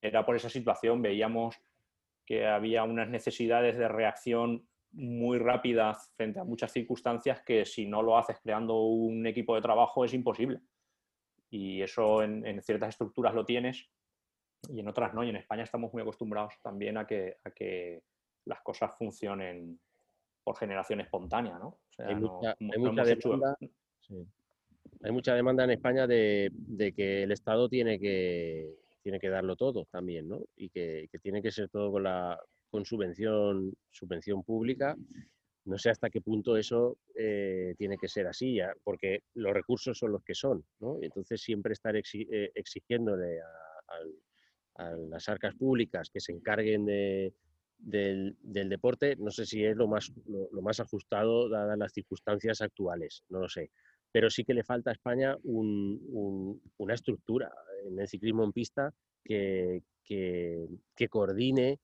era 0.00 0.24
por 0.24 0.36
esa 0.36 0.48
situación. 0.48 1.02
Veíamos 1.02 1.60
que 2.24 2.46
había 2.46 2.84
unas 2.84 3.08
necesidades 3.08 3.76
de 3.76 3.88
reacción 3.88 4.66
muy 4.92 5.38
rápida 5.38 5.94
frente 6.16 6.40
a 6.40 6.44
muchas 6.44 6.72
circunstancias 6.72 7.42
que 7.42 7.64
si 7.64 7.86
no 7.86 8.02
lo 8.02 8.16
haces 8.16 8.38
creando 8.42 8.82
un 8.82 9.26
equipo 9.26 9.54
de 9.54 9.62
trabajo 9.62 10.04
es 10.04 10.14
imposible. 10.14 10.60
Y 11.50 11.82
eso 11.82 12.22
en, 12.22 12.62
ciertas 12.62 12.90
estructuras 12.90 13.34
lo 13.34 13.44
tienes 13.44 13.88
y 14.68 14.80
en 14.80 14.88
otras 14.88 15.14
no. 15.14 15.24
Y 15.24 15.30
en 15.30 15.36
España 15.36 15.64
estamos 15.64 15.92
muy 15.92 16.02
acostumbrados 16.02 16.54
también 16.62 16.96
a 16.96 17.06
que, 17.06 17.36
a 17.44 17.50
que 17.50 18.02
las 18.44 18.60
cosas 18.62 18.96
funcionen 18.96 19.78
por 20.44 20.56
generación 20.56 21.00
espontánea. 21.00 21.58
¿no? 21.58 21.78
hay, 21.98 22.14
mucha, 22.14 22.56
demanda, 22.58 23.56
hay, 25.02 25.12
mucha, 25.12 25.34
demanda, 25.34 25.64
en 25.64 25.70
España 25.70 26.06
de, 26.06 26.52
que 26.96 27.24
el 27.24 27.32
Estado 27.32 27.68
tiene 27.68 27.98
que, 27.98 28.74
tiene 29.02 29.20
que 29.20 29.28
darlo 29.28 29.56
todo 29.56 29.86
también, 29.90 30.28
¿no? 30.28 30.40
Y 30.56 30.70
que, 30.70 31.08
que 31.10 31.18
tiene 31.18 31.42
que 31.42 31.50
ser 31.50 31.68
todo 31.68 31.92
con 31.92 32.04
la, 32.04 32.38
con 32.70 32.84
subvención, 32.84 33.74
subvención 33.90 34.42
pública. 34.42 34.96
No 35.64 35.76
sé 35.76 35.90
hasta 35.90 36.08
qué 36.08 36.20
punto 36.20 36.56
eso 36.56 36.98
eh, 37.14 37.74
tiene 37.76 37.98
que 37.98 38.08
ser 38.08 38.26
así, 38.26 38.56
ya, 38.56 38.72
porque 38.82 39.24
los 39.34 39.52
recursos 39.52 39.98
son 39.98 40.12
los 40.12 40.22
que 40.24 40.34
son, 40.34 40.64
¿no? 40.80 40.98
Entonces 41.02 41.42
siempre 41.42 41.74
estar 41.74 41.94
eh, 41.96 42.02
exigiéndole 42.54 43.40
a, 43.40 43.46
las 45.10 45.28
arcas 45.28 45.54
públicas 45.56 46.08
que 46.08 46.20
se 46.20 46.32
encarguen 46.32 46.86
de, 46.86 47.34
del, 47.76 48.34
deporte, 48.40 49.14
no 49.16 49.30
sé 49.30 49.44
si 49.44 49.62
es 49.62 49.76
lo 49.76 49.86
más, 49.86 50.10
lo, 50.26 50.62
más 50.62 50.80
ajustado 50.80 51.50
dadas 51.50 51.76
las 51.76 51.92
circunstancias 51.92 52.62
actuales, 52.62 53.24
no 53.28 53.40
lo 53.40 53.48
sé. 53.50 53.70
Pero 54.10 54.30
sí 54.30 54.42
que 54.42 54.54
le 54.54 54.64
falta 54.64 54.88
a 54.88 54.94
España 54.94 55.36
una 55.42 56.94
estructura 56.94 57.52
en 57.84 57.98
el 57.98 58.08
ciclismo 58.08 58.42
en 58.42 58.52
pista 58.52 58.94
que, 59.24 59.82
coordine 61.08 61.78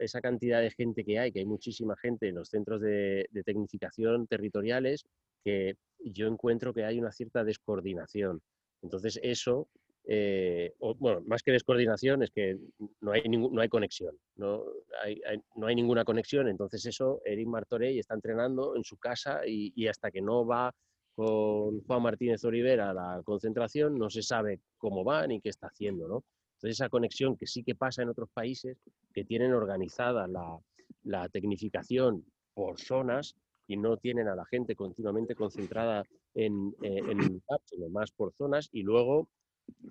esa 0.00 0.20
cantidad 0.20 0.60
de 0.60 0.70
gente 0.70 1.04
que 1.04 1.18
hay, 1.18 1.32
que 1.32 1.40
hay 1.40 1.46
muchísima 1.46 1.96
gente 1.96 2.28
en 2.28 2.36
los 2.36 2.48
centros 2.48 2.80
de, 2.80 3.28
tecnificación 3.44 4.26
territoriales, 4.26 5.04
que 5.44 5.76
yo 5.98 6.26
encuentro 6.26 6.72
que 6.72 6.84
hay 6.84 6.98
una 6.98 7.12
cierta 7.12 7.44
descoordinación. 7.44 8.40
Entonces, 8.82 9.18
eso, 9.22 9.68
eh, 10.06 10.74
bueno, 10.98 11.22
más 11.26 11.42
que 11.42 11.52
descoordinación, 11.52 12.22
es 12.22 12.30
que 12.30 12.58
no 13.00 13.12
hay, 13.12 13.22
no 13.28 13.60
hay 13.60 13.68
conexión, 13.68 14.16
no 14.36 14.64
hay, 15.02 15.20
no 15.56 15.66
hay 15.66 15.74
ninguna 15.74 16.04
conexión. 16.04 16.48
Entonces, 16.48 16.84
eso, 16.86 17.22
Eric 17.24 17.48
Martorey 17.48 17.98
está 17.98 18.14
entrenando 18.14 18.76
en 18.76 18.84
su 18.84 18.96
casa 18.98 19.40
y, 19.46 19.86
hasta 19.88 20.10
que 20.10 20.20
no 20.20 20.46
va 20.46 20.74
con 21.14 21.80
Juan 21.82 22.02
Martínez 22.02 22.44
Olivera 22.44 22.90
a 22.90 22.94
la 22.94 23.22
concentración, 23.24 23.96
no 23.96 24.10
se 24.10 24.22
sabe 24.22 24.60
cómo 24.76 25.04
va 25.04 25.26
ni 25.26 25.40
qué 25.40 25.48
está 25.48 25.68
haciendo, 25.68 26.08
¿no? 26.08 26.24
Esa 26.66 26.88
conexión 26.88 27.36
que 27.36 27.46
sí 27.46 27.62
que 27.62 27.74
pasa 27.74 28.02
en 28.02 28.08
otros 28.08 28.28
países 28.32 28.78
que 29.12 29.24
tienen 29.24 29.52
organizada 29.52 30.26
la, 30.26 30.58
la 31.04 31.28
tecnificación 31.28 32.24
por 32.54 32.80
zonas 32.80 33.34
y 33.66 33.76
no 33.76 33.96
tienen 33.96 34.28
a 34.28 34.34
la 34.34 34.44
gente 34.46 34.74
continuamente 34.74 35.34
concentrada 35.34 36.04
en, 36.34 36.74
eh, 36.82 36.98
en 36.98 37.20
un 37.20 37.26
lugar, 37.26 37.60
sino 37.64 37.88
más 37.88 38.10
por 38.12 38.32
zonas 38.34 38.68
y 38.72 38.82
luego 38.82 39.28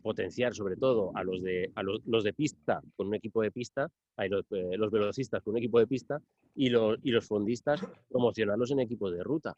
potenciar 0.02 0.54
sobre 0.54 0.76
todo 0.76 1.12
a 1.16 1.24
los 1.24 1.42
de, 1.42 1.72
a 1.76 1.84
los, 1.84 2.06
los 2.06 2.24
de 2.24 2.34
pista 2.34 2.82
con 2.96 3.08
un 3.08 3.16
equipo 3.16 3.42
de 3.42 3.52
pista, 3.52 3.90
a 4.18 4.28
los, 4.28 4.46
eh, 4.52 4.78
los, 4.78 4.92
velocistas 4.92 5.42
con 5.42 5.54
un 5.54 5.58
equipo 5.58 5.80
de 5.80 5.88
pista 5.88 6.22
y 6.56 6.70
los, 6.70 7.00
y 7.04 7.12
los 7.12 7.26
fondistas 7.26 7.82
promocionarlos 8.10 8.72
en 8.72 8.82
equipos 8.82 9.12
de 9.12 9.24
ruta, 9.24 9.56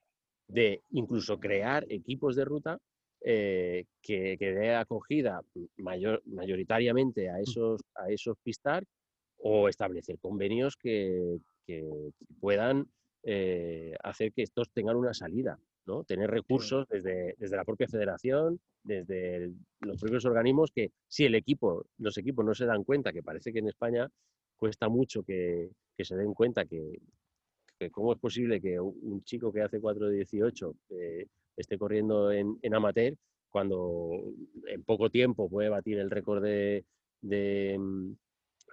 de 0.48 0.82
incluso 0.92 1.40
crear 1.40 1.86
equipos 1.90 2.36
de 2.36 2.46
ruta 2.46 2.78
eh, 3.28 3.86
que, 4.04 4.38
que 4.38 4.54
dé 4.54 4.76
acogida 4.76 5.42
mayor, 5.78 6.22
mayoritariamente 6.28 7.32
a 7.32 7.40
esos, 7.40 7.82
a 7.96 8.12
esos 8.12 8.38
pistar 8.44 8.84
o 9.38 9.68
establecer 9.68 10.20
convenios 10.20 10.78
que, 10.78 11.40
que 11.66 12.12
puedan 12.40 12.88
eh, 13.24 13.96
hacer 14.04 14.32
que 14.32 14.44
estos 14.44 14.70
tengan 14.70 14.96
una 14.96 15.16
salida, 15.16 15.58
¿no? 15.88 16.04
Tener 16.04 16.30
recursos 16.30 16.88
desde, 16.88 17.34
desde 17.40 17.56
la 17.58 17.66
propia 17.66 17.88
federación, 17.88 18.60
desde 18.84 19.38
el, 19.38 19.56
los 19.80 20.00
propios 20.00 20.26
organismos, 20.26 20.70
que 20.70 20.92
si 21.08 21.26
el 21.26 21.34
equipo, 21.34 21.84
los 21.98 22.20
equipos 22.20 22.46
no 22.46 22.54
se 22.54 22.68
dan 22.68 22.84
cuenta, 22.84 23.12
que 23.12 23.24
parece 23.24 23.52
que 23.52 23.58
en 23.58 23.70
España 23.70 24.08
cuesta 24.56 24.88
mucho 24.88 25.24
que, 25.24 25.72
que 25.98 26.06
se 26.06 26.16
den 26.16 26.36
cuenta 26.36 26.66
que, 26.66 27.00
que, 27.80 27.90
cómo 27.90 28.14
es 28.14 28.20
posible 28.20 28.62
que 28.62 28.80
un 28.80 29.24
chico 29.24 29.52
que 29.52 29.64
hace 29.64 29.82
4 29.82 30.10
de 30.10 30.16
18 30.18 30.76
eh, 30.92 31.26
esté 31.58 31.78
corriendo 31.78 32.32
en, 32.32 32.58
en, 32.62 32.76
amateur 32.76 33.16
cuando 33.50 34.34
en 34.68 34.84
poco 34.84 35.10
tiempo 35.10 35.50
puede 35.50 35.70
batir 35.70 36.00
el 36.00 36.12
récord 36.12 36.44
de, 36.44 36.86
de, 37.22 37.78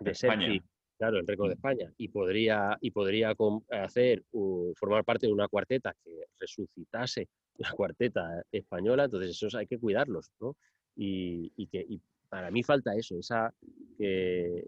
de, 0.00 0.10
de 0.10 0.14
Sergi, 0.14 0.60
claro, 0.98 1.18
el 1.18 1.26
récord 1.26 1.48
de 1.48 1.54
España, 1.54 1.92
y 1.96 2.08
podría, 2.08 2.76
y 2.80 2.90
podría 2.90 3.34
hacer, 3.70 4.24
uh, 4.32 4.72
formar 4.76 5.04
parte 5.04 5.26
de 5.26 5.32
una 5.32 5.48
cuarteta 5.48 5.94
que 6.04 6.24
resucitase 6.38 7.28
la 7.58 7.70
cuarteta 7.72 8.42
española, 8.50 9.04
entonces 9.04 9.30
esos 9.30 9.54
hay 9.54 9.66
que 9.66 9.78
cuidarlos, 9.78 10.30
¿no? 10.40 10.56
Y, 10.96 11.52
y 11.56 11.66
que 11.68 11.84
y 11.88 12.00
para 12.28 12.50
mí 12.50 12.62
falta 12.62 12.94
eso, 12.94 13.18
esa, 13.18 13.52
que, 13.98 14.64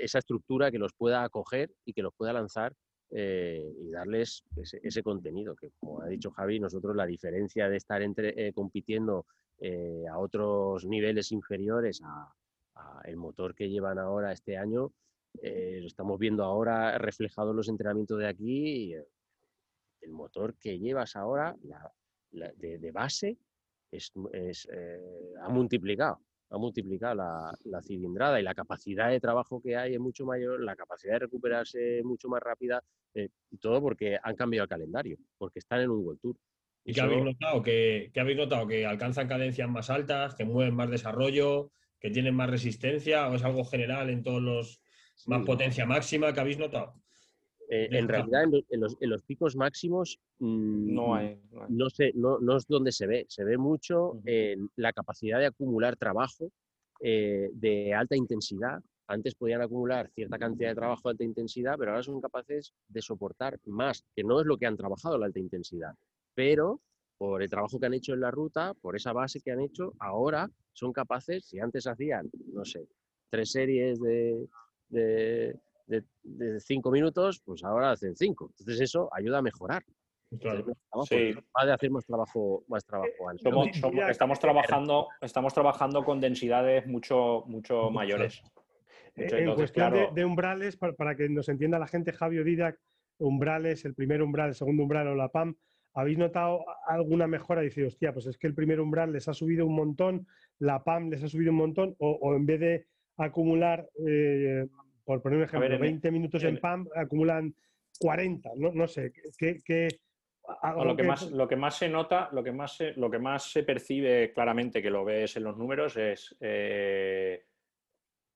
esa 0.00 0.18
estructura 0.18 0.70
que 0.70 0.78
los 0.78 0.92
pueda 0.94 1.22
acoger 1.22 1.70
y 1.84 1.92
que 1.92 2.02
los 2.02 2.12
pueda 2.12 2.32
lanzar 2.32 2.74
eh, 3.10 3.72
y 3.80 3.90
darles 3.90 4.44
ese, 4.54 5.02
contenido, 5.02 5.56
que 5.56 5.70
como 5.80 6.02
ha 6.02 6.08
dicho 6.08 6.30
Javi, 6.30 6.60
nosotros 6.60 6.94
la 6.94 7.06
diferencia 7.06 7.68
de 7.68 7.78
estar 7.78 8.02
entre, 8.02 8.48
eh, 8.48 8.52
compitiendo 8.52 9.26
eh, 9.58 10.04
a 10.10 10.18
otros 10.18 10.84
niveles 10.84 11.32
inferiores 11.32 12.02
a, 12.04 12.30
el 13.04 13.16
motor 13.16 13.54
que 13.54 13.68
llevan 13.68 13.98
ahora 13.98 14.30
este 14.32 14.56
año, 14.56 14.92
lo 15.42 15.86
estamos 15.86 16.18
viendo 16.18 16.44
ahora 16.44 16.96
reflejado 16.98 17.50
en 17.50 17.56
los 17.56 17.68
entrenamientos 17.68 18.18
de 18.18 18.28
aquí, 18.28 18.94
el 20.00 20.12
motor 20.12 20.54
que 20.56 20.78
llevas 20.78 21.16
ahora 21.16 21.56
de, 22.30 22.90
base 22.92 23.36
es, 23.90 24.12
ha 25.42 25.48
multiplicado 25.48 26.20
ha 26.50 26.58
multiplicado 26.58 27.14
la, 27.14 27.52
la, 27.64 27.82
cilindrada 27.82 28.40
y 28.40 28.42
la 28.42 28.54
capacidad 28.54 29.10
de 29.10 29.20
trabajo 29.20 29.60
que 29.60 29.76
hay 29.76 29.94
es 29.94 30.00
mucho 30.00 30.24
mayor, 30.24 30.60
la 30.60 30.76
capacidad 30.76 31.14
de 31.14 31.18
recuperarse 31.20 31.98
es 31.98 32.04
mucho 32.04 32.28
más 32.28 32.42
rápida, 32.42 32.82
eh, 33.14 33.28
y 33.50 33.58
todo 33.58 33.80
porque 33.80 34.18
han 34.22 34.36
cambiado 34.36 34.64
el 34.64 34.68
calendario, 34.68 35.18
porque 35.36 35.58
están 35.58 35.80
en 35.80 35.90
un 35.90 36.04
World 36.04 36.20
Tour. 36.20 36.36
¿Y 36.84 36.94
qué 36.94 37.00
habéis 37.02 37.24
notado? 37.24 37.62
¿Que, 37.62 38.10
que 38.14 38.20
habéis 38.20 38.38
notado? 38.38 38.66
¿Que 38.66 38.86
alcanzan 38.86 39.28
cadencias 39.28 39.68
más 39.68 39.90
altas, 39.90 40.34
que 40.34 40.44
mueven 40.44 40.74
más 40.74 40.90
desarrollo, 40.90 41.70
que 42.00 42.10
tienen 42.10 42.34
más 42.34 42.48
resistencia, 42.48 43.28
o 43.28 43.34
es 43.34 43.44
algo 43.44 43.64
general 43.64 44.08
en 44.08 44.22
todos 44.22 44.40
los 44.40 44.80
sí. 45.14 45.28
más 45.28 45.44
potencia 45.44 45.84
máxima 45.84 46.32
que 46.32 46.40
habéis 46.40 46.58
notado? 46.58 46.94
Eh, 47.70 47.88
en 47.90 48.08
realidad, 48.08 48.44
en, 48.44 48.64
en, 48.70 48.80
los, 48.80 48.96
en, 48.98 49.10
los, 49.10 49.22
picos 49.22 49.54
máximos 49.54 50.18
mmm, 50.38 50.94
no, 50.94 51.14
hay, 51.14 51.38
no, 51.52 51.62
hay. 51.62 51.66
no, 51.68 51.90
sé, 51.90 52.12
no, 52.14 52.38
no, 52.38 52.56
es 52.56 52.66
donde 52.66 52.92
se 52.92 53.06
ve. 53.06 53.26
Se 53.28 53.44
ve 53.44 53.58
mucho 53.58 54.12
uh 54.12 54.14
-huh. 54.14 54.22
en 54.24 54.70
la 54.76 54.92
capacidad 54.92 55.38
de 55.38 55.46
acumular 55.46 55.96
trabajo 55.96 56.50
eh, 57.00 57.50
de 57.52 57.94
alta 57.94 58.16
intensidad. 58.16 58.80
Antes 59.06 59.34
podían 59.34 59.62
acumular 59.62 60.10
cierta 60.10 60.38
cantidad 60.38 60.70
de 60.70 60.74
trabajo 60.74 61.08
de 61.08 61.12
alta 61.12 61.24
intensidad, 61.24 61.76
pero 61.78 61.90
ahora 61.92 62.02
son 62.02 62.20
capaces 62.20 62.72
de 62.88 63.02
soportar 63.02 63.58
más, 63.66 64.04
que 64.14 64.24
no 64.24 64.40
es 64.40 64.46
lo 64.46 64.56
que 64.56 64.66
han 64.66 64.76
trabajado 64.76 65.18
la 65.18 65.26
alta 65.26 65.38
intensidad. 65.38 65.94
Pero 66.34 66.80
por 67.18 67.42
el 67.42 67.50
trabajo 67.50 67.78
que 67.78 67.86
han 67.86 67.94
hecho 67.94 68.14
en 68.14 68.20
la 68.20 68.30
ruta, 68.30 68.74
por 68.80 68.96
esa 68.96 69.12
base 69.12 69.40
que 69.40 69.50
han 69.50 69.60
hecho, 69.60 69.92
ahora 69.98 70.48
son 70.72 70.92
capaces, 70.92 71.44
si 71.46 71.58
antes 71.58 71.86
hacían, 71.86 72.30
no 72.52 72.64
sé, 72.64 72.86
tres 73.30 73.50
series 73.50 74.00
de, 74.00 74.46
de 74.88 75.58
de, 75.88 76.04
de, 76.22 76.60
cinco 76.60 76.90
minutos, 76.90 77.42
pues 77.44 77.64
ahora 77.64 77.92
hacen 77.92 78.14
cinco. 78.14 78.50
Entonces 78.58 78.80
eso 78.80 79.08
ayuda 79.12 79.38
a 79.38 79.42
mejorar. 79.42 79.82
Claro. 80.40 80.66
Sí. 81.08 81.34
de 81.64 81.72
hacer 81.72 81.90
más 81.90 82.04
trabajo, 82.04 82.62
más 82.68 82.84
trabajo 82.84 83.28
antes. 83.28 83.42
Somos, 83.42 83.68
somos, 83.78 84.10
estamos 84.10 84.38
trabajando, 84.38 85.08
estamos 85.22 85.54
trabajando 85.54 86.04
con 86.04 86.20
densidades 86.20 86.86
mucho, 86.86 87.44
mucho 87.46 87.90
mayores. 87.90 88.42
Mucho, 89.16 89.36
en 89.36 89.42
entonces, 89.42 89.54
cuestión 89.54 89.90
claro... 89.90 90.08
de, 90.08 90.20
de, 90.20 90.24
umbrales, 90.26 90.76
para, 90.76 90.92
para, 90.92 91.16
que 91.16 91.30
nos 91.30 91.48
entienda 91.48 91.78
la 91.78 91.86
gente, 91.86 92.12
Javier 92.12 92.44
Didac, 92.44 92.78
umbrales, 93.18 93.84
el 93.86 93.94
primer 93.94 94.22
umbral, 94.22 94.50
el 94.50 94.54
segundo 94.54 94.82
umbral 94.82 95.08
o 95.08 95.14
la 95.14 95.30
PAM, 95.30 95.56
¿habéis 95.94 96.18
notado 96.18 96.64
alguna 96.86 97.26
mejora? 97.26 97.62
Dice, 97.62 97.86
hostia, 97.86 98.12
pues 98.12 98.26
es 98.26 98.36
que 98.36 98.46
el 98.46 98.54
primer 98.54 98.80
umbral 98.80 99.12
les 99.12 99.28
ha 99.28 99.34
subido 99.34 99.66
un 99.66 99.74
montón, 99.74 100.26
la 100.58 100.84
PAM 100.84 101.08
les 101.08 101.22
ha 101.24 101.28
subido 101.28 101.52
un 101.52 101.58
montón, 101.58 101.96
o, 101.98 102.10
o 102.20 102.34
en 102.36 102.46
vez 102.46 102.60
de 102.60 102.86
acumular 103.16 103.88
eh, 104.06 104.66
por 105.08 105.22
poner 105.22 105.38
un 105.38 105.44
ejemplo, 105.44 105.66
ver, 105.66 105.80
20 105.80 106.10
minutos 106.10 106.42
en, 106.42 106.50
en 106.50 106.60
PAM 106.60 106.86
acumulan 106.94 107.54
40, 107.98 108.50
no, 108.56 108.72
no 108.72 108.86
sé, 108.86 109.10
¿qué, 109.38 109.58
qué 109.64 109.88
lo, 110.84 110.94
que 110.94 111.02
más, 111.02 111.30
lo 111.30 111.48
que 111.48 111.56
más 111.56 111.78
se 111.78 111.88
nota, 111.88 112.28
lo 112.30 112.44
que 112.44 112.52
más 112.52 112.76
se, 112.76 112.92
lo 112.92 113.10
que 113.10 113.18
más 113.18 113.50
se 113.50 113.62
percibe 113.62 114.34
claramente, 114.34 114.82
que 114.82 114.90
lo 114.90 115.06
ves 115.06 115.34
en 115.38 115.44
los 115.44 115.56
números, 115.56 115.96
es, 115.96 116.36
eh, 116.40 117.42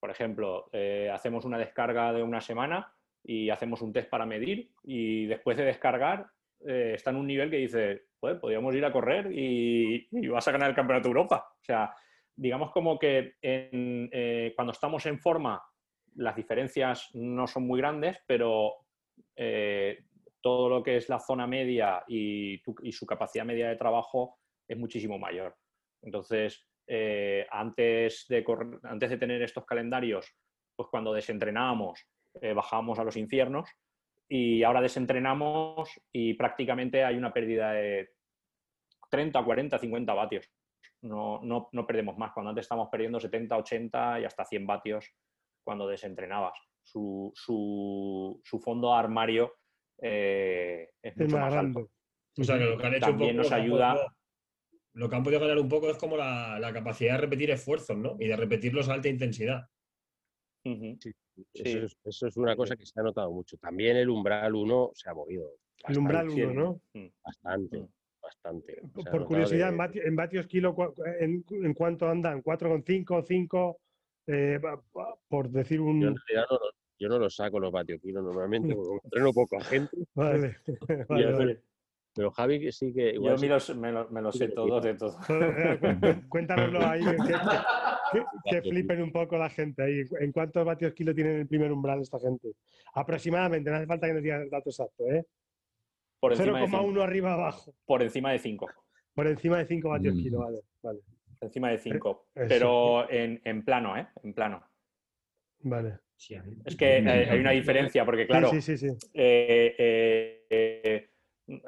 por 0.00 0.10
ejemplo, 0.10 0.70
eh, 0.72 1.10
hacemos 1.12 1.44
una 1.44 1.58
descarga 1.58 2.10
de 2.14 2.22
una 2.22 2.40
semana 2.40 2.90
y 3.22 3.50
hacemos 3.50 3.82
un 3.82 3.92
test 3.92 4.08
para 4.08 4.24
medir 4.24 4.70
y 4.82 5.26
después 5.26 5.58
de 5.58 5.66
descargar 5.66 6.26
eh, 6.66 6.92
está 6.94 7.10
en 7.10 7.16
un 7.16 7.26
nivel 7.26 7.50
que 7.50 7.58
dice, 7.58 8.04
pues 8.18 8.38
podríamos 8.38 8.74
ir 8.74 8.86
a 8.86 8.92
correr 8.92 9.30
y, 9.30 10.08
y, 10.10 10.28
vas 10.28 10.48
a 10.48 10.52
ganar 10.52 10.70
el 10.70 10.76
Campeonato 10.76 11.08
de 11.08 11.10
Europa. 11.10 11.52
O 11.60 11.64
sea, 11.64 11.94
digamos 12.34 12.70
como 12.70 12.98
que 12.98 13.34
en, 13.42 14.08
cuando 14.56 14.72
estamos 14.72 15.04
en 15.04 15.18
forma 15.18 15.62
las 16.16 16.36
diferencias 16.36 17.10
no 17.14 17.46
son 17.46 17.66
muy 17.66 17.80
grandes, 17.80 18.18
pero 18.26 18.74
eh, 19.36 20.04
todo 20.40 20.68
lo 20.68 20.82
que 20.82 20.96
es 20.96 21.08
la 21.08 21.20
zona 21.20 21.46
media 21.46 22.04
y, 22.08 22.60
su 22.90 23.06
capacidad 23.06 23.44
media 23.44 23.68
de 23.68 23.76
trabajo 23.76 24.38
es 24.68 24.76
muchísimo 24.76 25.18
mayor. 25.18 25.56
Entonces, 26.02 26.66
eh, 26.86 27.46
antes, 27.50 28.26
de 28.28 28.44
antes 28.82 29.10
de 29.10 29.16
tener 29.16 29.40
estos 29.42 29.64
calendarios, 29.64 30.34
pues 30.74 30.88
cuando 30.90 31.12
desentrenábamos, 31.12 32.04
eh, 32.40 32.52
bajábamos 32.52 32.98
a 32.98 33.04
los 33.04 33.16
infiernos 33.16 33.70
y 34.28 34.62
ahora 34.62 34.80
desentrenamos 34.80 36.00
y 36.12 36.34
prácticamente 36.34 37.04
hay 37.04 37.16
una 37.16 37.32
pérdida 37.32 37.72
de 37.72 38.10
30, 39.10 39.44
40, 39.44 39.78
50 39.78 40.14
vatios. 40.14 40.50
No, 41.02 41.40
no, 41.42 41.68
no 41.72 41.86
perdemos 41.86 42.16
más. 42.16 42.32
Cuando 42.32 42.50
antes 42.50 42.64
estábamos 42.64 42.88
perdiendo 42.90 43.20
70, 43.20 43.56
80 43.56 44.20
y 44.20 44.24
hasta 44.24 44.44
100 44.44 44.66
vatios 44.66 45.14
cuando 45.62 45.86
desentrenabas. 45.88 46.58
Su, 46.82 47.32
su, 47.34 48.40
su 48.44 48.58
fondo 48.58 48.92
armario 48.92 49.54
eh, 49.98 50.90
es 51.00 51.16
mucho 51.16 51.38
más 51.38 51.54
alto. 51.54 51.90
O 52.38 52.44
sea, 52.44 52.58
que 52.58 52.64
lo 52.64 52.78
que 52.78 52.86
han 52.86 52.94
hecho 52.94 53.06
También 53.06 53.36
poco, 53.36 53.42
nos 53.42 53.52
ayuda... 53.52 53.94
Poco, 53.94 54.16
lo 54.94 55.08
que 55.08 55.16
han 55.16 55.22
podido 55.22 55.40
ganar 55.40 55.58
un 55.58 55.68
poco 55.68 55.88
es 55.88 55.96
como 55.96 56.18
la, 56.18 56.58
la, 56.60 56.70
capacidad 56.70 57.14
de 57.14 57.22
repetir 57.22 57.50
esfuerzos, 57.50 57.96
¿no? 57.96 58.16
Y 58.20 58.26
de 58.26 58.36
repetirlos 58.36 58.90
a 58.90 58.94
alta 58.94 59.08
intensidad. 59.08 59.66
Uh 60.64 60.70
-huh. 60.70 60.98
sí, 61.00 61.12
eso, 61.54 61.86
Es, 61.86 61.96
eso, 62.04 62.26
es, 62.26 62.36
una 62.36 62.54
cosa 62.54 62.76
que 62.76 62.84
se 62.84 63.00
ha 63.00 63.02
notado 63.02 63.32
mucho. 63.32 63.56
También 63.56 63.96
el 63.96 64.10
umbral 64.10 64.54
1 64.54 64.90
se 64.92 65.08
ha 65.08 65.14
movido. 65.14 65.46
Bastante, 65.82 65.92
el 65.92 65.98
umbral 65.98 66.28
1, 66.28 66.52
¿no? 66.52 66.80
Bastante. 67.24 67.78
Uh 67.78 67.84
-huh 67.84 67.90
bastante. 68.22 68.80
Por 69.10 69.26
curiosidad, 69.26 69.66
de... 69.66 69.72
en, 69.72 69.76
vatios, 69.76 70.06
en, 70.06 70.16
vatios, 70.16 70.46
kilo, 70.46 70.74
¿en, 71.20 71.44
en 71.50 71.74
cuánto 71.74 72.08
andan? 72.08 72.42
¿4,5, 72.42 73.24
5? 73.26 73.80
Eh, 74.26 74.60
por 75.28 75.50
decir 75.50 75.80
un... 75.80 76.00
Yo, 76.00 76.08
en 76.08 76.16
realidad 76.16 76.46
no, 76.50 76.58
yo 76.98 77.08
no 77.08 77.18
los 77.18 77.34
saco 77.34 77.58
los 77.58 77.72
vatios 77.72 78.00
kilos 78.00 78.22
normalmente, 78.22 78.74
porque 78.74 79.00
entreno 79.04 79.32
poca 79.32 79.60
gente. 79.64 79.96
Vale, 80.14 80.56
vale, 81.08 81.32
vale. 81.32 81.62
Pero 82.14 82.30
Javi 82.30 82.70
sí 82.72 82.92
que... 82.92 83.10
Igual 83.14 83.38
yo 83.38 83.58
sí, 83.58 83.74
me, 83.74 83.90
lo, 83.90 84.08
me 84.10 84.20
lo 84.20 84.30
sé 84.32 84.48
todo 84.48 84.80
de 84.80 84.94
todo. 84.94 85.16
Cuéntanoslo 86.28 86.86
ahí, 86.86 87.02
que, 87.02 87.16
que, 88.12 88.24
que, 88.50 88.70
flipen 88.70 89.02
un 89.02 89.10
poco 89.10 89.38
la 89.38 89.48
gente 89.48 89.82
ahí. 89.82 90.02
¿En 90.20 90.30
cuántos 90.30 90.64
vatios 90.64 90.92
kilo 90.92 91.14
tienen 91.14 91.40
el 91.40 91.46
primer 91.48 91.72
umbral 91.72 92.02
esta 92.02 92.20
gente? 92.20 92.52
Aproximadamente, 92.94 93.70
no 93.70 93.76
hace 93.76 93.86
falta 93.86 94.06
que 94.06 94.12
nos 94.12 94.22
digas 94.22 94.42
el 94.42 94.50
dato 94.50 94.68
exacto, 94.68 95.10
¿eh? 95.10 95.24
0,1 96.20 97.02
arriba 97.02 97.32
abajo. 97.32 97.74
Por 97.84 98.02
encima 98.02 98.32
de 98.32 98.38
5. 98.38 98.70
Por 99.14 99.26
encima 99.26 99.58
de 99.58 99.66
5 99.66 99.88
vatios 99.88 100.14
Mm. 100.14 100.22
kilo, 100.22 100.38
vale. 100.40 100.60
vale. 100.82 101.00
Encima 101.42 101.70
de 101.70 101.78
5. 101.78 102.28
eso. 102.34 102.46
Pero 102.48 103.10
en, 103.10 103.40
en 103.44 103.64
plano, 103.64 103.96
¿eh? 103.96 104.06
En 104.22 104.32
plano. 104.32 104.62
Vale. 105.60 105.98
Sí. 106.16 106.36
Es 106.64 106.76
que 106.76 106.98
eh, 106.98 107.08
hay 107.30 107.40
una 107.40 107.50
diferencia, 107.50 108.04
porque 108.04 108.26
claro, 108.26 108.48
Sí, 108.50 108.60
sí, 108.62 108.76
sí. 108.78 108.90
sí. 108.90 109.06
eh, 109.12 109.74
eh, 109.78 110.46
eh, 110.48 111.08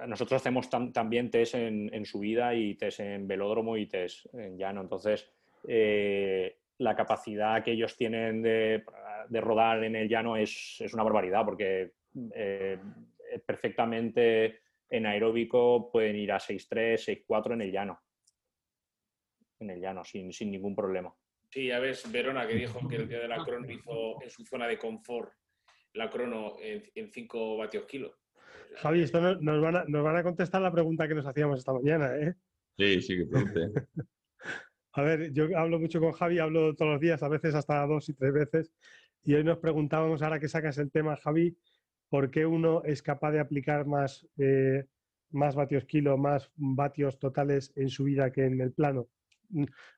nosotros 0.07 0.41
hacemos 0.41 0.70
tam- 0.70 0.93
también 0.93 1.29
test 1.31 1.55
en, 1.57 1.93
en 1.93 2.05
subida 2.05 2.55
y 2.55 2.75
test 2.77 3.01
en 3.01 3.27
velódromo 3.27 3.77
y 3.77 3.87
test 3.87 4.33
en 4.35 4.57
llano. 4.57 4.81
Entonces, 4.81 5.29
eh, 5.66 6.57
la 6.79 6.95
capacidad 6.95 7.62
que 7.64 7.72
ellos 7.72 7.97
tienen 7.97 8.43
de, 8.43 8.85
de 9.29 9.41
rodar 9.41 9.83
en 9.83 9.97
el 9.97 10.09
llano 10.09 10.37
es, 10.37 10.77
es 10.81 10.95
una 10.95 11.03
barbaridad, 11.03 11.45
porque 11.45 11.93
eh, 12.33 12.79
perfectamente 13.45 14.61
en 14.91 15.07
aeróbico 15.07 15.91
pueden 15.91 16.14
ir 16.16 16.31
a 16.33 16.39
6.3, 16.39 17.25
6.4 17.27 17.55
en 17.55 17.62
el 17.62 17.72
llano. 17.72 18.01
En 19.61 19.71
el 19.71 19.81
llano, 19.81 20.05
sin, 20.05 20.33
sin 20.33 20.51
ningún 20.51 20.75
problema. 20.75 21.15
Sí, 21.51 21.69
ya 21.69 21.79
ves, 21.79 22.11
Verona 22.11 22.47
que 22.47 22.55
dijo 22.57 22.87
que 22.89 22.97
el 22.97 23.09
día 23.09 23.21
de 23.21 23.29
la 23.29 23.45
crono 23.45 23.71
hizo 23.71 24.21
en 24.23 24.31
su 24.31 24.45
zona 24.45 24.67
de 24.67 24.79
confort 24.79 25.33
la 25.93 26.11
crono 26.11 26.57
en 26.61 27.13
5 27.13 27.57
vatios 27.57 27.85
kilo. 27.87 28.17
Javi, 28.77 29.03
esto 29.03 29.21
no- 29.21 29.37
nos, 29.37 29.61
van 29.63 29.77
a, 29.77 29.85
nos 29.87 30.03
van 30.03 30.17
a 30.17 30.23
contestar 30.25 30.61
la 30.61 30.73
pregunta 30.73 31.07
que 31.07 31.15
nos 31.15 31.27
hacíamos 31.27 31.61
esta 31.61 31.73
mañana, 31.73 32.17
¿eh? 32.17 32.35
Sí, 32.77 33.01
sí, 33.01 33.19
que 33.19 33.27
pregunte. 33.27 33.61
A 34.97 35.03
ver, 35.03 35.33
yo 35.33 35.47
hablo 35.57 35.79
mucho 35.81 36.01
con 36.01 36.13
Javi, 36.13 36.39
hablo 36.39 36.75
todos 36.75 36.93
los 36.93 37.01
días, 37.01 37.21
a 37.25 37.29
veces 37.29 37.55
hasta 37.57 37.85
dos 37.85 38.09
y 38.09 38.15
tres 38.15 38.33
veces, 38.33 38.73
y 39.25 39.35
hoy 39.35 39.43
nos 39.43 39.59
preguntábamos, 39.59 40.23
ahora 40.23 40.39
que 40.39 40.49
sacas 40.49 40.79
el 40.79 40.93
tema, 40.93 41.17
Javi, 41.17 41.57
¿por 42.09 42.31
qué 42.31 42.47
uno 42.47 42.83
es 42.85 43.03
capaz 43.03 43.33
de 43.33 43.41
aplicar 43.41 43.87
más, 43.87 44.25
eh, 44.39 44.87
más 45.31 45.57
vatios 45.57 45.85
kilo, 45.85 46.17
más 46.17 46.49
vatios 46.55 47.19
totales 47.19 47.73
en 47.75 47.89
su 47.89 48.05
vida 48.05 48.31
que 48.31 48.45
en 48.45 48.61
el 48.61 48.73
plano? 48.73 49.09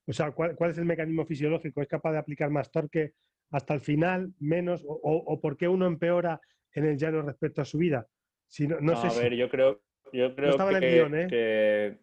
O 0.07 0.13
sea, 0.13 0.33
¿cuál, 0.33 0.55
cuál 0.57 0.71
es 0.71 0.79
el 0.79 0.85
mecanismo 0.85 1.25
fisiológico? 1.27 1.81
¿Es 1.83 1.89
capaz 1.89 2.13
de 2.13 2.19
aplicar 2.19 2.51
más 2.51 2.71
torque 2.71 3.13
hasta 3.51 3.75
el 3.75 3.81
final, 3.81 4.33
menos? 4.41 4.85
¿O, 4.87 4.93
o- 4.95 5.33
o 5.35 5.41
por 5.41 5.57
qué 5.57 5.69
uno 5.69 5.87
empeora 5.87 6.41
en 6.73 6.85
el 6.85 6.97
llano 6.99 7.23
respecto 7.23 7.63
a 7.63 7.65
su 7.65 7.79
vida? 7.79 8.07
Si 8.49 8.67
no, 8.67 8.81
no 8.81 8.97
sé 8.97 9.07
a 9.07 9.11
si- 9.11 9.21
ver, 9.21 9.35
yo 9.35 9.49
creo, 9.49 9.81
yo 10.13 10.35
creo 10.35 10.69
el 10.71 10.81
que, 10.81 10.91
guion, 10.91 11.15
¿eh? 11.15 11.27
que- 11.29 11.99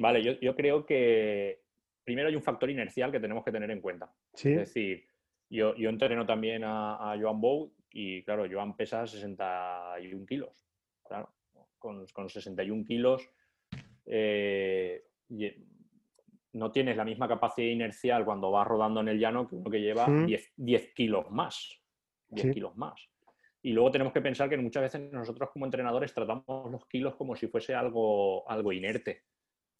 Vale, 0.00 0.22
yo, 0.22 0.32
yo 0.40 0.54
creo 0.54 0.84
que 0.84 1.62
primero 2.04 2.28
hay 2.28 2.36
un 2.36 2.42
factor 2.42 2.68
inercial 2.70 3.10
que 3.10 3.20
tenemos 3.20 3.44
que 3.44 3.52
tener 3.52 3.70
en 3.70 3.80
cuenta. 3.80 4.12
Sí, 4.34 4.50
Es 4.50 4.58
decir, 4.58 5.04
yo, 5.50 5.74
yo 5.76 5.88
entreno 5.88 6.26
también 6.26 6.62
a, 6.64 7.12
a 7.12 7.18
Joan 7.18 7.40
Bow 7.40 7.72
y 7.90 8.22
claro, 8.22 8.46
Joan 8.50 8.76
pesa 8.76 9.06
61 9.06 10.26
kilos. 10.26 10.50
Claro, 11.06 11.30
con, 11.78 12.06
con 12.12 12.28
61 12.28 12.84
kilos 12.84 13.28
eh, 14.06 15.04
no 16.52 16.70
tienes 16.72 16.96
la 16.96 17.04
misma 17.04 17.28
capacidad 17.28 17.68
inercial 17.68 18.24
cuando 18.24 18.50
vas 18.50 18.66
rodando 18.66 19.00
en 19.00 19.08
el 19.08 19.18
llano 19.18 19.46
que 19.46 19.56
uno 19.56 19.70
que 19.70 19.80
lleva 19.80 20.06
Mm. 20.08 20.26
10, 20.26 20.52
10 20.56 20.94
kilos 20.94 21.30
más. 21.30 21.80
10 22.28 22.46
Sí. 22.48 22.52
kilos 22.54 22.76
más. 22.76 23.00
Y 23.62 23.72
luego 23.72 23.90
tenemos 23.90 24.12
que 24.12 24.20
pensar 24.20 24.48
que 24.48 24.56
muchas 24.56 24.82
veces 24.82 25.12
nosotros 25.12 25.50
como 25.52 25.64
entrenadores 25.66 26.14
tratamos 26.14 26.70
los 26.70 26.86
kilos 26.86 27.16
como 27.16 27.34
si 27.36 27.48
fuese 27.48 27.74
algo, 27.74 28.48
algo 28.48 28.72
inerte. 28.72 29.24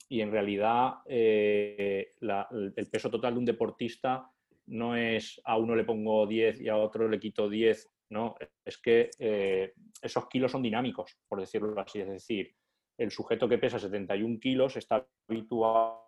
Y 0.09 0.21
en 0.21 0.31
realidad 0.33 0.95
eh, 1.07 2.14
la- 2.21 2.49
el 2.51 2.89
peso 2.91 3.11
total 3.11 3.35
de 3.35 3.39
un 3.39 3.45
deportista 3.45 4.31
no 4.66 4.97
es 4.97 5.41
a 5.45 5.57
uno 5.57 5.75
le 5.75 5.85
pongo 5.85 6.27
10 6.27 6.61
y 6.61 6.69
a 6.69 6.77
otro 6.77 7.09
le 7.09 7.19
quito 7.21 7.49
10, 7.49 7.89
no, 8.11 8.35
es 8.64 8.79
que 8.79 9.11
eh, 9.19 9.73
esos 10.03 10.27
kilos 10.29 10.51
son 10.53 10.62
dinámicos, 10.62 11.19
por 11.29 11.41
decirlo 11.41 11.79
así. 11.81 12.01
Es 12.01 12.09
decir, 12.09 12.55
el 12.99 13.11
sujeto 13.11 13.49
que 13.49 13.59
pesa 13.59 13.79
71 13.79 14.39
kilos 14.41 14.77
está 14.77 15.07
habituado 15.29 16.07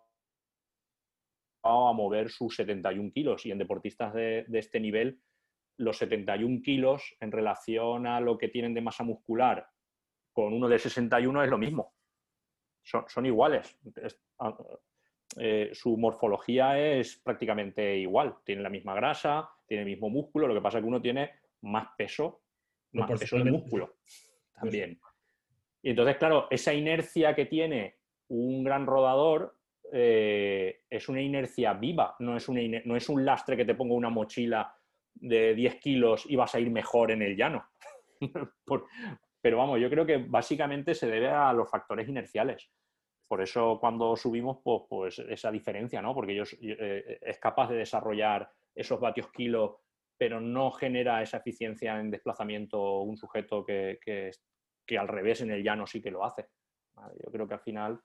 a 1.63 1.93
mover 1.93 2.29
sus 2.29 2.55
71 2.55 3.11
kilos 3.13 3.45
y 3.45 3.51
en 3.51 3.57
deportistas 3.57 4.13
de, 4.13 4.45
de 4.47 4.59
este 4.59 4.79
nivel 4.79 5.19
los 5.77 5.97
71 5.97 6.61
kilos 6.63 7.15
en 7.19 7.31
relación 7.31 8.05
a 8.07 8.19
lo 8.19 8.37
que 8.37 8.49
tienen 8.49 8.73
de 8.73 8.81
masa 8.81 9.03
muscular 9.03 9.67
con 10.33 10.53
uno 10.53 10.67
de 10.67 10.79
61 10.79 11.43
es 11.43 11.49
lo 11.49 11.57
mismo. 11.57 11.93
Son, 12.83 13.05
son 13.07 13.25
iguales. 13.25 13.77
Es- 14.01 14.19
a- 14.39 14.57
eh, 15.37 15.69
su 15.73 15.95
morfología 15.97 16.77
es 16.79 17.17
prácticamente 17.23 17.97
igual. 17.97 18.35
Tiene 18.43 18.61
la 18.61 18.69
misma 18.69 18.93
grasa, 18.95 19.49
tiene 19.65 19.83
el 19.83 19.89
mismo 19.89 20.09
músculo, 20.09 20.47
lo 20.47 20.53
que 20.53 20.61
pasa 20.61 20.77
es 20.79 20.83
que 20.83 20.87
uno 20.89 21.01
tiene 21.01 21.31
más 21.61 21.87
peso, 21.97 22.41
más 22.91 23.07
peso 23.21 23.37
de 23.37 23.43
músculo 23.51 23.95
también. 24.53 24.99
Y 25.83 25.89
entonces, 25.91 26.17
claro, 26.17 26.47
esa 26.51 26.73
inercia 26.73 27.33
que 27.33 27.45
tiene 27.45 27.95
un 28.27 28.63
gran 28.63 28.85
rodador 28.85 29.57
eh, 29.91 30.83
es 30.89 31.09
una 31.09 31.21
inercia 31.21 31.73
viva, 31.73 32.15
no 32.19 32.37
es, 32.37 32.47
una 32.47 32.61
no 32.85 32.95
es 32.95 33.09
un 33.09 33.25
lastre 33.25 33.57
que 33.57 33.65
te 33.65 33.75
ponga 33.75 33.93
una 33.93 34.09
mochila 34.09 34.73
de 35.13 35.53
10 35.53 35.75
kilos 35.75 36.25
y 36.27 36.35
vas 36.35 36.55
a 36.55 36.59
ir 36.59 36.69
mejor 36.71 37.11
en 37.11 37.21
el 37.21 37.35
llano. 37.35 37.65
Pero 39.41 39.57
vamos, 39.57 39.79
yo 39.79 39.89
creo 39.89 40.05
que 40.05 40.17
básicamente 40.17 40.93
se 40.93 41.07
debe 41.07 41.29
a 41.29 41.51
los 41.51 41.69
factores 41.69 42.07
inerciales. 42.07 42.69
Por 43.27 43.41
eso 43.41 43.79
cuando 43.79 44.15
subimos, 44.15 44.59
pues, 44.63 44.83
pues 44.89 45.19
esa 45.19 45.51
diferencia, 45.51 46.01
¿no? 46.01 46.13
Porque 46.13 46.33
ellos 46.33 46.55
eh, 46.61 47.17
es 47.21 47.39
capaz 47.39 47.69
de 47.69 47.77
desarrollar 47.77 48.51
esos 48.75 48.99
vatios 48.99 49.31
kilos, 49.31 49.77
pero 50.17 50.39
no 50.39 50.71
genera 50.71 51.21
esa 51.21 51.37
eficiencia 51.37 51.99
en 51.99 52.11
desplazamiento 52.11 52.99
un 52.99 53.17
sujeto 53.17 53.65
que, 53.65 53.99
que, 54.01 54.97
al 54.97 55.07
revés 55.07 55.41
en 55.41 55.51
el 55.51 55.63
llano 55.63 55.87
sí 55.87 56.01
que 56.01 56.11
lo 56.11 56.25
hace. 56.25 56.49
Yo 57.23 57.31
creo 57.31 57.47
que 57.47 57.53
al 57.53 57.61
final... 57.61 58.01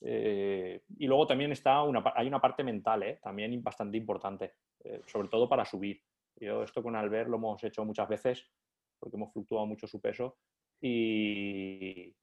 eh, 0.00 0.82
y 0.98 1.06
luego 1.06 1.26
también 1.26 1.52
está 1.52 1.82
una, 1.82 2.02
hay 2.14 2.28
una 2.28 2.40
parte 2.40 2.62
mental, 2.62 3.02
¿eh? 3.02 3.18
también 3.22 3.62
bastante 3.62 3.96
importante, 3.96 4.54
eh, 4.84 5.00
sobre 5.06 5.28
todo 5.28 5.48
para 5.48 5.64
subir. 5.64 6.02
Yo 6.36 6.62
esto 6.62 6.82
con 6.82 6.96
Albert 6.96 7.28
lo 7.30 7.36
hemos 7.36 7.62
hecho 7.64 7.84
muchas 7.84 8.08
veces 8.08 8.50
porque 8.98 9.16
hemos 9.16 9.32
fluctuado 9.32 9.66
mucho 9.66 9.86
su 9.86 10.00
peso 10.00 10.38
y, 10.80 12.14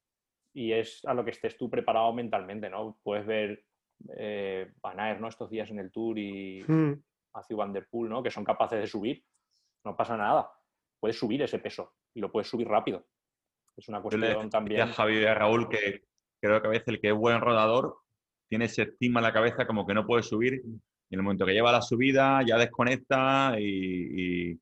y 0.54 0.72
es 0.72 1.04
a 1.06 1.14
lo 1.14 1.24
que 1.26 1.32
estés 1.32 1.58
tú 1.58 1.70
preparado 1.70 2.14
mentalmente, 2.14 2.70
¿no? 2.70 3.00
Puedes 3.04 3.26
ver 3.26 3.66
eh, 4.16 4.72
Van 4.82 5.00
Aert, 5.00 5.20
¿no? 5.20 5.28
Estos 5.28 5.50
días 5.50 5.70
en 5.72 5.80
el 5.80 5.92
Tour 5.92 6.18
y 6.20 6.64
Mm, 6.68 6.94
Matthew 7.34 7.58
Van 7.58 7.74
Der 7.74 7.88
Poel, 7.90 8.10
¿no? 8.10 8.22
Que 8.22 8.32
son 8.32 8.44
capaces 8.44 8.80
de 8.80 8.88
subir. 8.88 9.24
No 9.84 9.96
pasa 9.96 10.16
nada. 10.16 10.52
Puedes 11.00 11.18
subir 11.18 11.42
ese 11.42 11.60
peso 11.60 11.96
y 12.14 12.20
lo 12.22 12.32
puedes 12.32 12.48
subir 12.48 12.68
rápido. 12.68 13.06
Es 13.76 13.88
una 13.90 13.98
Yo 13.98 14.04
cuestión 14.04 14.22
le 14.22 14.28
decía 14.28 14.44
a 14.46 14.50
también. 14.50 14.88
Javi 14.90 15.20
y 15.20 15.26
a 15.26 15.34
Raúl 15.34 15.68
que 15.68 16.06
creo 16.48 16.62
que 16.62 16.68
a 16.68 16.72
veces 16.72 16.88
el 16.90 17.00
que 17.00 17.10
es 17.10 17.14
buen 17.16 17.40
rodador 17.42 17.96
tiene 18.50 18.66
ese 18.66 18.84
estigma 18.84 19.20
en 19.20 19.24
la 19.24 19.34
cabeza 19.34 19.66
como 19.66 19.86
que 19.88 19.94
no 19.94 20.06
puede 20.06 20.24
subir 20.24 20.54
y 20.64 20.68
en 20.68 21.20
el 21.20 21.24
momento 21.24 21.46
que 21.46 21.54
lleva 21.54 21.72
la 21.72 21.82
subida 21.82 22.42
ya 22.46 22.58
desconecta 22.58 23.56
y... 23.60 23.64
y- 24.52 24.60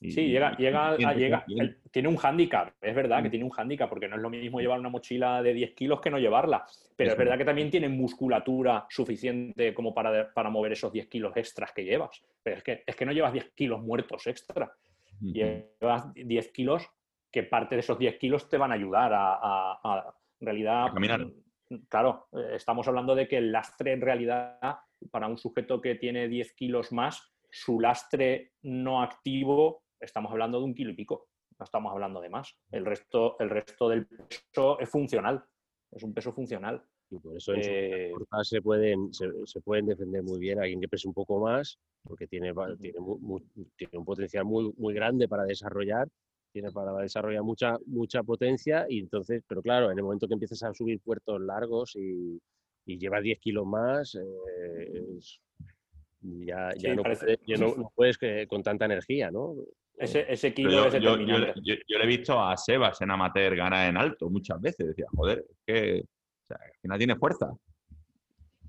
y- 0.00 0.12
Sí, 0.12 0.28
llega, 0.28 0.54
y- 0.56 0.62
llega, 0.62 0.88
a- 0.88 1.14
llega- 1.14 1.44
tiene 1.90 2.08
un 2.08 2.16
hándicap, 2.16 2.72
es 2.80 2.94
verdad 2.94 3.20
que 3.22 3.30
tiene 3.30 3.44
un 3.44 3.50
hándicap, 3.50 3.88
porque 3.88 4.06
no 4.06 4.14
es 4.14 4.22
lo 4.22 4.30
mismo 4.30 4.60
llevar 4.60 4.78
una 4.78 4.90
mochila 4.90 5.42
de 5.42 5.52
10 5.52 5.74
kilos 5.74 6.00
que 6.00 6.08
no 6.10 6.18
llevarla, 6.20 6.64
pero 6.94 7.10
es 7.10 7.18
verdad 7.18 7.36
que 7.38 7.44
también 7.44 7.68
tiene 7.70 7.88
musculatura 7.88 8.86
suficiente 8.88 9.74
como 9.74 9.92
para, 9.92 10.32
para 10.32 10.50
mover 10.50 10.72
esos 10.72 10.92
10 10.92 11.08
kilos 11.08 11.36
extras 11.36 11.72
que 11.72 11.84
llevas, 11.84 12.22
pero 12.44 12.58
es 12.58 12.62
que, 12.62 12.84
es 12.86 12.94
que 12.94 13.04
no 13.06 13.10
llevas 13.12 13.32
10 13.32 13.50
kilos 13.56 13.80
muertos 13.82 14.24
extra, 14.28 14.70
llevas 15.20 16.14
10 16.14 16.52
kilos 16.52 16.86
que 17.30 17.42
parte 17.42 17.74
de 17.74 17.80
esos 17.80 17.98
10 17.98 18.18
kilos 18.18 18.48
te 18.48 18.56
van 18.56 18.70
a 18.70 18.74
ayudar 18.74 19.12
a, 19.12 19.32
a- 19.34 19.80
a- 19.82 20.14
en 20.40 20.46
realidad... 20.46 20.86
A 20.86 20.92
caminar. 20.92 21.26
mm, 21.26 21.76
Claro, 21.88 22.28
eh, 22.32 22.52
estamos 22.54 22.88
hablando 22.88 23.14
de 23.14 23.28
que 23.28 23.38
el 23.38 23.52
lastre 23.52 23.92
en 23.92 24.00
realidad 24.00 24.78
para 25.10 25.28
un 25.28 25.38
sujeto 25.38 25.80
que 25.80 25.96
tiene 25.96 26.28
10 26.28 26.54
kilos 26.54 26.92
más, 26.92 27.22
su 27.50 27.80
lastre 27.80 28.52
no 28.62 29.02
activo, 29.02 29.82
estamos 30.00 30.32
hablando 30.32 30.58
de 30.58 30.64
un 30.64 30.74
kilo 30.74 30.90
y 30.90 30.94
pico, 30.94 31.28
no 31.58 31.64
estamos 31.64 31.92
hablando 31.92 32.20
de 32.20 32.30
más. 32.30 32.56
El 32.70 32.84
resto, 32.84 33.36
el 33.38 33.50
resto 33.50 33.88
del 33.88 34.06
peso 34.06 34.78
es 34.78 34.88
funcional, 34.88 35.44
es 35.90 36.02
un 36.02 36.14
peso 36.14 36.32
funcional. 36.32 36.82
Y 37.10 37.18
por 37.18 37.36
eso 37.36 37.54
en 37.54 37.60
Eh, 37.64 38.12
se 38.42 38.60
pueden, 38.60 39.12
se, 39.14 39.30
se 39.46 39.60
pueden 39.60 39.86
defender 39.86 40.22
muy 40.22 40.38
bien. 40.38 40.60
Alguien 40.60 40.80
que 40.80 40.88
pese 40.88 41.08
un 41.08 41.14
poco 41.14 41.40
más, 41.40 41.78
porque 42.02 42.26
tiene, 42.26 42.52
tiene 42.78 42.98
un 43.98 44.04
potencial 44.04 44.44
muy, 44.44 44.72
muy 44.76 44.94
grande 44.94 45.26
para 45.26 45.44
desarrollar, 45.44 46.08
tiene 46.52 46.70
para 46.70 46.92
desarrollar 46.94 47.42
mucha, 47.42 47.76
mucha 47.86 48.22
potencia, 48.22 48.86
y 48.88 49.00
entonces, 49.00 49.42
pero 49.46 49.62
claro, 49.62 49.90
en 49.90 49.98
el 49.98 50.04
momento 50.04 50.26
que 50.26 50.34
empiezas 50.34 50.62
a 50.62 50.74
subir 50.74 51.00
puertos 51.00 51.40
largos 51.40 51.94
y, 51.96 52.40
y 52.86 52.98
llevas 52.98 53.22
10 53.22 53.38
kilos 53.38 53.66
más, 53.66 54.14
eh, 54.14 55.02
es- 55.18 55.40
ya, 56.20 56.70
ya 56.76 56.90
Sí, 56.90 56.96
no, 56.96 57.02
parece- 57.02 57.24
puedes, 57.26 57.40
ya 57.46 57.56
no- 57.58 57.74
no 57.86 57.92
puedes 57.94 58.18
que- 58.18 58.46
con 58.48 58.62
tanta 58.62 58.84
energía, 58.86 59.30
¿no? 59.30 59.54
ese, 59.96 60.24
ese 60.32 60.54
kilo 60.54 60.86
es 60.86 60.92
yo, 60.94 60.98
yo- 61.00 61.02
yo- 61.02 61.16
determinante. 61.16 61.60
yo- 61.64 61.74
yo 61.88 61.98
le 61.98 62.04
he 62.04 62.06
visto 62.06 62.40
a 62.40 62.56
Sebas 62.56 63.00
en 63.02 63.10
amateur 63.10 63.56
ganar 63.56 63.88
en 63.88 63.96
alto 63.96 64.30
muchas 64.30 64.60
veces. 64.60 64.86
Decía, 64.86 65.06
joder, 65.14 65.44
es 65.50 65.56
que 65.66 66.00
o 66.02 66.46
sea, 66.46 66.56
al 66.64 66.72
final 66.80 66.98
tiene 66.98 67.16
fuerza. 67.16 67.52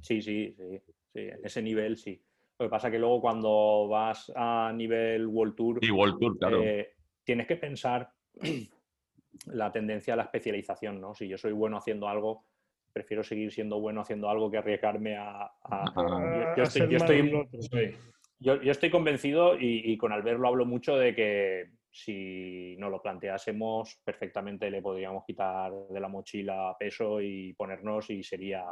Sí, 0.02 0.22
sí, 0.22 0.54
sí, 0.58 0.80
sí, 1.14 1.20
en 1.20 1.40
ese 1.46 1.62
nivel 1.62 1.98
sí. 1.98 2.20
Lo 2.58 2.66
que 2.66 2.70
pasa 2.72 2.88
es 2.88 2.94
que 2.94 3.00
luego 3.00 3.22
cuando 3.22 3.88
vas 3.88 4.32
a 4.36 4.72
nivel 4.76 5.28
World 5.28 5.56
Tour, 5.56 5.80
Y 5.86 5.92
World 5.92 6.20
Tour, 6.20 6.38
claro. 6.40 6.62
eh, 6.64 6.94
tienes 7.30 7.46
que 7.46 7.58
pensar 7.58 8.10
la 9.46 9.72
tendencia 9.72 10.16
a 10.16 10.18
la 10.18 10.24
especialización, 10.24 11.00
¿no? 11.00 11.14
Si 11.14 11.28
yo 11.28 11.38
soy 11.38 11.52
bueno 11.52 11.78
haciendo 11.78 12.08
algo, 12.08 12.48
prefiero 12.92 13.22
seguir 13.22 13.52
siendo 13.52 13.80
bueno 13.80 14.02
haciendo 14.02 14.32
algo 14.32 14.50
que 14.50 14.58
arriesgarme 14.58 15.16
a... 15.16 15.44
Ah, 15.64 16.56
yo, 16.58 16.64
a 16.64 16.66
estoy, 16.66 17.96
yo 18.40 18.60
yo 18.64 18.92
convencido 18.92 19.56
y, 19.56 19.92
y 19.92 19.96
con 19.96 20.12
Albert 20.12 20.40
lo 20.40 20.48
hablo 20.48 20.66
mucho 20.66 20.98
de 20.98 21.14
que 21.14 21.70
si 21.92 22.76
nos 22.80 22.90
lo 22.90 23.00
planteásemos 23.00 24.02
perfectamente 24.04 24.72
le 24.72 24.82
podríamos 24.82 25.24
quitar 25.24 25.72
de 25.88 26.00
la 26.00 26.08
mochila 26.08 26.76
peso 26.80 27.22
y 27.22 27.54
ponernos 27.54 28.10
y 28.10 28.24
sería 28.24 28.66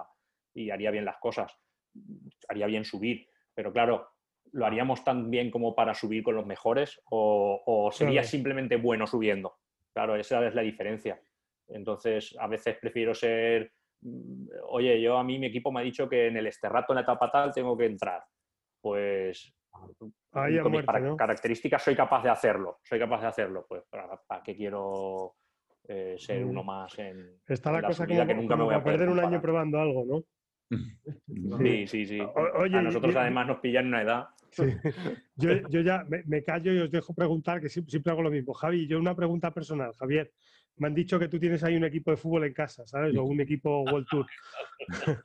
y 0.56 0.72
haría 0.72 0.90
bien 0.90 1.06
las 1.06 1.18
cosas. 1.20 1.56
Haría 2.50 2.66
bien 2.66 2.86
subir, 2.86 3.30
pero 3.54 3.72
claro, 3.72 4.08
¿lo 4.54 4.66
haríamos 4.66 5.04
tan 5.04 5.30
bien 5.30 5.50
como 5.52 5.76
para 5.76 5.94
subir 5.94 6.24
con 6.24 6.36
los 6.36 6.46
mejores 6.46 7.02
o, 7.12 7.62
o 7.66 7.92
sería 7.92 8.22
Claro. 8.22 8.28
simplemente 8.28 8.76
bueno 8.78 9.06
subiendo? 9.08 9.56
Claro, 9.94 10.16
esa 10.16 10.46
es 10.48 10.54
la 10.56 10.62
diferencia. 10.62 11.20
Entonces, 11.68 12.36
a 12.40 12.48
veces 12.48 12.78
prefiero 12.80 13.14
ser, 13.16 13.72
mm, 14.02 14.48
oye, 14.70 15.02
yo 15.02 15.18
a 15.18 15.24
mí 15.24 15.38
mi 15.40 15.48
equipo 15.48 15.72
me 15.72 15.82
ha 15.82 15.84
dicho 15.84 16.08
que 16.08 16.28
en 16.28 16.38
el 16.38 16.48
esterrato 16.48 16.94
en 16.94 16.96
la 16.96 17.02
etapa 17.02 17.30
tal 17.32 17.54
tengo 17.54 17.78
que 17.78 17.86
entrar. 17.86 18.24
Pues 18.82 19.54
Ahí 20.32 20.60
con 20.60 20.72
mis 20.72 20.82
muerte, 20.82 20.86
para- 20.86 21.00
¿no? 21.00 21.18
características 21.18 21.84
soy 21.84 21.96
capaz 21.96 22.24
de 22.24 22.30
hacerlo. 22.30 22.78
Soy 22.84 23.00
capaz 23.00 23.22
de 23.22 23.28
hacerlo. 23.28 23.66
Pues 23.68 23.84
para, 23.90 24.20
para 24.28 24.44
qué 24.44 24.56
quiero 24.56 25.36
eh, 25.88 26.16
ser 26.18 26.46
Mm. 26.46 26.50
uno 26.50 26.64
más 26.64 26.98
en, 27.00 27.40
Está 27.48 27.70
en 27.70 27.76
la 27.76 27.82
la 27.82 27.88
cosa 27.88 28.06
como, 28.08 28.28
que 28.28 28.34
nunca 28.36 28.56
me 28.56 28.64
voy 28.64 28.76
a 28.76 28.84
perder 28.84 29.10
un 29.10 29.20
año 29.20 29.42
probando 29.42 29.80
algo, 29.80 30.06
¿no? 30.06 30.24
Sí, 31.58 31.88
sí, 31.88 32.06
sí. 32.06 32.20
O- 32.22 32.60
oye, 32.62 32.78
a 32.78 32.82
nosotros 32.82 33.14
y- 33.14 33.18
además 33.18 33.48
nos 33.48 33.60
pillan 33.60 33.88
una 33.88 34.02
edad. 34.02 34.28
Sí. 34.52 34.64
Yo, 35.36 35.52
yo 35.70 35.82
ya 35.82 36.04
me, 36.08 36.24
me 36.26 36.44
callo 36.44 36.74
y 36.74 36.80
os 36.80 36.90
dejo 36.92 37.14
preguntar, 37.14 37.62
que 37.62 37.70
siempre, 37.70 37.92
siempre 37.92 38.12
hago 38.12 38.24
lo 38.24 38.32
mismo. 38.32 38.54
Javi, 38.54 38.88
yo 38.88 38.98
una 39.00 39.16
pregunta 39.16 39.54
personal. 39.54 39.94
Javier, 39.94 40.32
me 40.78 40.88
han 40.88 40.96
dicho 40.96 41.20
que 41.20 41.28
tú 41.28 41.40
tienes 41.40 41.64
ahí 41.64 41.76
un 41.76 41.84
equipo 41.84 42.10
de 42.10 42.18
fútbol 42.18 42.46
en 42.46 42.54
casa, 42.54 42.88
¿sabes? 42.88 43.16
O 43.16 43.24
un 43.24 43.40
equipo 43.40 43.82
World 43.84 44.08
Tour. 44.10 44.26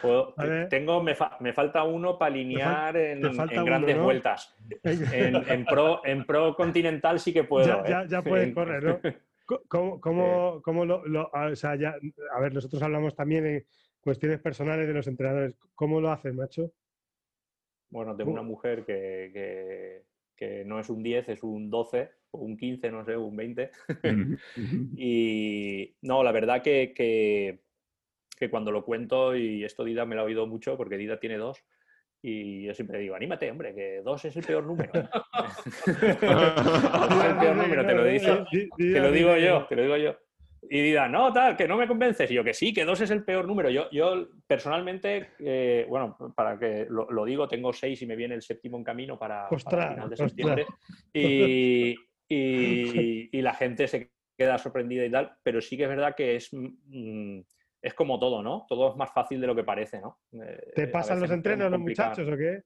Puedo- 0.00 0.34
tengo, 0.68 1.02
me, 1.02 1.14
fa- 1.16 1.36
me 1.40 1.52
falta 1.52 1.82
uno 1.82 2.16
para 2.18 2.32
alinear 2.32 2.96
en, 2.96 3.24
uno, 3.26 3.64
grandes 3.64 3.96
¿no? 3.96 4.04
vueltas. 4.04 4.56
En, 4.84 5.34
en 5.34 5.64
pro, 5.66 6.02
en 6.04 6.24
pro 6.24 6.54
continental 6.54 7.18
sí 7.18 7.32
que 7.32 7.42
puedo. 7.44 7.66
ya, 7.66 7.80
¿eh? 7.80 7.84
ya, 7.88 8.06
ya 8.06 8.22
puedes 8.22 8.54
correr, 8.54 8.82
¿no? 8.84 9.00
¿Cómo, 9.68 9.98
cómo, 10.00 10.60
cómo 10.62 10.84
lo, 10.84 11.04
lo- 11.06 11.34
a- 11.34 11.48
o 11.48 11.56
sea, 11.56 11.74
ya, 11.74 11.96
a 12.36 12.40
ver, 12.40 12.52
nosotros 12.54 12.80
hablamos 12.82 13.16
también 13.16 13.44
en 13.46 13.64
cuestiones 14.00 14.38
personales 14.40 14.86
de 14.86 14.94
los 14.94 15.06
entrenadores. 15.08 15.56
¿Cómo 15.74 16.00
lo 16.00 16.12
haces, 16.12 16.32
macho? 16.34 16.70
Bueno, 17.90 18.16
tengo 18.16 18.30
una 18.32 18.42
Uh. 18.42 18.44
mujer 18.44 18.84
que, 18.84 19.30
que- 19.32 20.02
que 20.36 20.64
no 20.64 20.78
es 20.78 20.88
un 20.88 21.02
10, 21.02 21.28
es 21.30 21.42
un 21.42 21.68
12, 21.68 22.10
o 22.30 22.38
un 22.38 22.56
15, 22.56 22.90
no 22.92 23.04
sé, 23.04 23.16
un 23.16 23.36
20. 23.36 23.70
Y 24.96 25.96
no, 26.02 26.22
la 26.22 26.32
verdad 26.32 26.62
que, 26.62 26.92
que, 26.94 27.60
que 28.36 28.50
cuando 28.50 28.70
lo 28.70 28.84
cuento, 28.84 29.34
y 29.36 29.64
esto 29.64 29.84
Dida 29.84 30.04
me 30.06 30.14
lo 30.14 30.20
ha 30.22 30.24
oído 30.24 30.46
mucho 30.46 30.76
porque 30.76 30.96
Dida 30.96 31.18
tiene 31.18 31.38
dos, 31.38 31.64
y 32.22 32.64
yo 32.64 32.74
siempre 32.74 32.98
digo, 32.98 33.14
anímate, 33.14 33.50
hombre, 33.50 33.74
que 33.74 34.00
dos 34.02 34.24
es 34.24 34.36
el 34.36 34.44
peor 34.44 34.64
número. 34.64 34.92
es 35.86 35.96
el 35.96 37.36
peor 37.38 37.56
número, 37.56 37.86
te 37.86 37.94
lo 37.94 38.04
dice. 38.04 38.44
Te 38.76 39.00
lo 39.00 39.10
digo 39.12 39.36
yo, 39.36 39.66
te 39.66 39.76
lo 39.76 39.82
digo 39.82 39.96
yo. 39.96 40.16
Y 40.70 40.82
Dida, 40.82 41.08
no, 41.08 41.32
tal, 41.32 41.56
que 41.56 41.66
no 41.68 41.76
me 41.76 41.86
convences. 41.88 42.30
Y 42.30 42.34
yo, 42.34 42.44
que 42.44 42.52
sí, 42.54 42.72
que 42.74 42.84
dos 42.84 43.00
es 43.00 43.10
el 43.10 43.24
peor 43.24 43.46
número. 43.46 43.70
Yo, 43.70 43.90
yo 43.90 44.28
personalmente, 44.46 45.30
eh, 45.38 45.86
bueno, 45.88 46.16
para 46.34 46.58
que 46.58 46.86
lo, 46.88 47.10
lo 47.10 47.24
digo, 47.24 47.48
tengo 47.48 47.72
seis 47.72 48.00
y 48.02 48.06
me 48.06 48.16
viene 48.16 48.34
el 48.34 48.42
séptimo 48.42 48.76
en 48.76 48.84
camino 48.84 49.18
para, 49.18 49.48
para 49.48 49.88
final 49.94 50.10
de 50.10 50.16
septiembre. 50.28 50.66
Y, 51.12 51.94
y- 52.28 53.30
y 53.38 53.42
la 53.42 53.54
gente 53.54 53.86
se 53.88 54.10
queda 54.36 54.58
sorprendida 54.58 55.04
y 55.04 55.10
tal, 55.10 55.36
pero 55.42 55.60
sí 55.60 55.76
que 55.76 55.84
es 55.84 55.88
verdad 55.88 56.14
que 56.14 56.36
es, 56.36 56.50
mm, 56.52 57.40
es 57.82 57.94
como 57.94 58.18
todo, 58.18 58.42
¿no? 58.42 58.66
Todo 58.68 58.90
es 58.90 58.96
más 58.96 59.12
fácil 59.12 59.40
de 59.40 59.46
lo 59.46 59.54
que 59.56 59.64
parece, 59.64 60.00
¿no? 60.00 60.18
Eh, 60.32 60.72
¿Te 60.74 60.88
pasan 60.88 61.20
los 61.20 61.30
entrenos 61.30 61.70
los 61.70 61.80
muchachos 61.80 62.28
o 62.28 62.36
qué? 62.36 62.62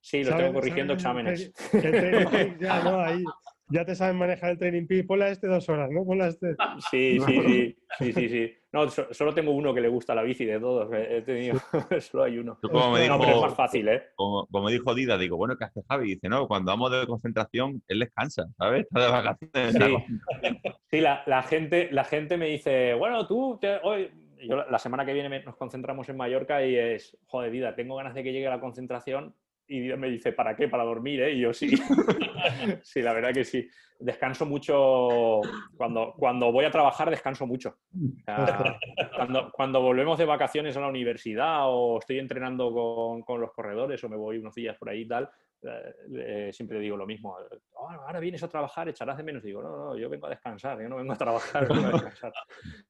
Sí, 0.00 0.18
los 0.24 0.30
¿Saben- 0.30 0.46
tengo 0.46 0.54
corrigiendo 0.54 0.94
exámenes. 0.94 1.52
ya, 2.60 2.82
¿no? 2.82 3.00
Ahí, 3.00 3.24
ya 3.68 3.84
te 3.84 3.94
saben 3.94 4.16
manejar 4.16 4.50
el 4.50 4.58
training 4.58 4.86
peak. 4.86 5.06
Ponle 5.06 5.24
a 5.26 5.28
este 5.30 5.46
dos 5.46 5.68
horas, 5.68 5.90
¿no? 5.90 6.04
Ponle 6.04 6.24
a 6.24 6.28
este. 6.28 6.54
Sí, 6.90 7.18
sí, 7.20 7.40
sí, 7.46 7.76
sí, 7.98 8.12
sí, 8.12 8.28
sí. 8.28 8.52
No, 8.72 8.88
so- 8.88 9.12
solo 9.12 9.34
tengo 9.34 9.50
uno 9.52 9.74
que 9.74 9.80
le 9.82 9.88
gusta 9.88 10.14
la 10.14 10.22
bici 10.22 10.44
de 10.44 10.58
todos. 10.58 10.90
He 10.92 11.22
tenido, 11.22 11.58
solo 12.00 12.24
hay 12.24 12.38
uno. 12.38 12.58
Como 12.62 12.92
me 12.92 13.06
No, 13.06 13.18
pero 13.18 13.30
es 13.30 13.34
dijo, 13.36 13.46
más 13.46 13.54
fácil, 13.54 13.88
¿eh? 13.88 14.02
como, 14.14 14.46
como 14.46 14.68
dijo 14.70 14.94
Dida, 14.94 15.18
digo, 15.18 15.36
bueno, 15.36 15.56
¿qué 15.56 15.64
hace 15.64 15.82
Javi? 15.88 16.14
Dice, 16.14 16.28
no, 16.28 16.48
cuando 16.48 16.72
vamos 16.72 16.90
de 16.90 17.06
concentración, 17.06 17.82
él 17.88 17.98
descansa, 18.00 18.46
¿sabes? 18.56 18.82
Está 18.82 19.00
de 19.04 19.10
vacaciones. 19.10 19.74
Sí. 19.74 20.16
Sí, 20.90 21.00
la, 21.00 21.22
la 21.26 21.42
gente, 21.42 21.88
la 21.92 22.04
gente 22.04 22.36
me 22.36 22.46
dice, 22.46 22.94
bueno, 22.94 23.26
tú, 23.26 23.58
te- 23.60 23.78
hoy, 23.82 24.10
yo 24.46 24.56
la- 24.56 24.78
semana 24.78 25.04
que 25.06 25.12
viene 25.12 25.42
nos 25.44 25.56
concentramos 25.56 26.08
en 26.08 26.16
Mallorca 26.16 26.64
y 26.64 26.74
es, 26.76 27.16
joder, 27.26 27.50
vida, 27.50 27.74
tengo 27.74 27.96
ganas 27.96 28.14
de 28.14 28.22
que 28.22 28.32
llegue 28.32 28.48
la 28.48 28.60
concentración. 28.60 29.34
Y 29.72 29.96
me 29.96 30.10
dice, 30.10 30.32
¿para 30.32 30.54
qué? 30.54 30.68
Para 30.68 30.84
dormir, 30.84 31.22
¿eh? 31.22 31.32
Y 31.32 31.40
yo 31.40 31.54
sí. 31.54 31.68
sí, 32.82 33.00
la 33.00 33.14
verdad 33.14 33.32
que 33.32 33.42
sí. 33.44 33.66
Descanso 33.98 34.44
mucho. 34.44 35.40
Cuando, 35.76 36.12
cuando 36.14 36.52
voy 36.52 36.66
a 36.66 36.70
trabajar, 36.70 37.08
descanso 37.08 37.46
mucho. 37.46 37.78
Cuando, 39.16 39.50
cuando 39.50 39.80
volvemos 39.80 40.18
de 40.18 40.26
vacaciones 40.26 40.76
a 40.76 40.80
la 40.80 40.88
universidad 40.88 41.62
o 41.68 41.98
estoy 41.98 42.18
entrenando 42.18 42.70
con, 42.72 43.22
con 43.22 43.40
los 43.40 43.50
corredores 43.52 44.04
o 44.04 44.08
me 44.10 44.16
voy 44.16 44.36
unos 44.36 44.54
días 44.54 44.76
por 44.76 44.90
ahí 44.90 45.02
y 45.02 45.08
tal, 45.08 45.30
eh, 45.62 45.94
eh, 46.16 46.50
siempre 46.52 46.78
digo 46.78 46.96
lo 46.96 47.06
mismo. 47.06 47.36
"Ah, 47.88 47.94
ahora 48.06 48.20
vienes 48.20 48.42
a 48.42 48.48
trabajar, 48.48 48.88
echarás 48.88 49.16
de 49.16 49.22
menos. 49.22 49.42
Digo, 49.42 49.62
no, 49.62 49.76
no, 49.76 49.96
yo 49.96 50.10
vengo 50.10 50.26
a 50.26 50.30
descansar, 50.30 50.80
yo 50.82 50.88
no 50.88 50.96
vengo 50.96 51.12
a 51.12 51.16
trabajar, 51.18 51.66
vengo 51.68 51.86
a 51.86 51.92
descansar. 51.92 52.32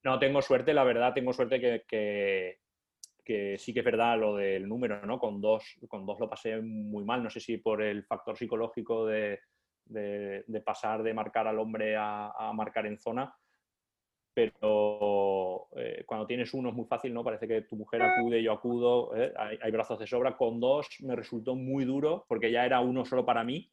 No, 0.02 0.18
tengo 0.18 0.42
suerte, 0.42 0.74
la 0.74 0.82
verdad, 0.84 1.12
tengo 1.12 1.32
suerte 1.32 1.60
que, 1.60 1.84
que, 1.86 2.58
que 3.24 3.58
sí 3.58 3.72
que 3.72 3.80
es 3.80 3.84
verdad 3.84 4.18
lo 4.18 4.36
del 4.36 4.68
número, 4.68 5.04
¿no? 5.06 5.18
Con 5.18 5.40
dos, 5.40 5.64
con 5.88 6.06
dos 6.06 6.18
lo 6.20 6.28
pasé 6.30 6.60
muy 6.60 7.04
mal, 7.04 7.22
no 7.22 7.30
sé 7.30 7.40
si 7.40 7.58
por 7.58 7.82
el 7.82 8.04
factor 8.04 8.36
psicológico 8.36 9.06
de, 9.06 9.40
de- 9.84 10.44
de 10.46 10.60
pasar 10.62 11.02
de 11.02 11.14
marcar 11.14 11.46
al 11.48 11.58
hombre 11.58 11.96
a, 11.96 12.30
a 12.30 12.52
marcar 12.52 12.86
en 12.86 12.98
zona, 12.98 13.34
pero 14.34 15.68
eh, 15.76 16.04
cuando 16.06 16.26
tienes 16.26 16.54
uno 16.54 16.70
es 16.70 16.74
muy 16.74 16.86
fácil, 16.86 17.12
¿no? 17.12 17.22
Parece 17.22 17.46
que 17.46 17.62
tu 17.62 17.76
mujer 17.76 18.02
acude, 18.02 18.42
yo 18.42 18.52
acudo, 18.52 19.14
¿eh? 19.14 19.32
hay, 19.36 19.58
hay 19.60 19.70
brazos 19.70 19.98
de 19.98 20.06
sobra. 20.06 20.36
Con 20.38 20.58
dos 20.58 20.88
me 21.00 21.14
resultó 21.16 21.54
muy 21.54 21.84
duro 21.84 22.24
porque 22.28 22.50
ya 22.50 22.64
era 22.64 22.80
uno 22.80 23.04
solo 23.04 23.26
para 23.26 23.44
mí. 23.44 23.70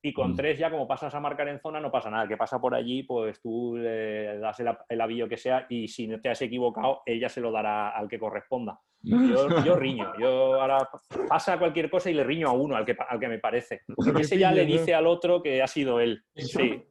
Y 0.00 0.12
con 0.12 0.32
Mm. 0.32 0.36
tres 0.36 0.58
ya 0.58 0.70
como 0.70 0.86
pasas 0.86 1.14
a 1.14 1.20
marcar 1.20 1.48
en 1.48 1.60
zona 1.60 1.80
no 1.80 1.90
pasa 1.90 2.10
nada. 2.10 2.22
El 2.24 2.28
que 2.28 2.36
pasa 2.36 2.60
por 2.60 2.74
allí, 2.74 3.02
pues 3.02 3.40
tú 3.40 3.76
le 3.76 4.38
das 4.38 4.58
el, 4.60 4.68
el 4.88 5.00
avillo 5.00 5.28
que 5.28 5.36
sea 5.36 5.66
y 5.68 5.88
si 5.88 6.06
no 6.06 6.20
te 6.20 6.28
has 6.28 6.40
equivocado, 6.42 7.02
ella 7.06 7.28
se 7.28 7.40
lo 7.40 7.50
dará 7.50 7.90
al 7.90 8.08
que 8.08 8.18
corresponda. 8.18 8.78
Yo, 9.02 9.16
yo 9.64 9.76
riño, 9.76 10.12
yo 10.18 10.60
ahora 10.60 10.88
pasa 11.28 11.58
cualquier 11.58 11.88
cosa 11.90 12.10
y 12.10 12.14
le 12.14 12.24
riño 12.24 12.48
a 12.48 12.52
uno, 12.52 12.76
al 12.76 12.84
que, 12.84 12.96
al 13.08 13.18
que 13.20 13.28
me 13.28 13.38
parece. 13.38 13.82
que 14.14 14.20
Ese 14.22 14.38
ya 14.38 14.52
le 14.52 14.64
dice 14.64 14.94
al 14.94 15.06
otro 15.06 15.42
que 15.42 15.62
ha 15.62 15.66
sido 15.66 16.00
él. 16.00 16.22
Sí. 16.34 16.82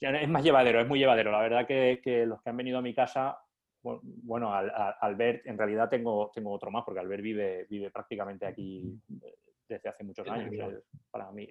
Es 0.00 0.28
más 0.28 0.42
llevadero, 0.42 0.80
es 0.80 0.88
muy 0.88 0.98
llevadero. 0.98 1.30
La 1.30 1.40
verdad 1.40 1.64
que, 1.66 2.00
que 2.02 2.26
los 2.26 2.42
que 2.42 2.50
han 2.50 2.56
venido 2.56 2.78
a 2.78 2.82
mi 2.82 2.92
casa, 2.92 3.38
bu- 3.84 4.00
bueno, 4.02 4.52
al, 4.52 4.68
al- 4.70 4.96
Albert, 5.00 5.46
en 5.46 5.56
realidad 5.56 5.88
tengo, 5.88 6.28
tengo 6.34 6.50
otro 6.50 6.72
más, 6.72 6.82
porque 6.84 6.98
Albert 6.98 7.22
vive, 7.22 7.66
vive 7.70 7.88
prácticamente 7.92 8.44
aquí 8.46 8.98
eh, 9.22 9.34
desde 9.68 9.88
hace 9.88 10.02
muchos 10.02 10.28
años. 10.28 10.74
Para, 11.08 11.30
mí, 11.30 11.48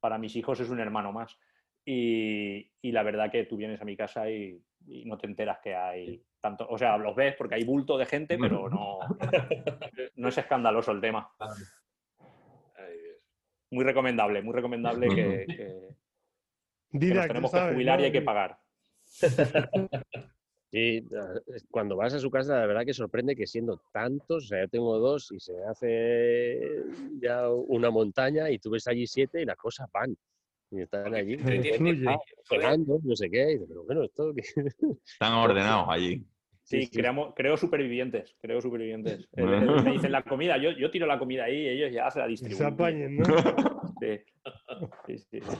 para 0.00 0.18
mis 0.18 0.34
hijos 0.36 0.60
es 0.60 0.70
un 0.70 0.80
hermano 0.80 1.12
más. 1.12 1.38
Y, 1.84 2.70
y 2.82 2.92
la 2.92 3.02
verdad 3.02 3.30
que 3.30 3.44
tú 3.44 3.56
vienes 3.56 3.80
a 3.80 3.84
mi 3.84 3.96
casa 3.96 4.28
y, 4.30 4.60
y 4.86 5.04
no 5.06 5.16
te 5.16 5.26
enteras 5.26 5.58
que 5.62 5.74
hay 5.74 6.22
tanto, 6.40 6.66
o 6.68 6.76
sea, 6.78 6.96
los 6.98 7.16
ves 7.16 7.34
porque 7.36 7.54
hay 7.56 7.64
bulto 7.64 7.96
de 7.98 8.06
gente, 8.06 8.36
pero 8.38 8.68
no, 8.68 8.98
no 10.16 10.28
es 10.28 10.38
escandaloso 10.38 10.92
el 10.92 11.00
tema. 11.00 11.30
Muy 13.70 13.84
recomendable, 13.84 14.42
muy 14.42 14.54
recomendable 14.54 15.08
que, 15.08 15.46
que- 15.46 15.88
que 17.08 17.14
nos 17.14 17.22
que 17.24 17.28
tenemos 17.28 17.50
que 17.52 17.58
sabes, 17.58 17.74
jubilar 17.74 18.00
y 18.00 18.04
hay 18.04 18.12
que 18.12 18.22
pagar. 18.22 18.58
Sí, 20.70 20.98
eh, 20.98 21.60
cuando 21.70 21.96
vas 21.96 22.12
a 22.12 22.18
su 22.18 22.30
casa, 22.30 22.60
la 22.60 22.66
verdad 22.66 22.84
que 22.84 22.92
sorprende 22.92 23.34
que 23.34 23.46
siendo 23.46 23.80
tantos, 23.92 24.44
o 24.44 24.46
sea, 24.48 24.60
yo 24.62 24.68
tengo 24.68 24.98
dos 24.98 25.32
y 25.32 25.40
se 25.40 25.54
hace 25.64 26.82
ya 27.20 27.48
una 27.50 27.90
montaña 27.90 28.50
y 28.50 28.58
tú 28.58 28.70
ves 28.70 28.86
allí 28.86 29.06
siete 29.06 29.40
y 29.40 29.46
las 29.46 29.56
cosas 29.56 29.88
van. 29.92 30.16
Y 30.70 30.82
están 30.82 31.14
allí 31.14 31.38
cenando, 31.38 33.00
no 33.02 33.16
sé 33.16 33.30
qué, 33.30 33.42
y 33.44 33.52
dices, 33.54 33.66
pero 33.68 33.84
bueno, 33.84 34.04
esto 34.04 34.34
qué?". 34.34 34.42
Están 34.42 35.32
ordenados 35.38 35.86
allí. 35.88 36.18
Sí, 36.62 36.80
Sí, 36.80 36.86
sí. 36.86 36.98
creamos, 36.98 37.32
creo 37.34 37.56
supervivientes, 37.56 38.36
creo 38.42 38.60
supervivientes. 38.60 39.26
Bueno. 39.32 39.82
me 39.82 39.92
dicen 39.92 40.12
la 40.12 40.22
comida, 40.22 40.58
yo, 40.58 40.72
yo 40.72 40.90
tiro 40.90 41.06
la 41.06 41.18
comida 41.18 41.44
ahí 41.44 41.62
y 41.62 41.68
ellos 41.68 41.92
ya 41.92 42.10
se 42.10 42.18
la 42.18 42.26
Que 42.28 42.36
se 42.36 42.46
distribuyen. 42.46 42.74
apañen, 42.74 43.16
¿no? 43.16 43.24
Sí. 44.00 44.20
Sí, 45.06 45.18
sí, 45.18 45.40
sí. 45.40 45.56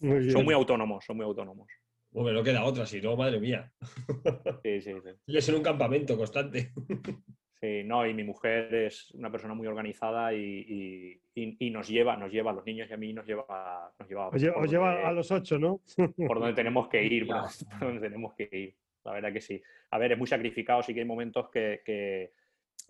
Muy 0.00 0.18
bien. 0.18 0.32
Son 0.32 0.44
muy 0.44 0.54
autónomos, 0.54 1.04
son 1.04 1.16
muy 1.16 1.24
autónomos. 1.26 1.68
Hombre, 2.12 2.32
no 2.34 2.42
queda 2.42 2.64
otra, 2.64 2.86
si 2.86 3.00
no, 3.00 3.16
madre 3.16 3.38
mía. 3.40 3.70
Sí, 4.64 4.80
sí, 4.80 4.92
sí. 5.02 5.10
Es 5.36 5.48
en 5.48 5.54
un 5.56 5.62
campamento 5.62 6.16
constante. 6.16 6.72
Sí, 7.62 7.82
no, 7.84 8.06
y 8.06 8.14
mi 8.14 8.24
mujer 8.24 8.74
es 8.74 9.10
una 9.10 9.30
persona 9.30 9.52
muy 9.52 9.66
organizada 9.66 10.32
y, 10.32 10.38
y- 10.66 11.22
y- 11.34 11.56
y 11.66 11.70
nos 11.70 11.88
lleva, 11.88 12.16
nos 12.16 12.32
lleva 12.32 12.52
a 12.52 12.54
los 12.54 12.64
niños 12.64 12.88
y 12.88 12.94
a 12.94 12.96
mí 12.96 13.12
nos 13.12 13.26
lleva, 13.26 13.92
nos 13.98 14.08
lleva 14.08 14.28
Os 14.28 14.70
lleva 14.70 15.06
a 15.06 15.12
los 15.12 15.30
ocho, 15.30 15.58
¿no? 15.58 15.82
por 16.26 16.38
donde 16.40 16.54
tenemos 16.54 16.88
que 16.88 17.04
ir, 17.04 17.26
por 17.26 17.36
donde, 17.36 17.52
por 17.68 17.80
donde 17.80 18.00
tenemos 18.00 18.32
que 18.34 18.48
ir. 18.50 18.74
la 19.04 19.12
verdad 19.12 19.30
que 19.30 19.42
sí. 19.42 19.60
A 19.90 19.98
ver, 19.98 20.12
es 20.12 20.16
muy 20.18 20.26
sacrificado, 20.26 20.82
sí 20.82 20.94
que 20.94 21.00
hay 21.00 21.06
momentos 21.06 21.50
que, 21.50 21.82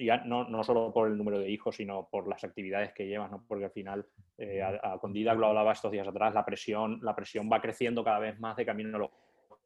ya 0.05 0.19
no, 0.19 0.49
no, 0.49 0.63
solo 0.65 0.93
por 0.93 1.09
el 1.09 1.17
número 1.17 1.39
de 1.39 1.51
hijos, 1.51 1.77
sino 1.77 2.09
por 2.09 2.29
las 2.29 2.43
actividades 2.45 2.93
que 2.93 3.07
llevas, 3.07 3.31
¿no? 3.31 3.45
porque 3.47 3.65
al 3.65 3.71
final, 3.71 4.07
eh, 4.39 4.63
con 5.01 5.13
Didac 5.13 5.39
lo 5.39 5.47
hablaba 5.47 5.73
estos 5.73 5.93
días 5.93 6.09
atrás, 6.09 6.35
la 6.35 6.45
presión, 6.45 6.99
la 7.03 7.15
presión 7.15 7.49
va 7.51 7.61
creciendo 7.61 8.05
cada 8.05 8.19
vez 8.19 8.39
más 8.39 8.57
de 8.57 8.67
camino 8.67 8.97
a 8.97 9.01
los 9.01 9.11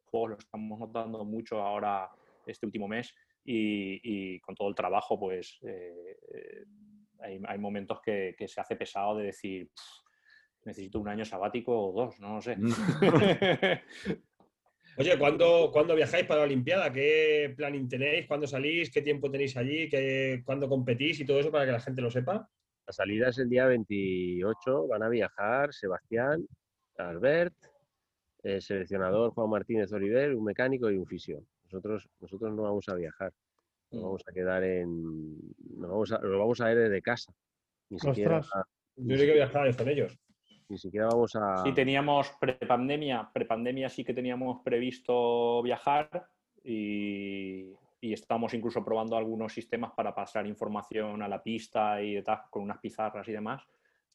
juegos, 0.06 0.30
lo 0.30 0.38
estamos 0.38 0.78
notando 0.78 1.24
mucho 1.24 1.60
ahora 1.60 2.10
este 2.46 2.66
último 2.66 2.88
mes 2.88 3.14
y, 3.44 4.40
con 4.40 4.54
todo 4.54 4.68
el 4.68 4.74
trabajo, 4.74 5.18
pues 5.18 5.58
eh, 5.62 6.18
eh, 6.32 6.64
hay, 7.20 7.58
momentos 7.58 8.00
que, 8.00 8.34
se 8.46 8.60
hace 8.60 8.76
pesado 8.76 9.16
de 9.16 9.26
decir, 9.26 9.70
necesito 10.64 11.00
un 11.00 11.08
año 11.08 11.24
sabático 11.24 11.88
o 11.88 11.92
dos, 11.92 12.20
no 12.20 12.36
lo 12.36 12.42
sé. 12.42 12.56
Oye, 14.96 15.18
¿cuándo, 15.18 15.70
¿cuándo, 15.72 15.96
viajáis 15.96 16.24
para 16.24 16.40
la 16.40 16.46
Olimpiada? 16.46 16.92
¿Qué 16.92 17.52
planning 17.56 17.88
tenéis? 17.88 18.28
¿Cuándo 18.28 18.46
salís? 18.46 18.92
¿Qué 18.92 19.02
tiempo 19.02 19.28
tenéis 19.28 19.56
allí? 19.56 19.88
¿Qué, 19.88 20.42
¿Cuándo 20.44 20.68
competís? 20.68 21.18
Y 21.18 21.26
todo 21.26 21.40
eso 21.40 21.50
para 21.50 21.66
que 21.66 21.72
la 21.72 21.80
gente 21.80 22.00
lo 22.00 22.12
sepa. 22.12 22.48
La 22.86 22.92
salida 22.92 23.30
es 23.30 23.38
el 23.38 23.48
día 23.48 23.66
28. 23.66 24.86
Van 24.86 25.02
a 25.02 25.08
viajar 25.08 25.74
Sebastián, 25.74 26.46
Albert, 26.96 27.54
el 28.44 28.62
seleccionador 28.62 29.32
Juan 29.32 29.50
Martínez 29.50 29.92
Oliver, 29.92 30.32
un 30.32 30.44
mecánico 30.44 30.88
y 30.88 30.96
un 30.96 31.06
fisio. 31.06 31.42
Nosotros, 31.64 32.08
nosotros 32.20 32.54
no 32.54 32.62
vamos 32.62 32.88
a 32.88 32.94
viajar. 32.94 33.32
Nos 33.90 34.00
mm. 34.00 34.04
vamos 34.04 34.22
a 34.28 34.32
quedar 34.32 34.62
en. 34.62 35.38
Nos 35.76 35.90
vamos 35.90 36.12
a, 36.12 36.18
vamos 36.18 36.60
a 36.60 36.70
ir 36.70 36.78
desde 36.78 37.02
casa. 37.02 37.32
Ni 37.90 37.98
siquiera. 37.98 38.42
Yo 38.96 39.16
sé 39.16 39.26
que 39.26 39.32
viajar 39.32 39.76
con 39.76 39.88
ellos 39.88 40.16
ni 40.74 40.78
siquiera 40.78 41.06
vamos 41.06 41.34
a... 41.36 41.62
Sí, 41.62 41.72
teníamos 41.72 42.30
prepandemia, 42.40 43.30
prepandemia 43.32 43.88
sí 43.88 44.04
que 44.04 44.12
teníamos 44.12 44.60
previsto 44.62 45.62
viajar 45.62 46.26
y, 46.64 47.72
estamos 48.00 48.52
incluso 48.52 48.84
probando 48.84 49.16
algunos 49.16 49.54
sistemas 49.54 49.92
para 49.92 50.14
pasar 50.14 50.46
información 50.46 51.22
a 51.22 51.28
la 51.28 51.42
pista 51.42 52.02
y 52.02 52.22
tal, 52.22 52.42
con 52.50 52.62
unas 52.62 52.78
pizarras 52.78 53.26
y 53.28 53.32
demás, 53.32 53.62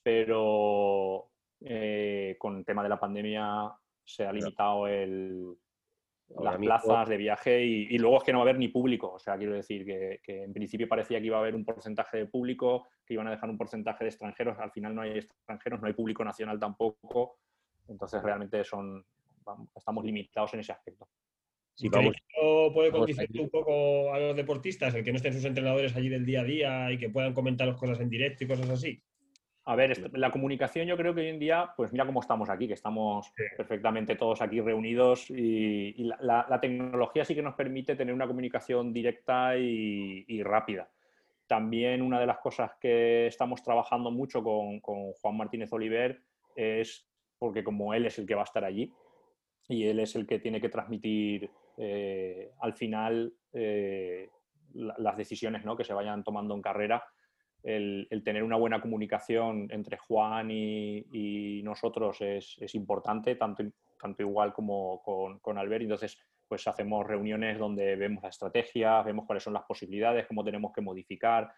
pero 0.04 1.30
eh, 1.62 2.36
con 2.38 2.58
el 2.58 2.66
tema 2.66 2.84
de 2.84 2.90
la 2.90 3.00
pandemia 3.00 3.74
se 4.04 4.28
ha 4.28 4.32
limitado 4.32 4.86
el, 4.86 5.58
las 6.38 6.58
plazas 6.58 7.10
de 7.10 7.18
viaje 7.18 7.64
y, 7.64 7.98
luego 7.98 8.18
es 8.18 8.24
que 8.24 8.32
no 8.32 8.40
va 8.40 8.44
a 8.44 8.48
haber 8.50 8.60
ni 8.60 8.68
público. 8.68 9.12
O 9.14 9.20
sea, 9.20 9.38
quiero 9.38 9.54
decir 9.54 9.86
que, 9.86 10.22
en 10.26 10.54
principio 10.54 10.88
parecía 10.88 11.20
que 11.20 11.28
iba 11.28 11.38
a 11.38 11.42
haber 11.42 11.56
un 11.56 11.66
porcentaje 11.66 12.18
de 12.18 12.26
público, 12.28 12.88
que 13.06 13.16
iban 13.16 13.28
a 13.28 13.32
dejar 13.32 13.50
un 13.50 13.58
porcentaje 13.58 14.04
de 14.04 14.10
extranjeros. 14.10 14.60
Al 14.60 14.72
final 14.72 14.94
no 14.94 15.02
hay 15.02 15.18
extranjeros, 15.18 15.82
no 15.82 15.88
hay 15.88 15.94
público 15.94 16.24
nacional 16.24 16.60
tampoco. 16.60 17.38
Entonces 17.88 18.22
realmente 18.22 18.64
son, 18.64 19.04
estamos 19.76 20.06
limitados 20.06 20.54
en 20.54 20.60
ese 20.60 20.72
aspecto. 20.72 21.08
Si 21.74 21.90
puede 21.90 22.92
condicionar 22.92 23.42
un 23.42 23.50
poco 23.50 24.14
a 24.14 24.20
los 24.20 24.36
deportistas, 24.36 24.94
el 24.96 25.04
que 25.04 25.12
no 25.12 25.18
estén 25.18 25.34
sus 25.34 25.46
entrenadores 25.46 25.96
allí 25.96 26.10
del 26.10 26.26
día 26.26 26.42
a 26.42 26.44
día 26.44 26.92
y 26.92 26.98
que 26.98 27.10
puedan 27.10 27.34
comentar 27.34 27.68
las 27.68 27.78
cosas 27.78 28.02
en 28.02 28.10
directo 28.10 28.44
y 28.44 28.48
cosas 28.48 28.70
así. 28.70 29.02
A 29.70 29.76
ver, 29.76 30.18
la 30.18 30.32
comunicación 30.32 30.88
yo 30.88 30.98
creo 30.98 31.14
que 31.14 31.22
hoy 31.22 31.28
en 31.28 31.38
día, 31.38 31.72
pues 31.78 31.92
mira 31.92 32.04
cómo 32.04 32.22
estamos 32.22 32.50
aquí, 32.50 32.68
que 32.68 32.74
estamos 32.74 33.32
perfectamente 33.56 34.16
todos 34.16 34.42
aquí 34.42 34.60
reunidos 34.62 35.30
y, 35.30 36.10
la, 36.22 36.58
tecnología 36.60 37.24
sí 37.24 37.36
que 37.36 37.44
nos 37.44 37.54
permite 37.54 37.96
tener 37.96 38.16
una 38.16 38.26
comunicación 38.26 38.92
directa 38.92 39.56
y, 39.60 40.42
rápida. 40.42 40.90
También 41.46 42.02
una 42.02 42.20
de 42.20 42.26
las 42.26 42.40
cosas 42.40 42.72
que 42.82 43.28
estamos 43.28 43.62
trabajando 43.62 44.10
mucho 44.10 44.44
con, 44.44 44.80
Juan 44.82 45.38
Martínez 45.38 45.72
Oliver 45.72 46.20
es 46.56 47.08
porque 47.38 47.64
como 47.64 47.94
él 47.94 48.08
es 48.08 48.18
el 48.18 48.26
que 48.26 48.34
va 48.34 48.42
a 48.42 48.46
estar 48.46 48.66
allí 48.66 48.92
y 49.68 49.86
él 49.86 50.00
es 50.00 50.16
el 50.16 50.26
que 50.26 50.40
tiene 50.40 50.60
que 50.60 50.70
transmitir 50.70 51.48
eh, 51.78 52.54
al 52.62 52.74
final 52.74 53.32
eh, 53.54 54.32
las 54.74 55.16
decisiones 55.16 55.64
¿no? 55.64 55.78
que 55.78 55.84
se 55.84 55.94
vayan 55.94 56.24
tomando 56.24 56.56
en 56.56 56.64
carrera, 56.64 57.04
el, 57.64 58.08
tener 58.24 58.44
una 58.44 58.56
buena 58.56 58.82
comunicación 58.82 59.68
entre 59.72 59.98
Juan 59.98 60.50
y, 60.52 61.62
nosotros 61.64 62.18
es, 62.22 62.76
importante, 62.76 63.36
tanto, 63.36 63.64
tanto 64.00 64.24
igual 64.24 64.54
como 64.54 65.02
con, 65.04 65.40
con, 65.40 65.58
Albert. 65.58 65.84
Entonces, 65.84 66.18
pues 66.48 66.68
hacemos 66.68 67.06
reuniones 67.06 67.60
donde 67.60 67.96
vemos 67.96 68.24
la 68.24 68.30
estrategia, 68.30 69.02
vemos 69.04 69.26
cuáles 69.26 69.44
son 69.44 69.54
las 69.54 69.64
posibilidades, 69.64 70.26
cómo 70.28 70.44
tenemos 70.44 70.72
que 70.74 70.82
modificar, 70.82 71.52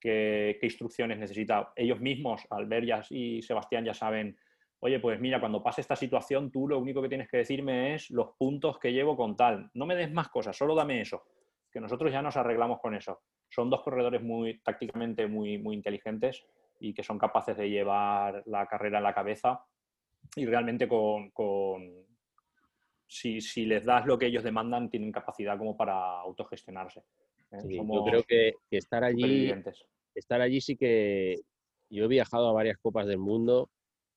qué, 0.00 0.58
instrucciones 0.62 1.18
necesita. 1.18 1.72
Ellos 1.74 2.00
mismos, 2.00 2.46
Albert 2.50 3.10
y 3.10 3.42
Sebastián, 3.42 3.84
ya 3.84 3.94
saben, 3.94 4.36
oye, 4.80 5.00
pues 5.00 5.20
mira, 5.20 5.40
cuando 5.40 5.62
pase 5.62 5.80
esta 5.80 5.96
situación, 5.96 6.50
tú 6.50 6.68
lo 6.68 6.78
único 6.78 7.02
que 7.02 7.08
tienes 7.08 7.28
que 7.28 7.38
decirme 7.38 7.94
es 7.94 8.10
los 8.10 8.30
puntos 8.38 8.78
que 8.78 8.92
llevo 8.92 9.16
con 9.16 9.36
tal. 9.36 9.70
No 9.74 9.86
me 9.86 9.96
des 9.96 10.12
más 10.12 10.28
cosas, 10.28 10.56
solo 10.56 10.74
dame 10.74 11.00
eso, 11.00 11.24
que 11.76 11.80
nosotros 11.82 12.10
ya 12.10 12.22
nos 12.22 12.38
arreglamos 12.38 12.80
con 12.80 12.94
eso 12.94 13.20
son 13.50 13.68
dos 13.68 13.82
corredores 13.82 14.22
muy 14.22 14.60
tácticamente 14.60 15.26
muy, 15.26 15.58
muy 15.58 15.76
inteligentes 15.76 16.42
y 16.80 16.94
que 16.94 17.02
son 17.02 17.18
capaces 17.18 17.54
de 17.54 17.68
llevar 17.68 18.42
la 18.46 18.66
carrera 18.66 18.96
en 18.96 19.04
la 19.04 19.12
cabeza 19.12 19.62
y 20.34 20.46
realmente 20.46 20.88
con, 20.88 21.30
si, 23.06 23.42
si, 23.42 23.66
les 23.66 23.84
das 23.84 24.06
lo 24.06 24.16
que 24.16 24.24
ellos 24.24 24.42
demandan 24.42 24.88
tienen 24.88 25.12
capacidad 25.12 25.58
como 25.58 25.76
para 25.76 26.18
autogestionarse. 26.20 27.04
¿eh? 27.52 27.58
yo 27.68 28.04
creo 28.06 28.22
que, 28.22 28.54
estar 28.70 29.04
allí 29.04 29.52
estar 30.14 30.40
allí 30.40 30.62
sí 30.62 30.78
que 30.78 31.42
yo 31.90 32.06
he 32.06 32.08
viajado 32.08 32.48
a 32.48 32.54
varias 32.54 32.78
copas 32.78 33.06
del 33.06 33.18
mundo 33.18 33.68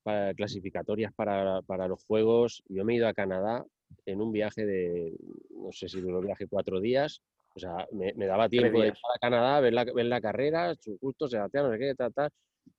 para, 0.02 0.32
clasificatorias 0.32 1.12
para, 1.12 1.60
para 1.66 1.88
los 1.88 2.02
juegos 2.06 2.62
yo 2.70 2.86
me 2.86 2.94
he 2.94 2.96
ido 2.96 3.06
a 3.06 3.12
Canadá 3.12 3.66
en 4.06 4.22
un 4.22 4.32
viaje 4.32 4.64
de 4.64 5.14
no 5.50 5.72
sé 5.72 5.90
si 5.90 6.00
duró 6.00 6.22
viaje 6.22 6.46
cuatro 6.46 6.80
días 6.80 7.20
o 7.64 7.68
sea, 7.68 7.86
me, 7.92 8.26
daba 8.26 8.48
tiempo 8.48 8.80
de 8.80 8.88
ir 8.88 8.92
a 8.92 9.18
Canadá, 9.18 9.60
ver 9.60 9.72
la, 9.72 9.84
ver 9.84 10.06
la 10.06 10.20
carrera, 10.20 10.74
justo 11.00 11.28
Sebastián, 11.28 11.64
no 11.64 11.72
sé 11.72 11.78
qué, 11.78 11.94
tal, 11.94 12.12
tal, 12.12 12.30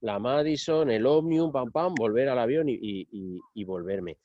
la 0.02 0.20
Madison, 0.20 0.90
el 0.90 1.06
Omnium, 1.06 1.52
pam, 1.52 1.72
pam, 1.72 1.94
volver 1.96 2.30
al 2.30 2.40
avión 2.40 2.68
y, 2.70 2.78
y, 2.82 3.64
volverme. 3.64 4.18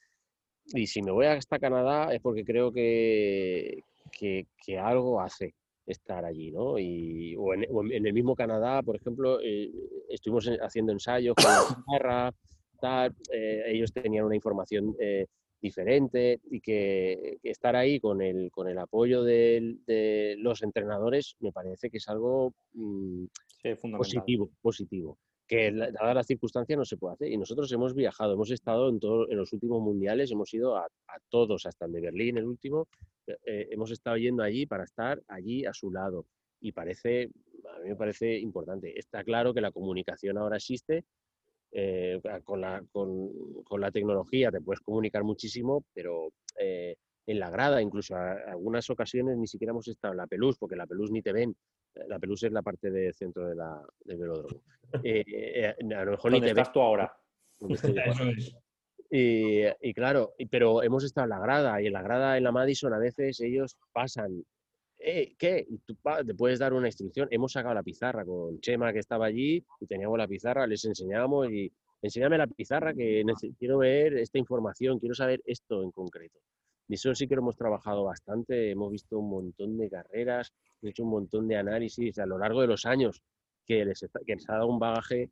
Y 0.67 0.87
si 0.87 1.03
me 1.03 1.11
voy 1.11 1.27
hasta 1.27 1.59
Canadá 1.59 2.13
es 2.13 2.21
porque 2.21 2.45
creo 2.45 2.73
que, 2.73 3.81
que, 4.11 4.47
que 4.65 4.79
algo 4.79 5.21
hace 5.21 5.55
estar 5.87 6.25
allí, 6.25 6.51
¿no? 6.51 6.79
Y, 6.79 7.37
o, 7.37 7.55
en, 7.55 7.65
en, 7.93 8.07
el 8.07 8.13
mismo 8.13 8.35
Canadá, 8.35 8.83
por 8.83 8.97
ejemplo, 8.97 9.39
eh, 9.43 9.71
estuvimos 10.09 10.49
haciendo 10.61 10.93
ensayos 10.93 11.35
con 11.37 11.45
la 11.45 11.61
guitarra, 11.77 12.35
tal, 12.81 13.15
eh, 13.33 13.63
ellos 13.67 13.93
tenían 13.93 14.25
una 14.25 14.35
información 14.35 14.97
eh, 14.99 15.27
diferente 15.61 16.41
y 16.51 16.61
que, 16.61 17.39
estar 17.43 17.77
ahí 17.77 18.01
con 18.01 18.23
el, 18.23 18.51
con 18.51 18.69
el 18.69 18.79
apoyo 18.79 19.23
de, 19.23 20.37
los 20.39 20.63
entrenadores 20.63 21.37
me 21.41 21.53
parece 21.53 21.91
que 21.91 21.99
es 21.99 22.09
algo 22.09 22.55
mm, 22.73 23.25
positivo, 23.97 24.51
positivo, 24.61 25.19
que 25.47 25.73
dadas 25.73 26.15
las 26.15 26.27
circunstancias 26.27 26.79
no 26.79 26.85
se 26.85 26.97
puede 26.97 27.15
hacer. 27.15 27.31
Y 27.31 27.39
nosotros 27.39 27.71
hemos 27.73 27.95
viajado, 27.95 28.35
hemos 28.35 28.51
estado 28.51 28.89
en, 28.89 29.01
todo, 29.01 29.31
en 29.31 29.37
los 29.37 29.53
últimos 29.53 29.81
mundiales, 29.81 30.31
hemos 30.31 30.53
ido 30.53 30.77
a, 30.77 30.87
todos, 31.29 31.67
hasta 31.67 31.87
el 31.87 31.93
de 31.93 32.01
Berlín, 32.01 32.39
el 32.39 32.45
último, 32.45 32.89
eh, 33.27 33.37
eh, 33.47 33.69
hemos 33.71 33.91
estado 33.91 34.17
yendo 34.17 34.43
allí 34.43 34.67
para 34.67 34.85
estar 34.85 35.23
allí 35.29 35.65
a 35.65 35.73
su 35.73 35.91
lado. 35.91 36.27
Y 36.61 36.73
parece, 36.73 37.31
a 37.77 37.81
mí 37.81 37.91
me 37.91 37.97
parece 37.97 38.39
importante. 38.39 38.99
Está 38.99 39.23
claro 39.25 39.55
que 39.55 39.61
la 39.61 39.73
comunicación 39.73 40.39
ahora 40.39 40.57
existe, 40.57 41.05
eh, 41.79 42.19
con, 42.43 42.63
la, 42.63 42.83
con, 42.91 43.63
con, 43.63 43.83
la, 43.83 43.91
tecnología 43.91 44.51
te 44.51 44.63
puedes 44.63 44.81
comunicar 44.81 45.23
muchísimo, 45.25 45.85
pero 45.93 46.31
eh, 46.59 46.97
en 47.27 47.39
la 47.39 47.51
grada, 47.51 47.83
incluso 47.83 48.17
en 48.17 48.49
algunas 48.49 48.89
ocasiones 48.89 49.37
ni 49.37 49.47
siquiera 49.47 49.73
hemos 49.73 49.87
estado 49.87 50.15
en 50.15 50.19
la 50.19 50.27
pelús, 50.27 50.57
porque 50.57 50.75
la 50.75 50.87
pelús 50.87 51.11
ni 51.11 51.21
te 51.21 51.35
ven. 51.35 51.55
La 52.09 52.19
pelús 52.19 52.43
es 52.45 52.53
la 52.53 52.63
parte 52.63 52.91
del 52.91 53.13
centro 53.13 53.47
de 53.47 53.57
la, 53.57 53.79
del 54.07 54.17
velódromo. 54.17 54.63
Eh, 55.03 55.75
a 55.95 56.05
lo 56.05 56.13
mejor 56.13 56.33
ni 56.33 56.41
te 56.41 56.49
estás 56.49 56.73
tú 56.73 56.81
ahora? 56.81 57.15
Y, 59.09 59.61
y, 59.83 59.95
claro, 59.95 60.35
pero 60.51 60.83
hemos 60.83 61.05
estado 61.05 61.27
en 61.27 61.31
la 61.31 61.39
grada 61.39 61.81
y 61.81 61.87
en 61.87 61.93
la 61.93 62.03
grada 62.03 62.37
en 62.37 62.43
la 62.43 62.51
Madison 62.51 62.93
a 62.93 62.99
veces 62.99 63.39
ellos 63.41 63.77
pasan 63.93 64.43
eh, 64.99 65.35
¿qué? 65.39 65.67
Tú 65.87 65.97
te 66.25 66.35
puedes 66.35 66.59
dar 66.59 66.73
una 66.73 66.89
instrucción. 66.89 67.29
Hemos 67.31 67.53
sacado 67.53 67.75
la 67.75 67.83
pizarra 67.83 68.25
con 68.25 68.61
Chema 68.61 68.93
que 68.93 68.99
estaba 68.99 69.27
allí 69.27 69.65
y 69.81 69.87
teníamos 69.87 70.19
la 70.19 70.27
pizarra, 70.27 70.67
les 70.67 70.85
enseñamos 70.85 71.51
y 71.51 71.73
enséñame 72.03 72.39
la 72.39 72.47
pizarra 72.47 72.95
que 72.95 73.25
quiero 73.59 73.79
ver 73.79 74.15
esta 74.19 74.39
información, 74.39 74.99
quiero 74.99 75.15
saber 75.15 75.43
esto 75.45 75.83
en 75.83 75.91
concreto. 75.91 76.39
Y 76.89 76.95
eso 76.95 77.15
sí 77.15 77.27
que 77.27 77.35
lo 77.35 77.43
hemos 77.43 77.57
trabajado 77.57 78.05
bastante, 78.05 78.71
hemos 78.71 78.93
visto 78.93 79.19
un 79.19 79.31
montón 79.31 79.77
de 79.77 79.91
carreras, 79.91 80.53
hemos 80.81 80.91
hecho 80.91 81.03
un 81.03 81.11
montón 81.11 81.49
de 81.49 81.57
análisis 81.57 82.19
a 82.19 82.27
lo 82.27 82.39
largo 82.39 82.61
de 82.61 82.69
los 82.69 82.87
años 82.87 83.23
que 83.67 83.85
les, 83.85 84.07
que 84.25 84.35
les 84.35 84.49
ha 84.49 84.55
dado 84.55 84.69
un 84.69 84.79
bagaje 84.79 85.31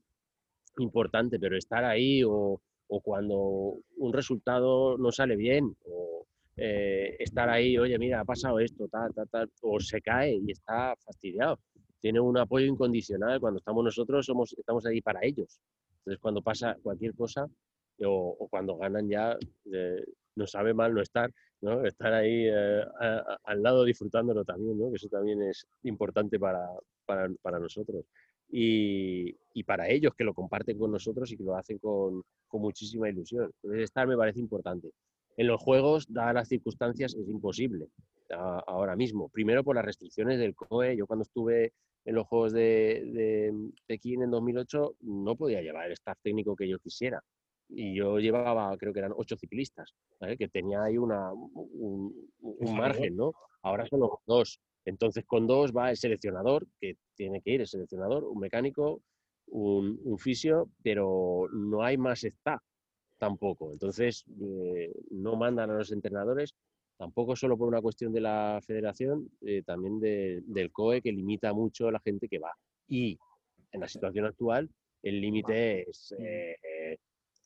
importante, 0.79 1.39
pero 1.39 1.57
estar 1.57 1.85
ahí 1.85 2.25
o, 2.25 2.61
o 2.89 3.01
cuando 3.01 3.79
un 3.97 4.13
resultado 4.13 4.99
no 4.99 5.13
sale 5.13 5.37
bien 5.37 5.77
o, 5.85 6.27
eh, 6.57 7.17
estar 7.19 7.49
ahí, 7.49 7.77
oye, 7.79 7.99
mira, 7.99 8.21
ha 8.21 8.25
pasado 8.25 8.61
esto, 8.61 8.87
tal, 8.89 9.13
tal, 9.13 9.29
tal, 9.29 9.51
o 9.63 9.81
se 9.81 10.01
cae 10.01 10.35
y 10.35 10.53
está 10.53 10.95
fastidiado. 10.97 11.59
Tiene 12.01 12.21
un 12.21 12.37
apoyo 12.39 12.67
incondicional. 12.67 13.41
Cuando 13.41 13.59
estamos 13.59 13.85
nosotros, 13.85 14.27
somos, 14.27 14.55
estamos 14.57 14.87
ahí 14.87 15.01
para 15.01 15.21
ellos. 15.23 15.61
Entonces, 15.99 16.21
cuando 16.21 16.43
pasa 16.43 16.77
cualquier 16.83 17.15
cosa 17.15 17.49
o, 18.05 18.49
cuando 18.51 18.77
ganan 18.77 19.09
ya, 19.09 19.37
eh, 19.73 20.05
no 20.37 20.47
sabe 20.47 20.75
mal 20.75 20.95
no 20.95 21.01
estar. 21.01 21.31
Estar 21.85 22.13
ahí 22.13 22.47
eh, 22.47 22.85
al 23.45 23.63
lado 23.63 23.85
disfrutándolo 23.85 24.45
también, 24.45 24.79
¿no? 24.79 24.91
Que 24.91 24.97
eso 24.97 25.09
también 25.09 25.43
es 25.43 25.67
importante 25.85 26.39
para, 26.39 26.69
nosotros. 27.59 28.05
Y, 28.51 29.35
y, 29.55 29.65
para 29.65 29.89
ellos 29.89 30.13
que 30.15 30.25
lo 30.25 30.35
comparten 30.35 30.79
con 30.79 30.93
nosotros 30.93 31.33
y 31.33 31.39
que 31.39 31.43
lo 31.43 31.57
hacen 31.57 31.79
con, 31.79 32.23
con 32.47 32.61
muchísima 32.61 33.09
ilusión. 33.09 33.51
Entonces, 33.63 33.85
estar 33.85 34.07
me 34.07 34.17
parece 34.17 34.41
importante. 34.41 34.91
En 35.37 35.47
los 35.47 35.61
juegos, 35.61 36.07
dadas 36.09 36.35
las 36.35 36.49
circunstancias, 36.49 37.15
es 37.15 37.29
imposible 37.29 37.89
ahora 38.31 38.97
mismo. 38.97 39.29
Primero 39.29 39.65
por 39.65 39.77
las 39.77 39.85
restricciones 39.85 40.39
del 40.39 40.55
COE. 40.55 40.97
Yo 40.97 41.07
cuando 41.07 41.23
estuve 41.23 41.73
en 42.05 42.15
los 42.15 42.27
Juegos 42.27 42.53
de, 42.53 43.03
de 43.13 43.71
Pekín 43.87 44.23
en 44.23 44.31
2008 44.31 44.97
no 45.01 45.37
podía 45.37 45.63
llevar 45.63 45.87
el 45.87 45.93
staff 45.93 46.19
técnico 46.23 46.57
que 46.57 46.69
yo 46.69 46.79
quisiera. 46.79 47.23
Y 47.69 47.97
yo 47.97 48.19
llevaba, 48.19 48.77
creo 48.77 48.93
que 48.93 48.99
eran 48.99 49.15
ocho 49.17 49.37
ciclistas, 49.37 49.95
que 50.39 50.49
tenía 50.49 50.83
ahí 50.83 50.99
una, 50.99 51.33
un, 51.33 52.31
margen, 52.77 53.17
¿no? 53.17 53.33
Ahora 53.63 53.87
son 53.87 54.01
los 54.01 54.11
dos. 54.27 54.61
Entonces 54.85 55.25
con 55.25 55.47
dos 55.47 55.73
va 55.73 55.91
el 55.91 55.97
seleccionador, 55.97 56.67
que 56.79 56.97
tiene 57.17 57.41
que 57.41 57.53
ir 57.53 57.63
el 57.63 57.67
seleccionador, 57.67 58.25
un 58.25 58.39
mecánico, 58.39 59.01
un, 59.47 59.99
un 60.05 60.19
fisio, 60.19 60.69
pero 60.83 61.49
no 61.53 61.83
hay 61.83 61.97
más 61.97 62.23
staff 62.25 62.61
tampoco. 63.19 63.73
Entonces 63.73 64.25
eh, 64.41 64.93
no 65.11 65.37
mandan 65.37 65.71
a 65.71 65.75
los 65.75 65.93
entrenadores 65.93 66.55
tampoco 66.97 67.35
solo 67.35 67.59
por 67.59 67.69
una 67.69 67.83
cuestión 67.83 68.13
de 68.13 68.21
la 68.21 68.61
federación, 68.65 69.29
eh, 69.43 69.63
también 69.65 70.01
del 70.01 70.73
COE 70.73 71.03
que 71.03 71.13
limita 71.13 71.53
mucho 71.53 71.89
a 71.89 71.93
la 71.93 72.01
gente 72.01 72.29
que 72.29 72.39
va. 72.39 72.53
Y 72.87 73.19
en 73.73 73.81
la 73.81 73.89
situación 73.89 74.27
actual 74.27 74.71
el 75.03 75.21
límite 75.21 75.89
es, 75.91 76.15
eh, 76.19 76.97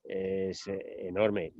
es 0.04 0.62
enorme. 0.68 1.52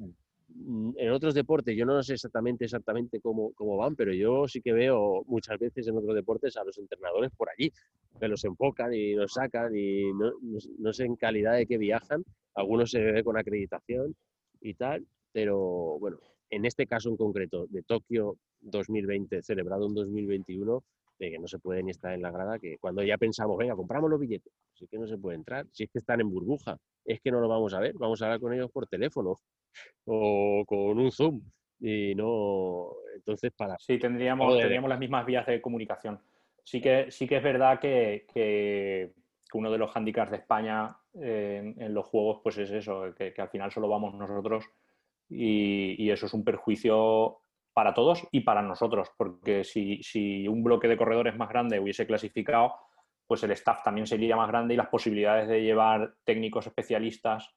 Mm, 0.61 0.91
en 0.97 1.11
otros 1.11 1.35
deportes, 1.35 1.77
yo 1.77 1.87
no 1.87 2.03
sé 2.03 2.15
exactamente 2.15 2.65
exactamente 2.65 3.21
cómo, 3.21 3.53
cómo, 3.53 3.77
van, 3.77 3.95
pero 3.95 4.13
yo 4.13 4.49
sí 4.49 4.61
que 4.61 4.73
veo 4.73 5.23
muchas 5.27 5.59
veces 5.59 5.87
en 5.87 5.97
otros 5.97 6.15
deportes 6.15 6.57
a 6.57 6.65
los 6.65 6.77
entrenadores 6.79 7.31
por 7.37 7.49
allí, 7.49 7.73
que 8.19 8.29
los 8.29 8.45
enfocan 8.45 8.93
y 8.93 9.15
los 9.15 9.35
sacan 9.35 9.77
y 9.77 10.13
no, 10.13 10.33
no 10.79 10.93
sé 10.93 11.05
en 11.05 11.17
calidad 11.17 11.55
de 11.55 11.67
qué 11.67 11.79
viajan. 11.79 12.25
Algunos 12.55 12.91
se 12.91 13.01
ve 13.01 13.23
con 13.23 13.39
acreditación 13.39 14.17
y 14.61 14.75
tal, 14.75 15.07
pero 15.33 15.99
bueno, 16.01 16.19
en 16.51 16.65
este 16.65 16.87
caso 16.87 17.09
en 17.09 17.17
concreto 17.17 17.67
de 17.69 17.83
Tokio 17.83 18.37
2020, 18.61 19.43
celebrado 19.43 19.87
en 19.87 19.95
2021, 19.95 20.83
de 21.19 21.31
que 21.31 21.39
no 21.39 21.49
se 21.49 21.59
puede 21.59 21.83
ni 21.83 21.91
estar 21.91 22.13
en 22.13 22.23
la 22.23 22.31
grada, 22.31 22.59
que 22.59 22.79
cuando 22.79 23.03
ya 23.03 23.19
pensamos, 23.19 23.57
venga, 23.57 23.75
compramos 23.75 24.11
los 24.11 24.21
billetes, 24.21 24.53
sí 24.73 24.87
que 24.87 24.99
no 24.99 25.07
se 25.07 25.19
puede 25.19 25.37
entrar, 25.37 25.67
si 25.73 25.85
es 25.85 25.91
que 25.91 25.99
están 25.99 26.21
en 26.21 26.31
burbuja, 26.31 26.77
es 27.05 27.21
que 27.21 27.31
no 27.31 27.41
lo 27.41 27.49
vamos 27.49 27.75
a 27.75 27.81
ver, 27.81 27.95
vamos 27.95 28.21
a 28.21 28.27
hablar 28.27 28.41
con 28.41 28.53
ellos 28.53 28.71
por 28.71 28.87
teléfono 28.87 29.37
o 30.07 30.65
con 30.67 30.99
un 30.99 31.11
Zoom. 31.11 31.41
Y 31.81 32.15
no, 32.15 32.91
entonces 33.15 33.53
para... 33.57 33.77
Sí, 33.79 33.99
tendríamos, 33.99 34.57
tendríamos 34.59 34.91
las 34.91 34.99
mismas 34.99 35.25
vías 35.25 35.47
de 35.47 35.61
comunicación. 35.61 36.21
Sí 36.65 36.81
que, 36.81 37.11
sí 37.11 37.27
que 37.27 37.37
es 37.37 37.43
verdad 37.43 37.79
que, 37.79 38.27
que 38.33 39.13
uno 39.55 39.71
de 39.71 39.79
los 39.79 39.95
handicaps 39.95 40.31
de 40.31 40.37
España 40.39 40.97
eh, 41.15 41.75
en, 41.77 41.95
los 41.95 42.07
juegos 42.07 42.41
pues 42.43 42.59
es 42.59 42.71
eso, 42.71 43.15
que, 43.17 43.33
que 43.33 43.43
al 43.43 43.49
final 43.49 43.71
solo 43.71 43.89
vamos 43.89 44.15
nosotros 44.15 44.65
y, 45.29 46.11
eso 46.11 46.27
es 46.27 46.35
un 46.35 46.45
perjuicio 46.45 47.41
para 47.79 47.95
todos 47.95 48.27
y 48.33 48.41
para 48.41 48.61
nosotros, 48.61 49.09
porque 49.17 49.63
si, 49.63 50.49
un 50.49 50.65
bloque 50.65 50.89
de 50.89 50.97
corredores 50.97 51.37
más 51.37 51.49
grande 51.49 51.79
hubiese 51.79 52.09
clasificado, 52.09 52.75
pues 53.25 53.45
el 53.45 53.53
staff 53.53 53.85
también 53.85 54.05
sería 54.05 54.35
más 54.35 54.49
grande 54.49 54.75
y 54.75 54.77
las 54.77 54.89
posibilidades 54.89 55.47
de 55.47 55.63
llevar 55.63 56.13
técnicos 56.25 56.67
especialistas 56.67 57.55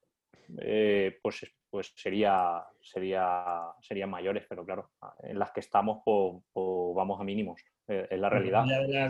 eh, 0.59 1.17
pues, 1.23 1.51
pues 1.67 1.91
sería, 1.95 2.63
sería, 2.79 3.63
serían 3.81 4.11
mayores, 4.11 4.45
pero 4.47 4.63
claro, 4.63 4.91
en 5.23 5.39
las 5.39 5.49
que 5.49 5.61
estamos 5.61 6.03
pues, 6.05 6.43
pues 6.53 6.95
vamos 6.95 7.19
a 7.19 7.23
mínimos, 7.23 7.59
eh, 7.87 8.05
es 8.11 8.19
la 8.19 8.29
realidad. 8.29 8.63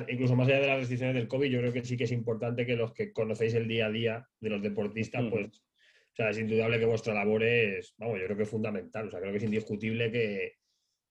incluso 0.08 0.38
más 0.38 0.48
allá 0.48 0.62
de 0.62 0.68
las 0.68 0.80
restricciones 0.80 1.16
del 1.16 1.28
COVID, 1.28 1.52
yo 1.52 1.60
creo 1.60 1.74
que 1.74 1.84
sí 1.84 1.98
que 1.98 2.06
es 2.06 2.14
importante 2.14 2.66
que 2.66 2.78
los 2.78 2.94
que 2.94 3.12
conocéis 3.12 3.54
el 3.56 3.68
día 3.68 3.88
a 3.88 3.92
día 3.92 4.30
de 4.40 4.50
los 4.50 4.62
deportistas, 4.62 5.26
pues 5.30 5.62
o 6.12 6.16
sea, 6.16 6.30
es 6.30 6.40
indudable 6.40 6.80
que 6.80 6.86
vuestra 6.86 7.14
labor 7.14 7.44
es, 7.44 7.96
vamos, 7.98 8.18
yo 8.20 8.26
creo 8.26 8.38
que 8.38 8.44
es 8.44 8.50
fundamental. 8.50 9.08
O 9.08 9.12
sea, 9.12 9.22
creo 9.22 9.32
que 9.32 9.38
es 9.38 9.44
indiscutible 9.44 10.12
que, 10.12 10.61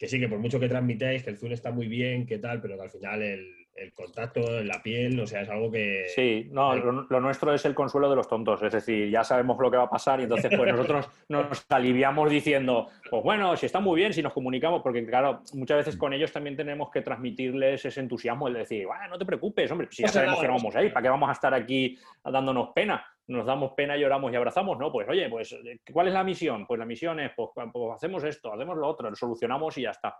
que 0.00 0.08
sí, 0.08 0.18
que 0.18 0.28
por 0.28 0.38
mucho 0.38 0.58
que 0.58 0.66
transmitáis, 0.66 1.22
que 1.22 1.28
el 1.28 1.36
Zoom 1.36 1.52
está 1.52 1.70
muy 1.70 1.86
bien, 1.86 2.24
que 2.24 2.38
tal, 2.38 2.62
pero 2.62 2.74
que 2.74 2.82
al 2.84 2.88
final 2.88 3.20
el, 3.20 3.66
el 3.74 3.92
contacto 3.92 4.40
en 4.58 4.66
la 4.66 4.82
piel, 4.82 5.20
o 5.20 5.26
sea, 5.26 5.42
es 5.42 5.50
algo 5.50 5.70
que... 5.70 6.06
Sí, 6.14 6.48
no, 6.50 6.74
lo, 6.74 7.20
nuestro 7.20 7.52
es 7.52 7.66
el 7.66 7.74
consuelo 7.74 8.08
de 8.08 8.16
los 8.16 8.26
tontos, 8.26 8.62
es 8.62 8.72
decir, 8.72 9.10
ya 9.10 9.24
sabemos 9.24 9.58
lo 9.60 9.70
que 9.70 9.76
va 9.76 9.82
a 9.82 9.90
pasar 9.90 10.18
y 10.20 10.22
entonces 10.22 10.50
pues 10.56 10.72
nosotros 10.72 11.06
nos 11.28 11.66
aliviamos 11.68 12.30
diciendo, 12.30 12.88
pues 13.10 13.22
bueno, 13.22 13.54
si 13.58 13.66
está 13.66 13.80
muy 13.80 14.00
bien, 14.00 14.14
si 14.14 14.22
nos 14.22 14.32
comunicamos, 14.32 14.80
porque 14.80 15.04
claro, 15.04 15.42
muchas 15.52 15.76
veces 15.76 15.98
con 15.98 16.14
ellos 16.14 16.32
también 16.32 16.56
tenemos 16.56 16.90
que 16.90 17.02
transmitirles 17.02 17.84
ese 17.84 18.00
entusiasmo, 18.00 18.48
el 18.48 18.54
decir, 18.54 18.86
bueno, 18.86 19.06
no 19.06 19.18
te 19.18 19.26
preocupes, 19.26 19.70
hombre, 19.70 19.88
si 19.90 20.00
ya 20.00 20.08
sabemos 20.08 20.40
que 20.40 20.46
no 20.46 20.54
vamos 20.54 20.74
a 20.74 20.82
ir, 20.82 20.94
¿para 20.94 21.02
qué 21.02 21.10
vamos 21.10 21.28
a 21.28 21.32
estar 21.32 21.52
aquí 21.52 21.98
dándonos 22.24 22.70
pena? 22.74 23.04
Nos 23.30 23.46
damos 23.46 23.74
pena, 23.76 23.96
lloramos 23.96 24.32
y 24.32 24.36
abrazamos, 24.36 24.76
¿no? 24.76 24.90
Pues 24.90 25.08
oye, 25.08 25.28
pues 25.28 25.56
¿cuál 25.92 26.08
es 26.08 26.14
la 26.14 26.24
misión? 26.24 26.66
Pues 26.66 26.78
la 26.78 26.84
misión 26.84 27.20
es, 27.20 27.30
pues, 27.36 27.50
pues 27.54 27.94
hacemos 27.94 28.24
esto, 28.24 28.52
hacemos 28.52 28.76
lo 28.76 28.88
otro, 28.88 29.08
lo 29.08 29.14
solucionamos 29.14 29.78
y 29.78 29.82
ya 29.82 29.90
está. 29.90 30.16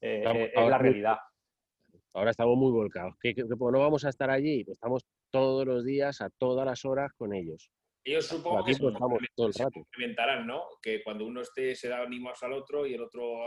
Eh, 0.00 0.24
eh, 0.24 0.52
es 0.54 0.68
la 0.68 0.78
realidad. 0.78 1.18
Ahora 2.14 2.30
estamos 2.30 2.56
muy 2.56 2.72
volcados. 2.72 3.14
¿Qué, 3.20 3.34
pues 3.34 3.72
no 3.72 3.80
vamos 3.80 4.04
a 4.06 4.08
estar 4.08 4.30
allí? 4.30 4.64
Pues 4.64 4.76
estamos 4.76 5.04
todos 5.30 5.66
los 5.66 5.84
días, 5.84 6.22
a 6.22 6.30
todas 6.30 6.64
las 6.64 6.84
horas 6.86 7.12
con 7.18 7.34
ellos. 7.34 7.70
Ellos 8.02 8.26
supongo 8.26 8.64
que 8.64 8.76
pues 8.78 8.94
todo 9.34 9.46
el 9.48 9.54
rato. 9.54 9.78
implementarán, 9.80 10.46
¿no? 10.46 10.62
Que 10.80 11.02
cuando 11.02 11.26
uno 11.26 11.42
esté 11.42 11.74
se 11.74 11.88
da 11.88 12.00
ánimos 12.00 12.42
al 12.42 12.52
otro 12.52 12.86
y 12.86 12.94
el 12.94 13.02
otro, 13.02 13.40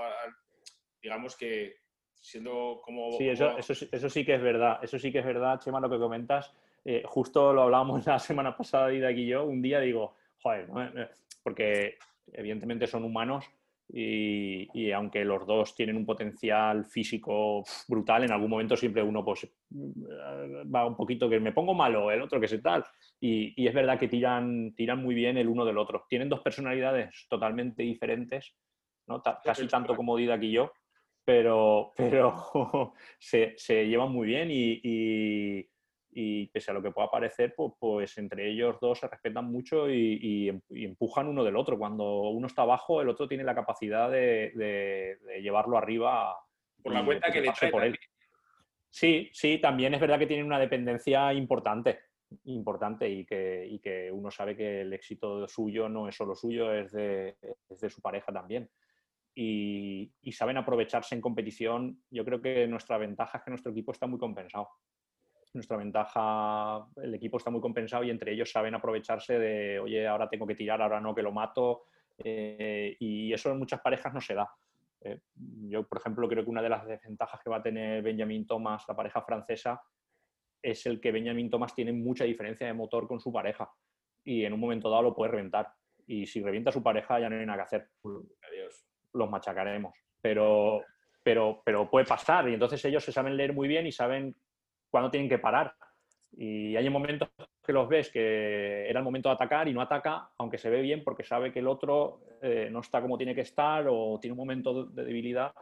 digamos 1.01 1.35
que 1.35 1.75
siendo 2.21 2.81
como... 2.83 3.11
Sí, 3.13 3.29
eso, 3.29 3.57
Eso, 3.57 4.09
sí 4.09 4.25
que 4.25 4.35
es 4.35 4.41
verdad. 4.41 4.79
Eso 4.83 4.99
sí 4.99 5.11
que 5.11 5.19
es 5.19 5.25
verdad, 5.25 5.59
Chema, 5.59 5.79
lo 5.79 5.89
que 5.89 5.97
comentas. 5.97 6.53
Eh, 6.89 7.03
justo 7.05 7.51
lo 7.51 7.63
hablábamos 7.63 8.05
la 8.07 8.17
semana 8.17 8.55
pasada, 8.55 8.93
Ida 8.93 9.11
y 9.11 9.27
yo. 9.27 9.43
Un 9.43 9.61
día 9.61 9.81
digo, 9.81 10.15
joder, 10.41 10.69
porque 11.43 11.97
evidentemente 12.31 12.87
son 12.87 13.03
humanos 13.03 13.43
y, 13.89 14.91
aunque 14.91 15.25
los 15.25 15.45
dos 15.45 15.75
tienen 15.75 15.97
un 15.97 16.05
potencial 16.05 16.85
físico 16.85 17.65
brutal, 17.89 18.23
en 18.23 18.31
algún 18.31 18.49
momento 18.49 18.77
siempre 18.77 19.03
uno 19.03 19.23
pues, 19.23 19.49
va 19.69 20.85
un 20.85 20.95
poquito 20.95 21.29
que 21.29 21.41
me 21.41 21.51
pongo 21.51 21.73
malo, 21.73 22.09
el 22.09 22.21
otro 22.21 22.39
que 22.39 22.47
se 22.47 22.59
tal. 22.59 22.85
Y, 23.19 23.67
es 23.67 23.73
verdad 23.73 23.99
que 23.99 24.07
tiran, 24.07 24.73
tiran 24.73 25.03
muy 25.03 25.13
bien 25.13 25.37
el 25.37 25.49
uno 25.49 25.65
del 25.65 25.77
otro. 25.77 26.05
Tienen 26.07 26.29
dos 26.29 26.39
personalidades 26.39 27.27
totalmente 27.29 27.83
diferentes, 27.83 28.55
¿no? 29.07 29.21
casi 29.43 29.67
tanto 29.67 29.93
como 29.93 30.15
Didac 30.15 30.41
y 30.43 30.51
yo, 30.53 30.71
pero, 31.25 31.91
pero 31.97 32.93
se, 33.19 33.55
se, 33.57 33.85
llevan 33.87 34.13
muy 34.13 34.27
bien 34.27 34.49
y 34.51 34.79
y 34.83 35.67
pese 36.51 36.71
a 36.71 36.73
lo 36.73 36.81
que 36.81 36.89
pueda 36.89 37.11
parecer, 37.11 37.53
pues, 37.55 37.73
pues, 37.79 38.17
entre 38.17 38.49
ellos 38.49 38.77
dos 38.81 38.99
se 38.99 39.07
respetan 39.07 39.51
mucho 39.51 39.87
y, 39.87 40.49
em, 40.49 40.61
empujan 40.69 41.27
uno 41.27 41.43
del 41.43 41.55
otro. 41.55 41.77
Cuando 41.77 42.29
uno 42.29 42.47
está 42.47 42.63
abajo, 42.63 43.01
el 43.01 43.09
otro 43.09 43.27
tiene 43.27 43.43
la 43.43 43.53
capacidad 43.53 44.09
de, 44.09 45.17
llevarlo 45.41 45.77
arriba. 45.77 46.35
Por 46.81 46.93
la 46.93 47.05
cuenta 47.05 47.31
que 47.31 47.41
le 47.41 47.51
trae 47.51 47.71
por 47.71 47.83
él. 47.83 47.97
Sí, 48.89 49.29
sí, 49.31 49.59
también 49.59 49.93
es 49.93 50.01
verdad 50.01 50.17
que 50.17 50.25
tienen 50.25 50.45
una 50.45 50.57
dependencia 50.57 51.31
importante, 51.33 51.99
importante 52.45 53.07
y 53.07 53.23
que, 53.23 53.79
que 53.83 54.11
uno 54.11 54.31
sabe 54.31 54.55
que 54.55 54.81
el 54.81 54.93
éxito 54.93 55.47
suyo 55.47 55.87
no 55.87 56.07
es 56.07 56.15
solo 56.15 56.33
suyo, 56.35 56.73
es 56.73 56.91
de, 56.93 57.37
es 57.69 57.79
de 57.79 57.89
su 57.89 58.01
pareja 58.01 58.31
también. 58.31 58.69
Y, 59.35 60.11
y, 60.21 60.31
saben 60.31 60.57
aprovecharse 60.57 61.13
en 61.13 61.21
competición. 61.21 62.01
Yo 62.09 62.25
creo 62.25 62.41
que 62.41 62.65
nuestra 62.65 62.97
ventaja 62.97 63.37
es 63.37 63.43
que 63.43 63.51
nuestro 63.51 63.71
equipo 63.71 63.91
está 63.91 64.07
muy 64.07 64.17
compensado 64.17 64.69
nuestra 65.57 65.77
ventaja, 65.77 66.87
el 66.97 67.13
equipo 67.13 67.37
está 67.37 67.49
muy 67.49 67.61
compensado 67.61 68.03
y 68.03 68.09
entre 68.09 68.31
ellos 68.31 68.51
saben 68.51 68.75
aprovecharse 68.75 69.37
de, 69.37 69.79
oye, 69.79 70.07
ahora 70.07 70.29
tengo 70.29 70.47
que 70.47 70.55
tirar, 70.55 70.81
ahora 70.81 71.01
no, 71.01 71.13
que 71.13 71.21
lo 71.21 71.31
mato. 71.31 71.83
Eh, 72.17 72.95
y 72.99 73.33
eso 73.33 73.51
en 73.51 73.59
muchas 73.59 73.81
parejas 73.81 74.13
no 74.13 74.21
se 74.21 74.33
da. 74.33 74.49
Eh, 75.01 75.19
yo, 75.33 75.87
por 75.87 75.99
ejemplo, 75.99 76.27
creo 76.27 76.43
que 76.43 76.49
una 76.49 76.61
de 76.61 76.69
las 76.69 76.85
desventajas 76.85 77.41
que 77.43 77.49
va 77.49 77.57
a 77.57 77.63
tener 77.63 78.01
Benjamin 78.01 78.47
Thomas, 78.47 78.85
la 78.87 78.95
pareja 78.95 79.21
francesa, 79.21 79.81
es 80.61 80.85
el 80.85 80.99
que 80.99 81.11
Benjamin 81.11 81.49
Thomas 81.49 81.73
tiene 81.75 81.93
mucha 81.93 82.23
diferencia 82.23 82.67
de 82.67 82.73
motor 82.73 83.07
con 83.07 83.19
su 83.19 83.31
pareja 83.31 83.69
y 84.23 84.43
en 84.43 84.53
un 84.53 84.59
momento 84.59 84.89
dado 84.89 85.03
lo 85.03 85.15
puede 85.15 85.31
reventar. 85.31 85.71
Y 86.05 86.25
si 86.25 86.41
revienta 86.41 86.71
su 86.71 86.81
pareja 86.81 87.19
ya 87.19 87.29
no 87.29 87.37
hay 87.37 87.45
nada 87.45 87.59
que 87.59 87.63
hacer. 87.63 87.89
Los 89.13 89.29
machacaremos. 89.29 89.93
Pero, 90.21 90.83
pero, 91.23 91.61
pero 91.63 91.89
puede 91.89 92.05
pasar 92.05 92.49
y 92.49 92.53
entonces 92.53 92.83
ellos 92.85 93.03
se 93.03 93.11
saben 93.11 93.37
leer 93.37 93.53
muy 93.53 93.67
bien 93.67 93.85
y 93.87 93.91
saben 93.91 94.35
cuando 94.89 95.11
tienen 95.11 95.29
que 95.29 95.39
parar. 95.39 95.73
Y 96.31 96.75
hay 96.75 96.89
momentos 96.89 97.29
que 97.63 97.73
los 97.73 97.87
ves 97.89 98.11
que 98.11 98.89
era 98.89 98.99
el 98.99 99.05
momento 99.05 99.29
de 99.29 99.35
atacar 99.35 99.67
y 99.67 99.73
no 99.73 99.81
ataca, 99.81 100.29
aunque 100.37 100.57
se 100.57 100.69
ve 100.69 100.81
bien 100.81 101.03
porque 101.03 101.23
sabe 101.23 101.51
que 101.51 101.59
el 101.59 101.67
otro 101.67 102.21
eh, 102.41 102.69
no 102.71 102.81
está 102.81 103.01
como 103.01 103.17
tiene 103.17 103.35
que 103.35 103.41
estar 103.41 103.87
o 103.89 104.19
tiene 104.21 104.33
un 104.33 104.37
momento 104.37 104.85
de 104.85 105.03
debilidad 105.03 105.53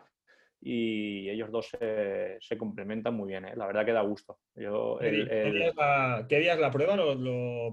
y 0.61 1.29
ellos 1.29 1.51
dos 1.51 1.69
se, 1.69 2.57
complementan 2.57 3.15
muy 3.15 3.29
bien. 3.29 3.45
¿eh? 3.45 3.53
La 3.55 3.67
verdad 3.67 3.85
que 3.85 3.93
da 3.93 4.01
gusto. 4.01 4.39
Yo, 4.55 4.97
¿Qué, 4.99 5.11
día 5.11 6.53
es 6.53 6.59
la, 6.59 6.71
prueba 6.71 6.95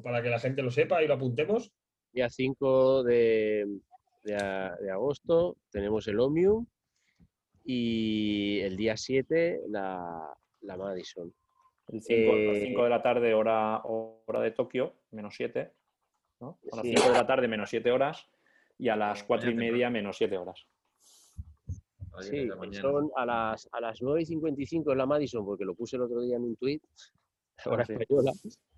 para 0.02 0.22
que 0.22 0.28
la 0.28 0.38
gente 0.38 0.62
lo 0.62 0.70
sepa 0.70 1.02
y 1.02 1.08
lo 1.08 1.14
apuntemos? 1.14 1.72
Día 2.12 2.28
5 2.28 3.02
de, 3.04 3.66
de, 4.24 4.90
agosto 4.90 5.56
tenemos 5.70 6.06
el 6.06 6.20
Omnium 6.20 6.66
y 7.64 8.60
el 8.60 8.76
día 8.76 8.96
7 8.96 9.62
la, 9.68 10.28
la 10.60 10.76
Madison. 10.76 11.32
El 11.88 12.02
5, 12.02 12.12
Eh, 12.36 12.74
de 12.84 12.88
la 12.88 13.02
tarde, 13.02 13.34
hora, 13.34 13.80
hora 13.84 14.40
de 14.40 14.50
Tokio, 14.52 14.94
menos 15.10 15.34
7. 15.36 15.72
¿no? 16.40 16.58
A 16.72 16.76
las 16.76 16.84
Sí. 16.86 16.94
5 16.96 17.08
de 17.12 17.18
la 17.18 17.26
tarde, 17.26 17.48
menos 17.48 17.70
7 17.70 17.90
horas. 17.92 18.28
Y 18.78 18.88
a 18.88 18.96
las 18.96 19.22
4 19.24 19.50
y 19.50 19.54
media, 19.54 19.90
menos 19.90 20.16
7 20.16 20.36
horas. 20.38 20.66
Las 22.14 22.26
Sí, 22.26 22.32
10 22.32 22.42
de 22.44 22.48
la 22.48 22.56
mañana. 22.56 22.80
son 22.82 23.10
a 23.16 23.24
las, 23.26 23.68
a 23.72 23.80
las 23.80 24.02
9 24.02 24.22
y 24.22 24.26
55 24.26 24.92
en 24.92 24.98
la 24.98 25.06
Madison, 25.06 25.44
porque 25.44 25.64
lo 25.64 25.74
puse 25.74 25.96
el 25.96 26.02
otro 26.02 26.20
día 26.20 26.36
en 26.36 26.42
un 26.44 26.56
tuit, 26.56 26.82
hora 27.64 27.84
sí. 27.84 27.92
española, 27.92 28.32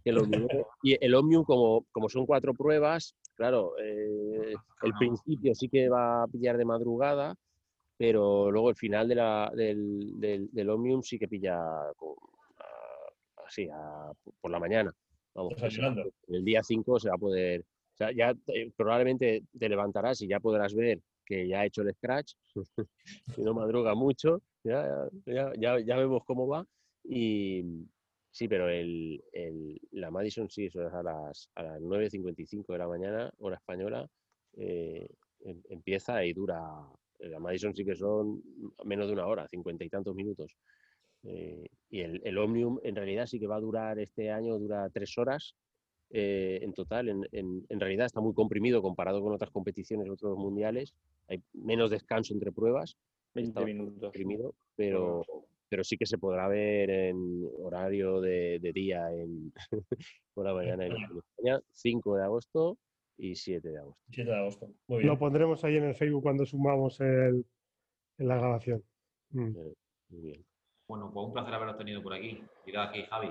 que 0.05 0.13
lo 0.13 0.25
miré. 0.27 0.47
Y 0.83 0.97
el 1.05 1.15
Omnium, 1.15 1.45
como, 1.45 1.87
como 1.91 2.09
son 2.09 2.27
cuatro 2.27 2.53
pruebas, 2.55 3.17
claro, 3.35 3.73
eh, 3.79 4.55
el 4.83 4.91
no. 4.91 4.99
principio 4.99 5.55
sí 5.55 5.69
que 5.69 5.89
va 5.89 6.25
a 6.25 6.27
pillar 6.29 6.57
de 6.59 6.65
madrugada, 6.67 7.35
pero 7.97 8.51
luego 8.51 8.69
el 8.71 8.77
final 8.77 9.09
de 9.09 9.15
la, 9.15 9.51
del, 9.55 10.21
del, 10.21 10.49
del 10.53 10.71
Omnium 10.71 11.03
sí 11.03 11.19
que 11.19 11.29
pilla 11.29 11.59
con- 11.97 12.17
así, 13.47 13.69
a- 13.73 14.13
por 14.41 14.51
la 14.51 14.59
mañana. 14.61 14.93
Vamos, 15.35 15.55
el 16.29 16.45
día 16.45 16.63
5 16.63 16.99
se 17.01 17.09
va 17.09 17.17
a 17.17 17.19
poder, 17.19 17.61
o 17.63 17.97
sea, 17.97 18.13
ya 18.13 18.35
eh, 18.49 18.71
probablemente 18.77 19.43
te 19.59 19.69
levantarás 19.69 20.21
y 20.23 20.29
ya 20.29 20.39
podrás 20.41 20.75
ver 20.75 21.01
que 21.27 21.49
ya 21.49 21.61
ha 21.61 21.67
hecho 21.67 21.83
el 21.83 21.93
scratch, 21.95 22.35
si 23.35 23.43
no 23.43 23.55
madruga 23.55 23.95
mucho, 23.95 24.43
ya, 24.63 25.09
ya, 25.27 25.53
ya, 25.59 25.81
ya 25.81 25.97
vemos 25.97 26.23
cómo 26.25 26.47
va. 26.47 26.65
Y 27.03 27.63
sí, 28.31 28.47
pero 28.49 28.69
el, 28.69 29.23
el- 29.33 29.81
la 29.93 30.11
Madison 30.11 30.49
sí, 30.49 30.67
eso 30.67 30.87
es 30.87 30.93
a 30.95 31.03
las, 31.03 31.51
a 31.55 31.63
las 31.63 31.81
9.55 31.81 32.73
de 32.73 32.79
la 32.79 32.89
mañana, 32.89 33.33
hora 33.39 33.57
española, 33.57 34.09
eh, 34.57 35.09
em- 35.41 35.63
empieza 35.69 36.25
y 36.25 36.33
dura. 36.33 36.61
La 37.19 37.39
Madison 37.39 37.75
sí 37.75 37.85
que 37.85 37.95
son 37.97 38.43
menos 38.85 39.07
de 39.07 39.15
una 39.15 39.27
hora, 39.27 39.49
cincuenta 39.49 39.85
y 39.85 39.89
tantos 39.89 40.15
minutos. 40.15 40.57
Eh, 41.25 41.67
y 41.91 42.01
el, 42.01 42.21
el 42.25 42.39
Omnium 42.39 42.79
en 42.83 42.97
realidad 42.97 43.27
sí 43.27 43.39
que 43.41 43.47
va 43.47 43.57
a 43.57 43.61
durar 43.61 43.99
este 43.99 44.31
año, 44.31 44.59
dura 44.59 44.89
tres 44.91 45.17
horas 45.19 45.55
eh, 46.11 46.59
en 46.63 46.73
total. 46.75 47.09
En, 47.09 47.27
en- 47.33 47.65
en 47.69 47.81
realidad 47.81 48.07
está 48.07 48.21
muy 48.21 48.35
comprimido 48.35 48.83
comparado 48.83 49.23
con 49.23 49.33
otras 49.33 49.51
competiciones, 49.51 50.09
otros 50.11 50.37
mundiales. 50.37 50.95
Hay 51.29 51.43
menos 51.53 51.91
descanso 51.91 52.35
entre 52.35 52.53
pruebas. 52.53 52.97
20 53.35 53.49
Está 53.51 53.65
minutos. 53.65 54.01
comprimido, 54.01 54.55
pero, 54.77 55.25
pero 55.69 55.83
sí 55.83 55.97
que 55.97 56.07
se 56.07 56.19
podrá 56.19 56.47
ver 56.47 56.89
en 56.91 57.49
horario 57.59 58.21
de, 58.21 58.59
de 58.61 58.73
día 58.73 59.11
en, 59.13 59.53
por 60.35 60.45
la 60.45 60.55
mañana 60.55 60.87
en, 60.87 60.93
España, 60.93 61.61
5 61.73 62.17
de 62.17 62.23
agosto 62.23 62.79
y 63.17 63.35
7 63.35 63.71
de 63.71 63.79
agosto. 63.79 64.01
7 64.11 64.31
de 64.31 64.37
agosto. 64.37 64.67
Muy 64.87 64.99
bien. 64.99 65.09
Lo 65.09 65.19
pondremos 65.19 65.65
ahí 65.65 65.77
en 65.77 65.85
el 65.85 65.95
Facebook 65.97 66.23
cuando 66.23 66.45
sumamos 66.47 67.01
el, 67.01 67.45
en 68.19 68.29
la 68.29 68.37
grabación. 68.37 68.85
Mm. 69.31 69.51
Muy 70.11 70.21
bien. 70.21 70.45
Bueno, 70.87 71.11
pues 71.13 71.27
un 71.27 71.33
placer 71.33 71.55
haberos 71.55 71.79
tenido 71.79 72.03
por 72.03 72.15
aquí. 72.15 72.43
Mirad 72.67 72.89
aquí, 72.89 73.03
Javi. 73.05 73.31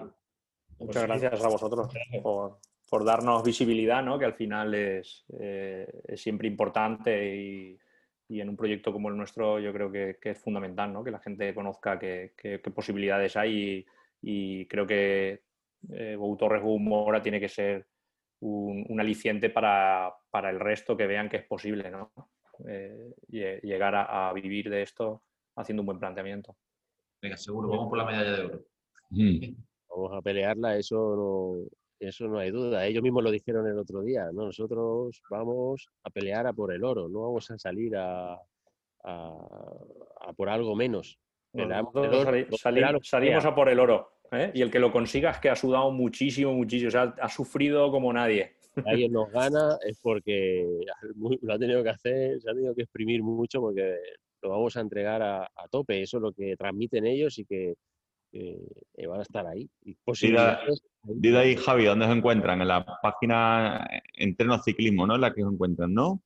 Muchas 0.80 1.04
gracias 1.04 1.44
a 1.44 1.48
vosotros 1.50 1.94
por, 2.22 2.58
por 2.90 3.06
darnos 3.06 3.44
visibilidad, 3.44 4.04
¿no? 4.04 4.18
que 4.18 4.26
al 4.26 4.34
final 4.34 4.74
es, 4.74 5.24
eh, 5.40 5.88
es 6.08 6.22
siempre 6.22 6.48
importante 6.48 7.36
y, 7.36 7.78
y 8.28 8.42
en 8.42 8.50
un 8.50 8.58
proyecto 8.58 8.92
como 8.92 9.10
el 9.10 9.16
nuestro 9.18 9.60
yo 9.60 9.72
creo 9.72 9.92
que, 9.92 10.18
que 10.20 10.32
es 10.32 10.40
fundamental 10.40 10.92
¿no? 10.92 11.04
que 11.04 11.12
la 11.12 11.20
gente 11.20 11.54
conozca 11.54 12.00
qué, 12.00 12.34
qué- 12.36 12.60
posibilidades 12.60 13.38
hay 13.38 13.86
y, 14.22 14.62
y 14.62 14.68
creo 14.68 14.86
que 14.88 15.44
eh, 15.92 16.18
Torres 16.38 16.64
Mora 16.64 17.22
tiene 17.22 17.40
que 17.40 17.50
ser 17.50 17.88
un, 18.40 18.86
un 18.90 19.00
aliciente 19.00 19.50
para, 19.52 20.12
para 20.32 20.50
el 20.50 20.60
resto 20.60 20.98
que 20.98 21.08
vean 21.08 21.30
que 21.30 21.38
es 21.38 21.46
posible 21.46 21.90
¿no? 21.92 22.12
Eh, 22.68 23.14
lle- 23.30 23.62
llegar 23.62 23.96
a 23.96 24.34
vivir 24.34 24.70
de 24.70 24.82
esto 24.82 25.24
haciendo 25.56 25.82
un 25.82 25.88
buen 25.88 26.00
planteamiento. 26.00 26.56
Venga, 27.24 27.38
seguro, 27.38 27.70
vamos 27.70 27.88
por 27.88 27.98
la 27.98 28.06
medalla 28.06 28.32
de 28.34 28.44
oro. 28.46 28.66
Vamos 29.90 30.12
a 30.14 30.22
pelearla, 30.22 30.78
eso 30.78 31.16
no, 31.16 31.70
eso 32.00 32.28
no 32.28 32.38
hay 32.40 32.52
duda. 32.52 32.86
Ellos 32.86 33.02
mismos 33.02 33.24
lo 33.24 33.32
dijeron 33.32 33.66
el 33.66 33.78
otro 33.80 34.02
día, 34.02 34.26
¿no? 34.34 34.46
Nosotros 34.46 35.22
vamos 35.30 35.88
a 36.04 36.10
pelear 36.10 36.46
a 36.48 36.54
por 36.54 36.74
el 36.74 36.84
oro, 36.84 37.08
no 37.08 37.22
vamos 37.22 37.50
a 37.50 37.58
salir 37.58 37.96
a, 37.96 38.34
a- 39.06 39.78
a 40.22 40.34
por 40.34 40.50
algo 40.50 40.76
menos. 40.76 41.18
Oro, 41.94 42.12
sali- 42.26 42.46
sali- 42.58 42.82
salimos 43.04 43.46
a 43.52 43.56
por 43.56 43.70
el 43.70 43.80
oro. 43.80 44.10
¿eh? 44.32 44.52
Y 44.56 44.62
el 44.62 44.72
que 44.72 44.80
lo 44.80 44.92
consiga 44.92 45.30
es 45.32 45.38
que 45.40 45.50
ha 45.50 45.56
sudado 45.56 45.92
muchísimo, 45.92 46.52
muchísimo. 46.54 46.88
O 46.90 46.92
sea, 46.92 47.16
ha 47.22 47.30
sufrido 47.30 47.90
como 47.92 48.12
nadie. 48.12 48.56
Si 48.76 48.82
alguien 48.90 49.14
nos 49.14 49.32
gana 49.32 49.78
es 49.88 50.00
porque 50.02 50.66
lo 51.42 51.54
ha 51.54 51.60
tenido 51.60 51.84
que 51.84 51.90
hacer, 51.90 52.42
se 52.42 52.50
ha 52.50 52.54
tenido 52.54 52.74
que 52.76 52.82
exprimir 52.82 53.22
mucho 53.24 53.62
porque 53.62 53.98
lo 54.44 54.50
vamos 54.50 54.76
a 54.78 54.82
entregar 54.82 55.22
a, 55.22 55.44
a 55.44 55.68
tope. 55.72 56.02
Eso 56.02 56.18
es 56.18 56.24
lo 56.24 56.32
que 56.34 56.56
transmiten 56.58 57.06
ellos 57.06 57.38
y 57.40 57.46
que, 57.46 57.76
van 59.08 59.20
a 59.20 59.24
estar 59.24 59.46
ahí. 59.48 59.70
Y 59.84 59.96
posibilidades, 60.04 60.82
ahí, 61.38 61.56
Javi, 61.56 61.86
¿dónde 61.86 62.06
se 62.08 62.12
encuentran? 62.12 62.62
En 62.62 62.68
la 62.68 62.86
página 63.02 63.88
Entreno 64.16 64.58
Ciclismo, 64.60 65.06
¿no? 65.08 65.16
En 65.16 65.22
la 65.22 65.34
que 65.34 65.42
se 65.42 65.48
encuentran, 65.48 65.94
¿no? 65.94 66.22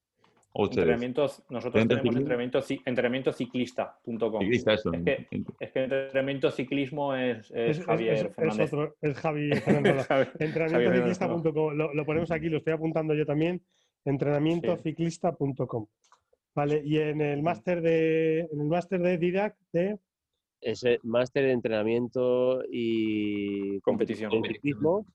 ¿O 0.53 0.63
ustedes? 0.63 0.83
Entrenamientos, 0.85 1.43
nosotros 1.49 1.81
¿Entrenamiento 1.83 1.95
tenemos 2.01 2.15
entrenamiento, 2.21 2.59
ci- 2.61 2.81
entrenamientociclista.com. 2.85 4.39
Ciclista, 4.41 4.73
eso. 4.73 4.91
Es 4.93 5.01
que, 5.03 5.27
es 5.59 5.71
que 5.71 5.83
entrenamiento 5.83 6.49
ciclismo 6.49 7.13
es, 7.15 7.51
es 7.51 7.77
Es, 7.79 7.85
Javier 7.85 8.13
es- 8.13 8.23
es 8.25 8.35
Fernández. 8.35 8.73
otro, 8.73 8.95
es 9.01 9.17
Javi 9.17 9.49
Fernández. 9.61 10.07
Entrenamientociclista.com. 10.39 11.73
Lo, 11.75 11.93
lo 11.93 12.05
ponemos 12.05 12.31
aquí, 12.31 12.49
lo 12.49 12.57
estoy 12.57 12.73
apuntando 12.73 13.13
yo 13.13 13.25
también. 13.25 13.61
Entrenamientociclista.com. 14.05 15.87
Vale, 16.57 16.81
y 16.83 16.97
en 16.97 17.21
el 17.21 17.43
máster 17.43 17.83
de 17.83 18.39
en 18.39 18.61
el 18.61 18.67
máster 18.67 18.99
de 18.99 19.19
Didac 19.19 19.55
de 19.71 19.99
ese 20.59 20.99
máster 21.03 21.43
de 21.43 21.51
entrenamiento 21.51 22.63
y 22.67 23.79
Competición. 23.81 24.31
ciclismo, 24.43 25.05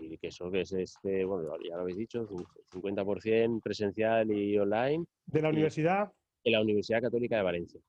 y 0.00 0.16
que 0.16 0.28
eso 0.28 0.48
que 0.48 0.60
es 0.60 0.72
este, 0.72 1.24
bueno, 1.24 1.50
ya 1.68 1.74
lo 1.74 1.82
habéis 1.82 1.96
dicho, 1.96 2.28
50% 2.72 3.60
presencial 3.62 4.30
y 4.30 4.56
online 4.56 5.04
de 5.26 5.42
la. 5.42 5.48
Universidad 5.48 6.12
en 6.44 6.52
la 6.52 6.60
Universidad 6.60 7.02
Católica 7.02 7.36
de 7.36 7.42
Valencia. 7.42 7.80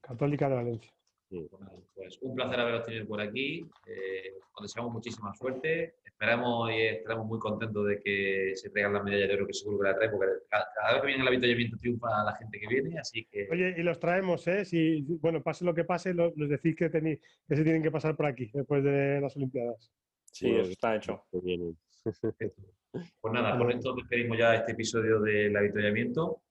Católica 0.00 0.48
de 0.48 0.54
Valencia. 0.54 0.90
Bueno, 1.30 1.70
Pues 1.94 2.18
un 2.22 2.34
placer 2.34 2.58
haberos 2.60 2.84
tenido 2.84 3.06
por 3.06 3.20
aquí. 3.20 3.64
Eh, 3.86 4.34
os 4.54 4.62
deseamos 4.62 4.92
muchísima 4.92 5.32
suerte. 5.34 5.94
Esperamos 6.04 6.70
y 6.72 6.80
estaremos 6.82 7.26
muy 7.26 7.38
contentos 7.38 7.86
de 7.86 8.00
que 8.00 8.52
se 8.56 8.70
traigan 8.70 8.94
las 8.94 9.04
medallas 9.04 9.28
de 9.28 9.34
oro 9.36 9.46
que 9.46 9.54
seguro 9.54 9.78
que 9.78 9.84
la 9.88 9.94
traen, 9.96 10.10
porque 10.10 10.26
cada, 10.48 10.66
cada 10.74 10.92
vez 10.94 11.00
que 11.02 11.06
viene 11.06 11.22
el 11.22 11.28
avituallamiento 11.28 11.76
triunfa 11.78 12.24
la 12.24 12.36
gente 12.36 12.58
que 12.60 12.66
viene, 12.66 12.98
así 12.98 13.24
que 13.30 13.48
Oye, 13.50 13.74
y 13.78 13.82
los 13.82 13.98
traemos, 14.00 14.46
¿eh? 14.48 14.64
Si, 14.64 15.02
bueno, 15.20 15.42
pase 15.42 15.64
lo 15.64 15.72
que 15.74 15.84
pase, 15.84 16.12
lo- 16.12 16.32
los 16.36 16.48
decís 16.48 16.74
que, 16.76 16.90
tenéis, 16.90 17.20
que 17.48 17.56
se 17.56 17.62
tienen 17.62 17.82
que 17.82 17.90
pasar 17.90 18.16
por 18.16 18.26
aquí 18.26 18.50
después 18.52 18.82
de 18.84 19.20
las 19.20 19.34
Olimpiadas. 19.36 19.90
Sí, 20.24 20.46
Bueno, 20.48 20.62
eso 20.62 20.72
está 20.72 20.96
hecho. 20.96 21.24
Pues 21.30 23.32
nada, 23.32 23.56
con 23.56 23.70
esto 23.70 23.94
despedimos 23.94 24.36
ya 24.38 24.54
este 24.56 24.72
episodio 24.72 25.20
del 25.20 25.56
avituallamiento. 25.56 26.42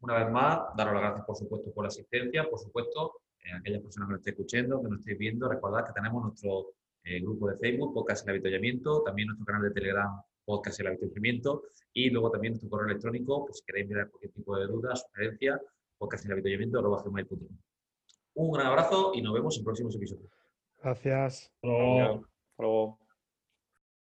Una 0.00 0.18
vez 0.22 0.30
más, 0.30 0.60
daros 0.76 0.94
las 0.94 1.02
gracias, 1.02 1.26
por 1.26 1.36
supuesto, 1.36 1.72
por 1.72 1.84
la 1.84 1.88
asistencia, 1.88 2.44
por 2.48 2.58
supuesto, 2.58 3.06
a 3.06 3.10
aquellas 3.56 3.82
personas 3.82 4.08
que 4.08 4.12
nos 4.12 4.20
estéis 4.20 4.36
escuchando, 4.38 4.82
que 4.82 4.88
nos 4.88 4.98
estéis 5.00 5.18
viendo, 5.18 5.48
recordad 5.48 5.86
que 5.86 5.92
tenemos 5.92 6.22
nuestro 6.24 6.72
eh, 7.04 7.20
grupo 7.20 7.48
de 7.48 7.56
Facebook, 7.58 7.94
Podcast 7.94 8.26
El 8.26 8.34
Avituallamiento, 8.34 9.02
también 9.02 9.28
nuestro 9.28 9.46
canal 9.46 9.62
de 9.62 9.70
Telegram, 9.70 10.20
Podcast 10.44 10.80
El 10.80 10.88
Avituallamiento, 10.88 11.62
y 11.92 12.10
luego 12.10 12.30
también 12.30 12.52
nuestro 12.52 12.70
correo 12.70 12.88
electrónico, 12.88 13.46
pues 13.46 13.58
si 13.58 13.64
queréis 13.64 13.88
mirar 13.88 14.10
cualquier 14.10 14.32
tipo 14.32 14.56
de 14.56 14.66
duda, 14.66 14.96
sugerencia, 14.96 15.60
podcastelavituallamiento.com. 15.98 17.48
Un 18.34 18.52
gran 18.52 18.66
abrazo 18.68 19.12
y 19.14 19.22
nos 19.22 19.34
vemos 19.34 19.58
en 19.58 19.64
próximos 19.64 19.96
episodios. 19.96 20.30
Gracias. 20.80 21.52
Hasta 21.62 21.68
luego. 22.58 23.07